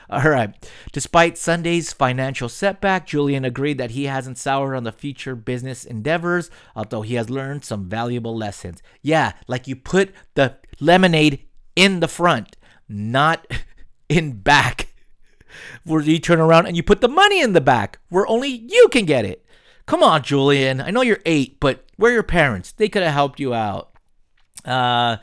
All 0.09 0.21
right. 0.21 0.55
Despite 0.93 1.37
Sunday's 1.37 1.91
financial 1.91 2.47
setback, 2.47 3.07
Julian 3.07 3.43
agreed 3.43 3.79
that 3.79 3.91
he 3.91 4.05
hasn't 4.05 4.37
soured 4.37 4.77
on 4.77 4.85
the 4.85 4.93
future 4.93 5.35
business 5.35 5.83
endeavors, 5.83 6.49
although 6.77 7.01
he 7.01 7.15
has 7.15 7.29
learned 7.29 7.65
some 7.65 7.89
valuable 7.89 8.37
lessons. 8.37 8.81
Yeah, 9.01 9.33
like 9.47 9.67
you 9.67 9.75
put 9.75 10.13
the 10.35 10.55
lemonade 10.79 11.43
in 11.75 11.99
the 11.99 12.07
front, 12.07 12.55
not 12.87 13.45
in 14.09 14.33
back. 14.33 14.89
Where 15.83 16.01
you 16.01 16.19
turn 16.19 16.39
around 16.39 16.67
and 16.67 16.75
you 16.75 16.83
put 16.83 17.01
the 17.01 17.07
money 17.07 17.41
in 17.41 17.53
the 17.53 17.61
back, 17.61 17.99
where 18.09 18.27
only 18.27 18.49
you 18.49 18.89
can 18.91 19.05
get 19.05 19.25
it. 19.25 19.45
Come 19.85 20.03
on, 20.03 20.21
Julian. 20.21 20.81
I 20.81 20.91
know 20.91 21.01
you're 21.01 21.21
eight, 21.25 21.59
but 21.59 21.85
where 21.95 22.11
are 22.11 22.13
your 22.13 22.23
parents? 22.23 22.73
They 22.73 22.89
could 22.89 23.03
have 23.03 23.13
helped 23.13 23.39
you 23.39 23.53
out. 23.53 23.91
Uh, 24.65 25.17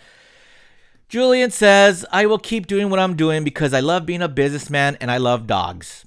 Julian 1.08 1.50
says, 1.50 2.04
I 2.10 2.26
will 2.26 2.38
keep 2.38 2.66
doing 2.66 2.88
what 2.88 2.98
I'm 2.98 3.14
doing 3.14 3.44
because 3.44 3.74
I 3.74 3.80
love 3.80 4.06
being 4.06 4.22
a 4.22 4.28
businessman 4.28 4.96
and 5.00 5.10
I 5.10 5.18
love 5.18 5.46
dogs. 5.46 6.06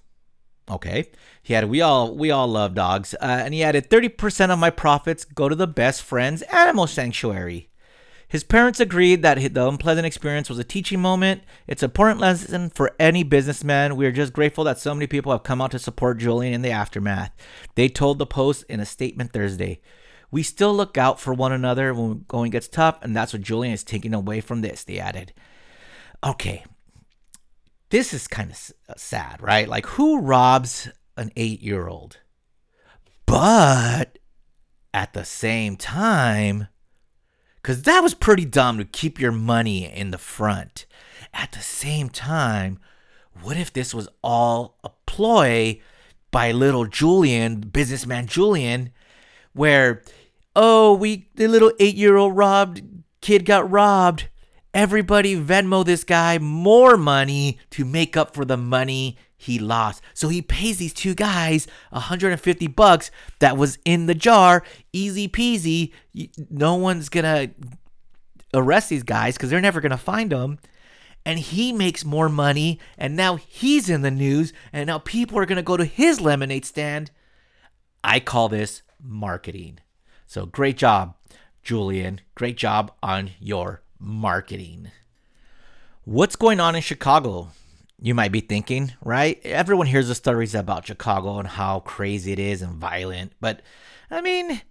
Okay. 0.70 1.12
He 1.44 1.56
added, 1.56 1.70
we 1.70 1.82
all 1.82 2.14
we 2.14 2.30
all 2.30 2.48
love 2.48 2.74
dogs. 2.74 3.14
Uh, 3.14 3.42
and 3.46 3.54
he 3.54 3.64
added 3.64 3.90
30% 3.90 4.50
of 4.50 4.60
my 4.60 4.70
profits 4.70 5.24
go 5.24 5.48
to 5.48 5.56
the 5.56 5.68
best 5.68 6.02
friends 6.02 6.42
animal 6.42 6.88
sanctuary. 6.88 7.70
His 8.30 8.44
parents 8.44 8.82
agreed 8.82 9.22
that 9.22 9.54
the 9.54 9.68
unpleasant 9.68 10.06
experience 10.06 10.50
was 10.50 10.60
a 10.60 10.64
teaching 10.64 11.02
moment. 11.02 11.44
It's 11.66 11.82
an 11.82 11.90
important 11.90 12.20
lesson 12.20 12.70
for 12.70 12.94
any 13.00 13.24
businessman. 13.24 13.96
We 13.96 14.06
are 14.06 14.12
just 14.12 14.34
grateful 14.34 14.66
that 14.66 14.80
so 14.80 14.94
many 14.94 15.08
people 15.08 15.32
have 15.32 15.44
come 15.44 15.62
out 15.62 15.72
to 15.72 15.80
support 15.80 16.18
Julian 16.18 16.54
in 16.54 16.62
the 16.62 16.72
aftermath. 16.72 17.32
They 17.76 17.88
told 17.88 18.20
the 18.20 18.26
Post 18.26 18.66
in 18.68 18.82
a 18.82 18.86
statement 18.86 19.32
Thursday. 19.32 19.80
We 20.30 20.44
still 20.44 20.76
look 20.76 20.98
out 20.98 21.22
for 21.22 21.34
one 21.34 21.54
another 21.54 21.94
when 21.94 22.26
going 22.28 22.52
gets 22.52 22.68
tough, 22.68 23.00
and 23.02 23.16
that's 23.16 23.32
what 23.32 23.42
Julian 23.42 23.74
is 23.74 23.84
taking 23.84 24.14
away 24.14 24.42
from 24.42 24.60
this, 24.60 24.84
they 24.84 25.00
added. 25.00 25.32
Okay, 26.22 26.66
this 27.92 28.14
is 28.14 28.28
kind 28.28 28.52
of 28.52 28.72
uh, 28.90 28.94
sad, 28.98 29.42
right? 29.42 29.70
Like, 29.70 29.86
who 29.86 30.20
robs 30.20 30.90
an 31.16 31.32
eight 31.38 31.62
year 31.62 31.88
old? 31.88 32.18
But 33.26 34.20
at 34.94 35.14
the 35.14 35.24
same 35.24 35.78
time, 35.78 36.68
because 37.68 37.82
that 37.82 38.00
was 38.00 38.14
pretty 38.14 38.46
dumb 38.46 38.78
to 38.78 38.86
keep 38.86 39.20
your 39.20 39.34
money 39.34 39.84
in 39.84 40.12
the 40.12 40.18
front. 40.18 40.86
At 41.34 41.52
the 41.52 41.60
same 41.60 42.08
time, 42.08 42.80
what 43.42 43.58
if 43.58 43.74
this 43.74 43.94
was 43.94 44.08
all 44.24 44.78
a 44.86 44.90
ploy 45.06 45.82
by 46.32 46.54
little 46.54 46.86
Julian, 46.86 47.60
businessman 47.60 48.26
Julian, 48.28 48.92
where 49.52 50.02
oh, 50.56 50.94
we 50.94 51.28
the 51.36 51.50
little 51.50 51.74
eight 51.78 51.96
year 51.96 52.16
old 52.16 52.38
robbed 52.38 52.84
kid 53.20 53.44
got 53.44 53.70
robbed. 53.70 54.30
Everybody 54.74 55.36
Venmo 55.36 55.84
this 55.84 56.06
guy 56.06 56.38
more 56.38 56.96
money 56.96 57.60
to 57.72 57.84
make 57.84 58.16
up 58.16 58.34
for 58.34 58.46
the 58.46 58.56
money 58.56 59.18
he 59.48 59.60
lost. 59.60 60.02
So 60.14 60.30
he 60.30 60.42
pays 60.42 60.78
these 60.78 60.94
two 60.94 61.16
guys 61.16 61.68
150 61.90 62.68
bucks 62.68 63.12
that 63.40 63.58
was 63.58 63.80
in 63.84 64.06
the 64.06 64.16
jar, 64.16 64.64
easy 64.94 65.28
peasy. 65.28 65.92
No 66.50 66.76
one's 66.76 67.10
gonna 67.10 67.50
arrest 68.54 68.90
these 68.90 69.04
guys 69.04 69.36
because 69.36 69.50
they're 69.50 69.60
never 69.60 69.82
gonna 69.82 69.98
find 69.98 70.32
them. 70.32 70.60
And 71.26 71.40
he 71.40 71.74
makes 71.74 72.06
more 72.06 72.30
money, 72.30 72.80
and 72.98 73.18
now 73.18 73.36
he's 73.36 73.90
in 73.90 74.02
the 74.02 74.12
news, 74.12 74.54
and 74.72 74.88
now 74.88 75.00
people 75.00 75.38
are 75.38 75.46
gonna 75.46 75.62
go 75.62 75.76
to 75.76 75.84
his 75.84 76.22
lemonade 76.22 76.64
stand. 76.64 77.12
I 78.04 78.22
call 78.22 78.48
this 78.48 78.84
marketing. 79.02 79.80
So 80.26 80.46
great 80.46 80.78
job, 80.78 81.16
Julian. 81.64 82.22
Great 82.36 82.56
job 82.56 82.94
on 83.04 83.32
your 83.40 83.82
marketing. 84.00 84.92
What's 86.06 86.38
going 86.38 86.62
on 86.62 86.76
in 86.76 86.82
Chicago? 86.82 87.50
You 88.00 88.14
might 88.14 88.32
be 88.32 88.42
thinking, 88.42 88.94
right? 89.04 89.40
Everyone 89.44 89.88
hears 89.88 90.08
the 90.08 90.16
stories 90.16 90.54
about 90.54 90.86
Chicago 90.86 91.40
and 91.40 91.48
how 91.48 91.80
crazy 91.80 92.32
it 92.32 92.40
is 92.40 92.62
and 92.62 92.76
violent, 92.76 93.34
but 93.42 93.62
I 94.12 94.22
mean, 94.22 94.62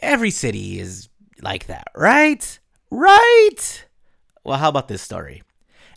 every 0.00 0.30
city 0.30 0.80
is 0.80 1.08
like 1.42 1.66
that, 1.66 1.88
right? 1.94 2.58
Right? 2.90 3.84
Well, 4.42 4.58
how 4.58 4.70
about 4.70 4.88
this 4.88 5.02
story? 5.02 5.42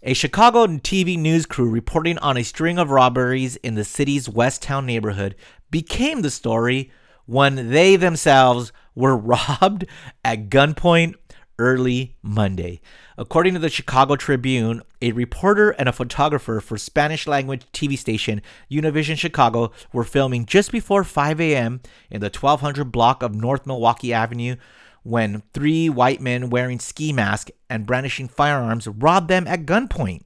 A 0.03 0.13
Chicago 0.13 0.65
TV 0.65 1.17
news 1.17 1.45
crew 1.45 1.69
reporting 1.69 2.17
on 2.19 2.37
a 2.37 2.43
string 2.43 2.77
of 2.77 2.89
robberies 2.89 3.55
in 3.57 3.75
the 3.75 3.83
city's 3.83 4.29
West 4.29 4.61
Town 4.61 4.85
neighborhood 4.85 5.35
became 5.71 6.21
the 6.21 6.31
story 6.31 6.91
when 7.25 7.69
they 7.69 7.95
themselves 7.95 8.71
were 8.95 9.15
robbed 9.17 9.85
at 10.23 10.49
gunpoint 10.49 11.15
early 11.59 12.15
Monday. 12.23 12.81
According 13.17 13.53
to 13.53 13.59
the 13.59 13.69
Chicago 13.69 14.15
Tribune, 14.15 14.81
a 15.01 15.11
reporter 15.11 15.71
and 15.71 15.87
a 15.87 15.93
photographer 15.93 16.59
for 16.59 16.77
Spanish 16.77 17.27
language 17.27 17.63
TV 17.71 17.97
station 17.97 18.41
Univision 18.71 19.17
Chicago 19.17 19.71
were 19.93 20.03
filming 20.03 20.45
just 20.45 20.71
before 20.71 21.03
5 21.03 21.39
a.m. 21.39 21.81
in 22.09 22.21
the 22.21 22.27
1200 22.27 22.85
block 22.85 23.21
of 23.21 23.35
North 23.35 23.67
Milwaukee 23.67 24.13
Avenue 24.13 24.55
when 25.03 25.43
three 25.53 25.89
white 25.89 26.21
men 26.21 26.49
wearing 26.49 26.79
ski 26.79 27.13
masks 27.13 27.51
and 27.69 27.85
brandishing 27.85 28.27
firearms 28.27 28.87
robbed 28.87 29.27
them 29.27 29.47
at 29.47 29.65
gunpoint. 29.65 30.21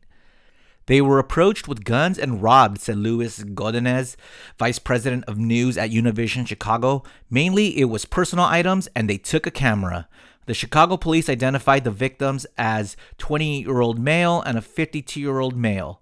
They 0.86 1.01
were 1.01 1.19
approached 1.19 1.67
with 1.67 1.86
guns 1.86 2.19
and 2.19 2.43
robbed, 2.43 2.81
said 2.81 2.97
Luis 2.97 3.39
Godinez, 3.39 4.17
vice 4.59 4.79
president 4.79 5.23
of 5.27 5.38
news 5.38 5.77
at 5.77 5.91
Univision 5.91 6.45
Chicago. 6.45 7.03
Mainly, 7.29 7.79
it 7.79 7.86
was 7.86 8.03
personal 8.03 8.45
items, 8.45 8.89
and 8.95 9.09
they 9.09 9.17
took 9.17 9.47
a 9.47 9.51
camera. 9.51 10.09
The 10.45 10.53
Chicago 10.53 10.97
police 10.97 11.29
identified 11.29 11.83
the 11.83 11.91
victims 11.91 12.45
as 12.57 12.97
20 13.17 13.61
year 13.61 13.79
old 13.79 13.99
male 13.99 14.41
and 14.41 14.57
a 14.57 14.61
52 14.61 15.19
year 15.19 15.39
old 15.39 15.55
male. 15.55 16.01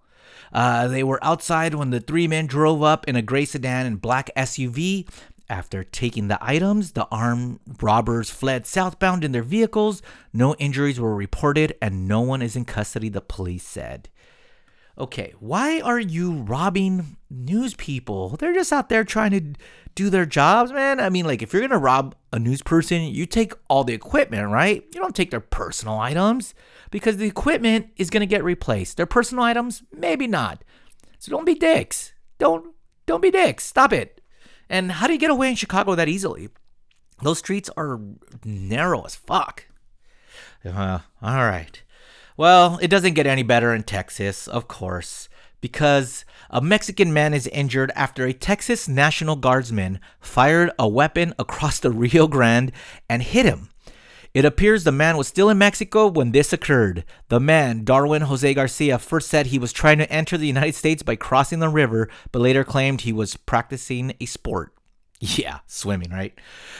Uh, 0.53 0.87
they 0.87 1.03
were 1.03 1.23
outside 1.23 1.75
when 1.75 1.91
the 1.91 1.99
three 1.99 2.27
men 2.27 2.45
drove 2.45 2.83
up 2.83 3.07
in 3.07 3.15
a 3.15 3.21
gray 3.21 3.45
sedan 3.45 3.85
and 3.85 4.01
black 4.01 4.29
SUV. 4.35 5.07
After 5.49 5.83
taking 5.83 6.29
the 6.29 6.37
items, 6.41 6.93
the 6.93 7.07
armed 7.11 7.59
robbers 7.81 8.29
fled 8.29 8.65
southbound 8.65 9.23
in 9.25 9.33
their 9.33 9.43
vehicles. 9.43 10.01
No 10.31 10.55
injuries 10.55 10.99
were 10.99 11.13
reported, 11.13 11.75
and 11.81 12.07
no 12.07 12.21
one 12.21 12.41
is 12.41 12.55
in 12.55 12.63
custody, 12.63 13.09
the 13.09 13.19
police 13.19 13.67
said 13.67 14.07
okay, 14.97 15.33
why 15.39 15.81
are 15.81 15.99
you 15.99 16.33
robbing 16.33 17.17
news 17.29 17.73
people? 17.75 18.29
They're 18.37 18.53
just 18.53 18.73
out 18.73 18.89
there 18.89 19.03
trying 19.03 19.31
to 19.31 19.59
do 19.95 20.09
their 20.09 20.25
jobs, 20.25 20.71
man. 20.71 20.99
I 20.99 21.09
mean, 21.09 21.25
like, 21.25 21.41
if 21.41 21.53
you're 21.53 21.61
gonna 21.61 21.77
rob 21.77 22.15
a 22.31 22.39
news 22.39 22.61
person, 22.61 23.01
you 23.03 23.25
take 23.25 23.53
all 23.69 23.83
the 23.83 23.93
equipment, 23.93 24.49
right? 24.49 24.83
You 24.93 25.01
don't 25.01 25.15
take 25.15 25.31
their 25.31 25.39
personal 25.39 25.97
items 25.99 26.53
because 26.91 27.17
the 27.17 27.27
equipment 27.27 27.87
is 27.97 28.09
gonna 28.09 28.25
get 28.25 28.43
replaced. 28.43 28.97
Their 28.97 29.05
personal 29.05 29.43
items, 29.43 29.83
maybe 29.91 30.27
not. 30.27 30.63
So 31.19 31.31
don't 31.31 31.45
be 31.45 31.55
dicks. 31.55 32.13
Don't 32.37 32.73
don't 33.05 33.21
be 33.21 33.31
dicks. 33.31 33.65
Stop 33.65 33.93
it. 33.93 34.21
And 34.69 34.91
how 34.93 35.07
do 35.07 35.13
you 35.13 35.19
get 35.19 35.29
away 35.29 35.49
in 35.49 35.55
Chicago 35.55 35.95
that 35.95 36.07
easily? 36.07 36.49
Those 37.21 37.39
streets 37.39 37.69
are 37.77 37.99
narrow 38.43 39.03
as 39.03 39.15
fuck. 39.15 39.65
Uh, 40.65 40.99
all 41.21 41.45
right. 41.45 41.81
Well, 42.41 42.79
it 42.81 42.87
doesn't 42.87 43.13
get 43.13 43.27
any 43.27 43.43
better 43.43 43.71
in 43.71 43.83
Texas, 43.83 44.47
of 44.47 44.67
course, 44.67 45.29
because 45.61 46.25
a 46.49 46.59
Mexican 46.59 47.13
man 47.13 47.35
is 47.35 47.45
injured 47.45 47.91
after 47.95 48.25
a 48.25 48.33
Texas 48.33 48.87
National 48.87 49.35
Guardsman 49.35 49.99
fired 50.19 50.71
a 50.79 50.87
weapon 50.87 51.35
across 51.37 51.77
the 51.77 51.91
Rio 51.91 52.25
Grande 52.25 52.71
and 53.07 53.21
hit 53.21 53.45
him. 53.45 53.69
It 54.33 54.43
appears 54.43 54.83
the 54.83 54.91
man 54.91 55.17
was 55.17 55.27
still 55.27 55.51
in 55.51 55.59
Mexico 55.59 56.07
when 56.07 56.31
this 56.31 56.51
occurred. 56.51 57.05
The 57.27 57.39
man, 57.39 57.83
Darwin 57.83 58.23
Jose 58.23 58.55
Garcia, 58.55 58.97
first 58.97 59.29
said 59.29 59.45
he 59.45 59.59
was 59.59 59.71
trying 59.71 59.99
to 59.99 60.11
enter 60.11 60.35
the 60.35 60.47
United 60.47 60.73
States 60.73 61.03
by 61.03 61.17
crossing 61.17 61.59
the 61.59 61.69
river, 61.69 62.09
but 62.31 62.41
later 62.41 62.63
claimed 62.63 63.01
he 63.01 63.13
was 63.13 63.37
practicing 63.37 64.15
a 64.19 64.25
sport. 64.25 64.73
Yeah, 65.38 65.59
swimming, 65.67 66.09
right? 66.09 66.34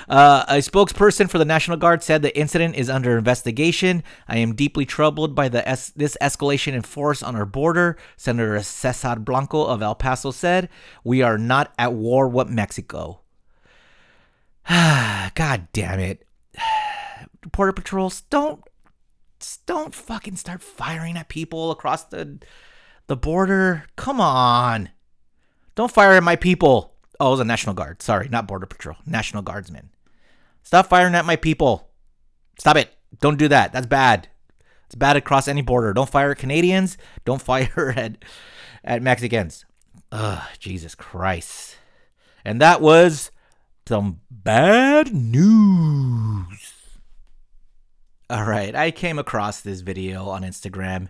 Uh, 0.10 0.44
a 0.48 0.56
spokesperson 0.56 1.30
for 1.30 1.38
the 1.38 1.46
National 1.46 1.78
Guard 1.78 2.02
said 2.02 2.24
the 2.24 2.36
incident 2.36 2.76
is 2.76 2.90
under 2.90 3.16
investigation. 3.16 4.04
I 4.28 4.38
am 4.38 4.56
deeply 4.56 4.84
troubled 4.84 5.36
by 5.36 5.48
the 5.48 5.68
es- 5.70 5.92
this 5.92 6.18
escalation 6.20 6.74
in 6.74 6.82
force 6.82 7.22
on 7.22 7.36
our 7.36 7.46
border, 7.46 7.98
Senator 8.18 8.60
Cesar 8.64 9.18
Blanco 9.18 9.64
of 9.64 9.84
El 9.84 9.94
Paso 9.94 10.32
said. 10.32 10.70
We 11.04 11.22
are 11.22 11.38
not 11.38 11.72
at 11.78 11.94
war 11.94 12.28
with 12.28 12.50
Mexico. 12.50 13.22
God 14.68 15.68
damn 15.72 16.00
it. 16.00 16.26
Border 17.52 17.74
patrols, 17.74 18.22
don't 18.32 18.64
don't 19.68 19.94
fucking 19.94 20.36
start 20.36 20.64
firing 20.64 21.16
at 21.16 21.30
people 21.30 21.70
across 21.70 22.06
the 22.06 22.40
the 23.06 23.16
border. 23.16 23.86
Come 23.96 24.20
on. 24.20 24.90
Don't 25.76 25.92
fire 25.92 26.14
at 26.14 26.24
my 26.24 26.36
people. 26.36 26.91
Oh, 27.22 27.28
it 27.28 27.32
was 27.32 27.40
a 27.40 27.46
National 27.46 27.76
Guard. 27.76 28.02
Sorry, 28.02 28.28
not 28.30 28.48
Border 28.48 28.66
Patrol. 28.66 28.98
National 29.06 29.44
Guardsmen. 29.44 29.92
Stop 30.64 30.88
firing 30.88 31.14
at 31.14 31.24
my 31.24 31.36
people. 31.36 31.92
Stop 32.58 32.78
it. 32.78 32.90
Don't 33.20 33.38
do 33.38 33.48
that. 33.48 33.72
That's 33.72 33.86
bad. 33.86 34.28
It's 34.88 34.96
bad 34.96 35.18
across 35.18 35.48
any 35.48 35.62
border. 35.62 35.94
Don't 35.94 36.10
fire 36.10 36.32
at 36.32 36.40
Canadians. 36.40 36.98
Don't 37.24 37.40
fire 37.40 37.94
at 37.96 38.18
at 38.84 39.04
Mexicans. 39.04 39.66
Ugh, 40.12 40.42
Jesus 40.58 40.96
Christ. 40.96 41.78
And 42.44 42.60
that 42.60 42.82
was 42.82 43.30
some 43.88 44.22
bad 44.32 45.14
news. 45.14 46.74
All 48.32 48.46
right, 48.46 48.74
I 48.74 48.90
came 48.90 49.20
across 49.20 49.62
this 49.62 49.82
video 49.82 50.28
on 50.28 50.42
Instagram 50.42 51.10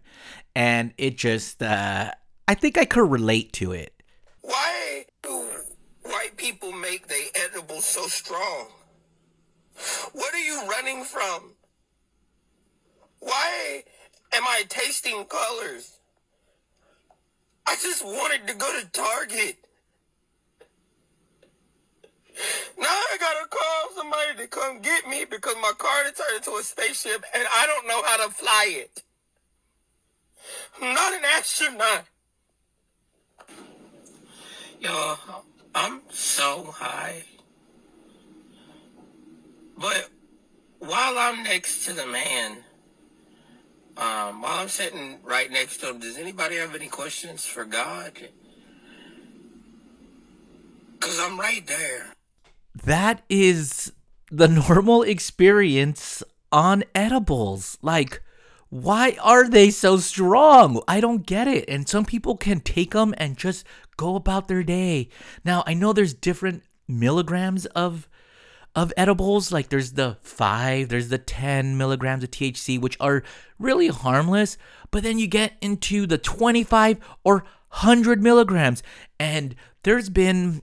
and 0.53 0.93
it 0.97 1.17
just, 1.17 1.63
uh, 1.63 2.11
I 2.49 2.53
think 2.55 2.77
I 2.77 2.83
could 2.83 3.09
relate 3.09 3.53
to 3.53 3.71
it. 3.71 3.93
Why 4.41 5.05
white 6.31 6.37
people 6.37 6.71
make 6.71 7.07
they 7.07 7.27
edibles 7.35 7.85
so 7.85 8.07
strong? 8.07 8.67
What 10.13 10.33
are 10.33 10.37
you 10.37 10.67
running 10.67 11.03
from? 11.03 11.53
Why 13.19 13.83
am 14.33 14.43
I 14.43 14.63
tasting 14.67 15.25
colors? 15.25 15.97
I 17.65 17.75
just 17.75 18.03
wanted 18.03 18.47
to 18.47 18.53
go 18.53 18.79
to 18.79 18.87
Target. 18.91 19.57
Now 22.77 22.87
I 22.87 23.17
gotta 23.19 23.47
call 23.49 23.95
somebody 23.95 24.37
to 24.37 24.47
come 24.47 24.81
get 24.81 25.07
me 25.07 25.25
because 25.29 25.55
my 25.61 25.73
car 25.77 26.03
turned 26.03 26.37
into 26.37 26.51
a 26.51 26.63
spaceship 26.63 27.23
and 27.33 27.43
I 27.53 27.65
don't 27.67 27.87
know 27.87 28.01
how 28.03 28.25
to 28.25 28.33
fly 28.33 28.67
it. 28.69 29.03
I'm 30.81 30.93
not 30.93 31.13
an 31.13 31.21
astronaut. 31.37 32.05
Yo, 34.79 35.17
I'm 35.73 36.01
so 36.09 36.73
high. 36.75 37.23
But 39.77 40.09
while 40.79 41.17
I'm 41.17 41.43
next 41.43 41.85
to 41.85 41.93
the 41.93 42.05
man, 42.05 42.57
um, 43.97 44.41
while 44.41 44.59
I'm 44.59 44.69
sitting 44.69 45.19
right 45.23 45.49
next 45.51 45.77
to 45.77 45.89
him, 45.89 45.99
does 45.99 46.17
anybody 46.17 46.57
have 46.57 46.75
any 46.75 46.87
questions 46.87 47.45
for 47.45 47.65
God? 47.65 48.13
Because 50.93 51.19
I'm 51.19 51.39
right 51.39 51.65
there. 51.65 52.13
That 52.83 53.23
is 53.29 53.91
the 54.29 54.47
normal 54.47 55.03
experience 55.03 56.23
on 56.51 56.83
edibles. 56.95 57.77
Like, 57.81 58.21
why 58.69 59.17
are 59.21 59.49
they 59.49 59.69
so 59.69 59.97
strong? 59.97 60.81
I 60.87 61.01
don't 61.01 61.25
get 61.25 61.47
it. 61.47 61.65
And 61.67 61.89
some 61.89 62.05
people 62.05 62.37
can 62.37 62.61
take 62.61 62.91
them 62.91 63.13
and 63.17 63.35
just 63.35 63.65
go 63.97 64.15
about 64.15 64.47
their 64.47 64.63
day. 64.63 65.09
Now, 65.43 65.63
I 65.65 65.73
know 65.73 65.93
there's 65.93 66.13
different 66.13 66.63
milligrams 66.87 67.65
of 67.67 68.07
of 68.73 68.93
edibles 68.95 69.51
like 69.51 69.67
there's 69.67 69.93
the 69.93 70.17
5 70.21 70.87
there's 70.87 71.09
the 71.09 71.17
10 71.17 71.77
milligrams 71.77 72.23
of 72.23 72.31
thc 72.31 72.79
which 72.79 72.95
are 73.01 73.21
really 73.59 73.89
harmless 73.89 74.57
but 74.91 75.03
then 75.03 75.19
you 75.19 75.27
get 75.27 75.53
into 75.59 76.05
the 76.07 76.17
25 76.17 76.97
or 77.25 77.43
100 77.69 78.23
milligrams 78.23 78.81
and 79.19 79.55
there's 79.83 80.09
been 80.09 80.61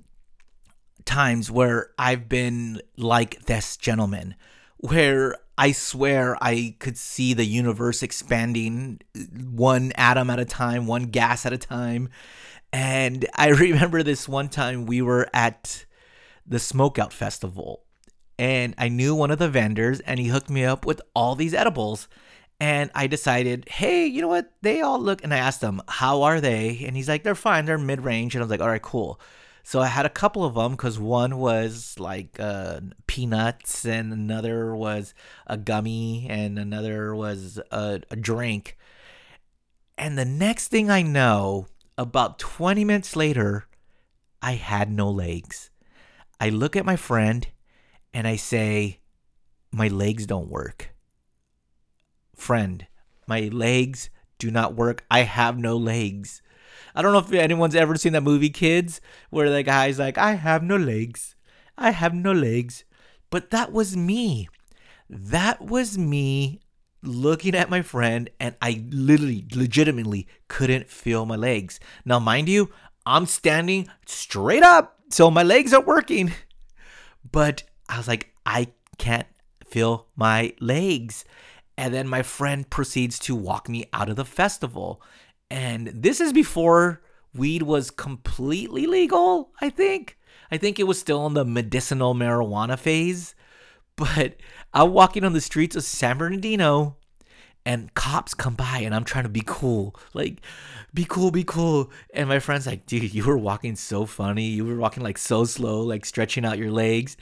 times 1.09 1.51
where 1.51 1.91
I've 1.99 2.29
been 2.29 2.83
like 2.99 3.47
this 3.47 3.77
gentleman, 3.79 4.35
where 4.77 5.37
I 5.57 5.73
swear 5.73 6.37
I 6.41 6.77
could 6.79 6.99
see 6.99 7.33
the 7.33 7.47
universe 7.47 8.03
expanding 8.03 9.01
one 9.33 9.93
atom 9.97 10.29
at 10.29 10.39
a 10.39 10.45
time, 10.45 10.87
one 10.87 11.05
gas 11.05 11.47
at 11.47 11.53
a 11.53 11.59
time. 11.59 12.11
And 12.73 13.27
I 13.35 13.49
remember 13.49 14.03
this 14.03 14.29
one 14.29 14.49
time 14.49 14.87
we 14.87 15.03
were 15.03 15.29
at 15.33 15.85
the 16.47 16.59
Smokeout 16.59 17.13
Festival, 17.13 17.85
and 18.39 18.75
I 18.79 18.89
knew 18.89 19.15
one 19.15 19.31
of 19.31 19.39
the 19.39 19.49
vendors, 19.49 20.01
and 20.01 20.19
he 20.19 20.29
hooked 20.29 20.51
me 20.51 20.65
up 20.65 20.87
with 20.87 21.01
all 21.15 21.35
these 21.35 21.55
edibles. 21.55 22.09
And 22.61 22.91
I 22.93 23.07
decided, 23.07 23.69
hey, 23.69 24.07
you 24.07 24.21
know 24.21 24.29
what? 24.29 24.53
They 24.63 24.81
all 24.81 24.99
look, 24.99 25.23
and 25.23 25.33
I 25.33 25.39
asked 25.39 25.63
him, 25.63 25.81
how 25.87 26.23
are 26.23 26.41
they? 26.41 26.83
And 26.87 26.97
he's 26.97 27.09
like, 27.09 27.23
they're 27.23 27.35
fine, 27.37 27.67
they're 27.67 27.79
mid 27.79 28.01
range. 28.01 28.35
And 28.35 28.43
I 28.43 28.45
was 28.45 28.51
like, 28.51 28.61
all 28.61 28.69
right, 28.69 28.83
cool. 28.83 29.21
So 29.63 29.81
I 29.81 29.87
had 29.87 30.07
a 30.07 30.11
couple 30.11 30.45
of 30.45 30.55
them 30.55 30.73
because 30.73 30.99
one 30.99 31.37
was 31.37 31.95
like 31.99 32.41
uh, 32.41 32.81
peanuts, 33.07 33.85
and 33.85 34.13
another 34.13 34.75
was 34.75 35.15
a 35.47 35.57
gummy, 35.57 36.27
and 36.31 36.59
another 36.59 37.15
was 37.15 37.61
a, 37.71 38.01
a 38.11 38.17
drink. 38.17 38.79
And 39.99 40.17
the 40.17 40.25
next 40.25 40.69
thing 40.69 40.91
I 40.91 41.03
know, 41.03 41.67
about 41.99 42.39
20 42.39 42.85
minutes 42.85 43.17
later, 43.17 43.67
I 44.41 44.53
had 44.53 44.91
no 44.91 45.11
legs. 45.11 45.71
I 46.41 46.49
look 46.49 46.77
at 46.77 46.87
my 46.87 46.95
friend 46.95 47.49
and 48.15 48.27
I 48.27 48.37
say, 48.37 49.01
My 49.73 49.89
legs 49.89 50.25
don't 50.25 50.49
work. 50.49 50.95
Friend, 52.37 52.87
my 53.27 53.51
legs 53.53 54.11
do 54.39 54.51
not 54.53 54.77
work. 54.77 55.05
I 55.11 55.23
have 55.23 55.59
no 55.59 55.77
legs. 55.77 56.41
I 56.95 57.03
don't 57.03 57.13
know 57.13 57.19
if 57.19 57.33
anyone's 57.33 57.75
ever 57.75 57.97
seen 57.97 58.13
that 58.13 58.23
movie 58.23 58.51
Kids 58.51 59.01
where 59.31 59.51
the 59.51 59.65
guy's 59.65 59.99
like, 59.99 60.17
I 60.17 60.35
have 60.35 60.63
no 60.63 60.77
legs. 60.77 61.35
I 61.77 61.91
have 61.91 62.15
no 62.15 62.33
legs. 62.33 62.85
But 63.31 63.51
that 63.51 63.73
was 63.73 63.97
me. 63.97 64.49
That 65.11 65.61
was 65.61 65.99
me 65.99 66.61
looking 67.03 67.55
at 67.55 67.71
my 67.71 67.83
friend 67.83 68.31
and 68.41 68.57
I 68.61 68.85
literally 68.91 69.47
legitimately 69.55 70.27
couldn't 70.49 70.89
feel 70.89 71.27
my 71.27 71.37
legs. 71.37 71.81
Now 72.05 72.19
mind 72.19 72.49
you, 72.49 72.71
I'm 73.07 73.27
standing 73.27 73.89
straight 74.07 74.63
up, 74.63 74.99
so 75.11 75.31
my 75.31 75.43
legs 75.43 75.73
are 75.73 75.81
working. 75.81 76.33
But 77.31 77.63
I 77.89 77.97
was 77.99 78.09
like, 78.09 78.33
I 78.45 78.69
can't 78.99 79.27
feel 79.67 80.07
my 80.17 80.55
legs. 80.61 81.25
And 81.77 81.95
then 81.95 82.09
my 82.09 82.23
friend 82.23 82.69
proceeds 82.69 83.19
to 83.21 83.37
walk 83.37 83.69
me 83.69 83.85
out 83.93 84.09
of 84.09 84.17
the 84.17 84.25
festival. 84.25 85.01
And 85.51 85.89
this 85.89 86.21
is 86.21 86.33
before 86.33 87.03
weed 87.35 87.63
was 87.63 87.91
completely 87.91 88.87
legal, 88.87 89.53
I 89.61 89.71
think. 89.71 90.19
I 90.51 90.57
think 90.57 90.79
it 90.79 90.87
was 90.87 90.99
still 90.99 91.27
in 91.27 91.35
the 91.35 91.45
medicinal 91.45 92.15
marijuana 92.15 92.79
phase. 92.79 93.35
But 93.99 94.37
I'm 94.73 94.93
walking 94.93 95.25
on 95.25 95.33
the 95.33 95.41
streets 95.41 95.75
of 95.75 95.83
San 95.83 96.19
Bernardino 96.19 96.97
and 97.67 97.93
cops 97.95 98.33
come 98.33 98.55
by 98.55 98.79
and 98.79 98.95
I'm 98.95 99.03
trying 99.03 99.25
to 99.25 99.29
be 99.29 99.43
cool. 99.45 99.97
Like, 100.15 100.41
be 100.95 101.05
cool, 101.05 101.33
be 101.33 101.43
cool. 101.43 101.91
And 102.15 102.29
my 102.29 102.39
friend's 102.39 102.67
like, 102.67 102.87
dude, 102.87 103.13
you 103.13 103.25
were 103.25 103.37
walking 103.37 103.75
so 103.75 104.07
funny. 104.07 104.47
You 104.47 104.65
were 104.65 104.77
walking 104.77 105.03
like 105.03 105.19
so 105.19 105.45
slow, 105.45 105.83
like 105.83 106.07
stretching 106.07 106.45
out 106.45 106.59
your 106.59 106.71
legs. 106.71 107.17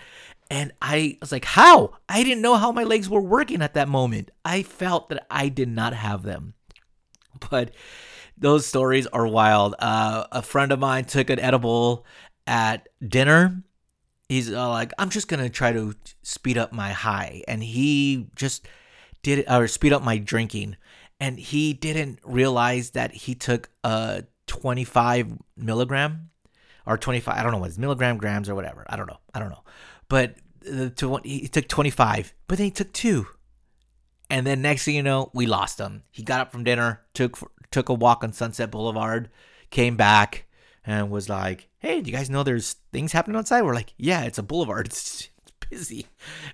And 0.51 0.73
I 0.83 1.17
was 1.21 1.33
like, 1.33 1.47
how? 1.47 1.95
I 2.11 2.23
didn't 2.23 2.43
know 2.43 2.57
how 2.57 2.71
my 2.73 2.85
legs 2.85 3.09
were 3.09 3.23
working 3.23 3.63
at 3.63 3.75
that 3.75 3.89
moment. 3.89 4.31
I 4.45 4.63
felt 4.63 5.09
that 5.09 5.27
I 5.31 5.49
did 5.49 5.69
not 5.69 5.95
have 5.95 6.23
them. 6.25 6.53
But 7.51 7.73
those 8.37 8.67
stories 8.67 9.07
are 9.09 9.27
wild. 9.27 9.75
Uh, 9.79 10.27
a 10.31 10.43
friend 10.43 10.73
of 10.73 10.79
mine 10.79 11.07
took 11.07 11.31
an 11.31 11.41
edible 11.41 12.05
at 12.47 12.87
dinner. 13.07 13.63
He's 14.29 14.53
uh, 14.53 14.69
like, 14.69 14.93
I'm 14.99 15.11
just 15.11 15.29
gonna 15.29 15.49
try 15.49 15.73
to 15.73 15.95
speed 16.23 16.59
up 16.59 16.73
my 16.73 16.93
high, 16.93 17.43
and 17.47 17.63
he 17.63 18.29
just 18.35 18.67
did 19.23 19.41
it, 19.41 19.51
or 19.51 19.69
speed 19.69 19.93
up 19.93 20.03
my 20.03 20.19
drinking, 20.19 20.77
and 21.21 21.39
he 21.39 21.73
didn't 21.73 22.19
realize 22.25 22.91
that 22.91 23.13
he 23.13 23.35
took 23.35 23.71
a 23.85 24.25
25 24.47 25.39
milligram 25.57 26.31
or 26.87 26.99
25. 26.99 27.37
I 27.37 27.43
don't 27.43 27.53
know 27.53 27.59
what 27.59 27.69
it's 27.69 27.79
milligram 27.79 28.19
grams 28.19 28.49
or 28.49 28.55
whatever. 28.55 28.85
I 28.89 28.97
don't 28.97 29.07
know. 29.07 29.19
I 29.35 29.39
don't 29.39 29.51
know, 29.51 29.65
but 30.09 30.37
the 30.61 30.91
to, 30.91 31.21
he 31.23 31.49
took 31.49 31.69
25, 31.69 32.35
but 32.49 32.59
then 32.59 32.67
he 32.67 32.71
took 32.71 32.93
two. 32.93 33.27
And 34.29 34.47
then 34.47 34.61
next 34.61 34.85
thing 34.85 34.97
you 34.97 35.03
know, 35.03 35.31
we 35.35 35.47
lost 35.47 35.79
him. 35.79 36.03
He 36.11 36.23
got 36.23 36.41
up 36.41 36.51
from 36.51 36.65
dinner, 36.65 37.03
took 37.15 37.39
took 37.71 37.89
a 37.89 37.95
walk 37.95 38.25
on 38.25 38.33
Sunset 38.33 38.71
Boulevard, 38.71 39.31
came 39.71 39.97
back, 39.97 40.46
and 40.87 41.11
was 41.11 41.29
like, 41.29 41.69
"Hey, 41.79 42.01
do 42.01 42.11
you 42.11 42.17
guys 42.17 42.31
know 42.31 42.43
there's 42.43 42.75
things 42.93 43.13
happening 43.13 43.37
outside?" 43.37 43.63
We're 43.63 43.75
like, 43.75 43.93
"Yeah, 43.97 44.23
it's 44.23 44.39
a 44.39 44.43
boulevard. 44.43 44.87
It's, 44.93 45.29
busy." 45.69 46.07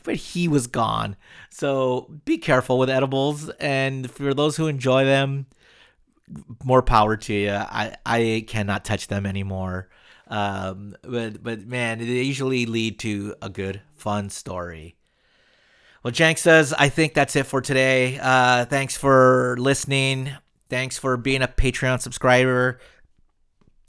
But 0.05 0.17
he 0.17 0.49
was 0.49 0.67
gone. 0.67 1.17
So 1.51 2.11
be 2.25 2.39
careful 2.39 2.79
with 2.79 2.89
edibles, 2.89 3.51
and 3.61 4.11
for 4.11 4.33
those 4.33 4.57
who 4.57 4.69
enjoy 4.69 5.05
them, 5.05 5.47
more 6.65 6.83
power 6.83 7.17
to 7.17 7.35
you. 7.35 7.51
I 7.51 7.97
I 8.07 8.45
cannot 8.49 8.85
touch 8.85 9.09
them 9.09 9.27
anymore. 9.27 9.89
Um, 10.29 10.97
but 11.03 11.43
but 11.43 11.67
man, 11.67 11.99
they 11.99 12.23
usually 12.23 12.65
lead 12.67 12.99
to 13.01 13.35
a 13.43 13.51
good 13.51 13.83
fun 13.95 14.31
story. 14.31 14.97
Well, 16.03 16.13
Jank 16.13 16.39
says, 16.39 16.73
I 16.77 16.89
think 16.89 17.15
that's 17.15 17.37
it 17.37 17.47
for 17.47 17.61
today. 17.61 18.19
Uh, 18.21 18.65
thanks 18.65 18.97
for 18.97 19.57
listening. 19.59 20.33
Thanks 20.69 20.99
for 20.99 21.17
being 21.17 21.43
a 21.43 21.49
Patreon 21.49 22.01
subscriber. 22.01 22.81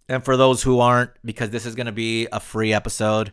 And 0.09 0.23
for 0.23 0.37
those 0.37 0.63
who 0.63 0.79
aren't, 0.79 1.11
because 1.23 1.49
this 1.49 1.65
is 1.65 1.75
going 1.75 1.85
to 1.85 1.91
be 1.91 2.27
a 2.31 2.39
free 2.39 2.73
episode, 2.73 3.31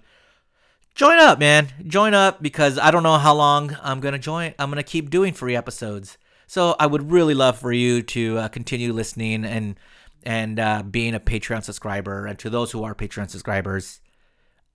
join 0.94 1.18
up, 1.18 1.38
man. 1.38 1.68
Join 1.86 2.14
up 2.14 2.42
because 2.42 2.78
I 2.78 2.90
don't 2.90 3.02
know 3.02 3.18
how 3.18 3.34
long 3.34 3.76
I'm 3.82 4.00
going 4.00 4.12
to 4.12 4.18
join. 4.18 4.54
I'm 4.58 4.70
going 4.70 4.76
to 4.76 4.82
keep 4.82 5.10
doing 5.10 5.32
free 5.32 5.56
episodes. 5.56 6.18
So 6.46 6.76
I 6.78 6.86
would 6.86 7.10
really 7.10 7.34
love 7.34 7.58
for 7.58 7.72
you 7.72 8.02
to 8.02 8.38
uh, 8.38 8.48
continue 8.48 8.92
listening 8.92 9.44
and 9.44 9.76
and 10.22 10.60
uh, 10.60 10.82
being 10.82 11.14
a 11.14 11.20
Patreon 11.20 11.62
subscriber. 11.62 12.26
And 12.26 12.38
to 12.40 12.50
those 12.50 12.72
who 12.72 12.84
are 12.84 12.94
Patreon 12.94 13.30
subscribers, 13.30 14.00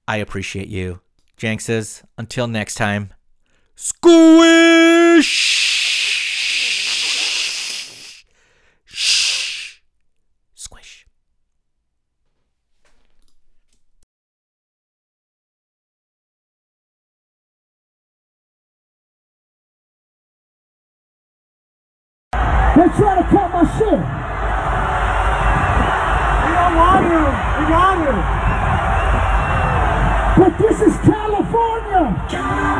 I 0.07 0.17
appreciate 0.17 0.69
you. 0.69 1.01
Jank 1.37 1.61
says, 1.61 2.01
until 2.17 2.47
next 2.47 2.75
time. 2.75 3.13
Squish! 3.75 5.74
They're 22.75 22.89
trying 22.89 23.23
to 23.23 23.29
cut 23.29 23.51
my 23.53 23.63
shit. 23.77 23.99
We 26.43 26.51
don't 26.51 26.75
want 26.75 27.05
you. 27.07 27.23
We 27.55 27.63
got 27.71 27.97
you. 28.03 28.15
But 30.43 30.51
this 30.59 30.81
is 30.81 30.93
California. 31.07 32.74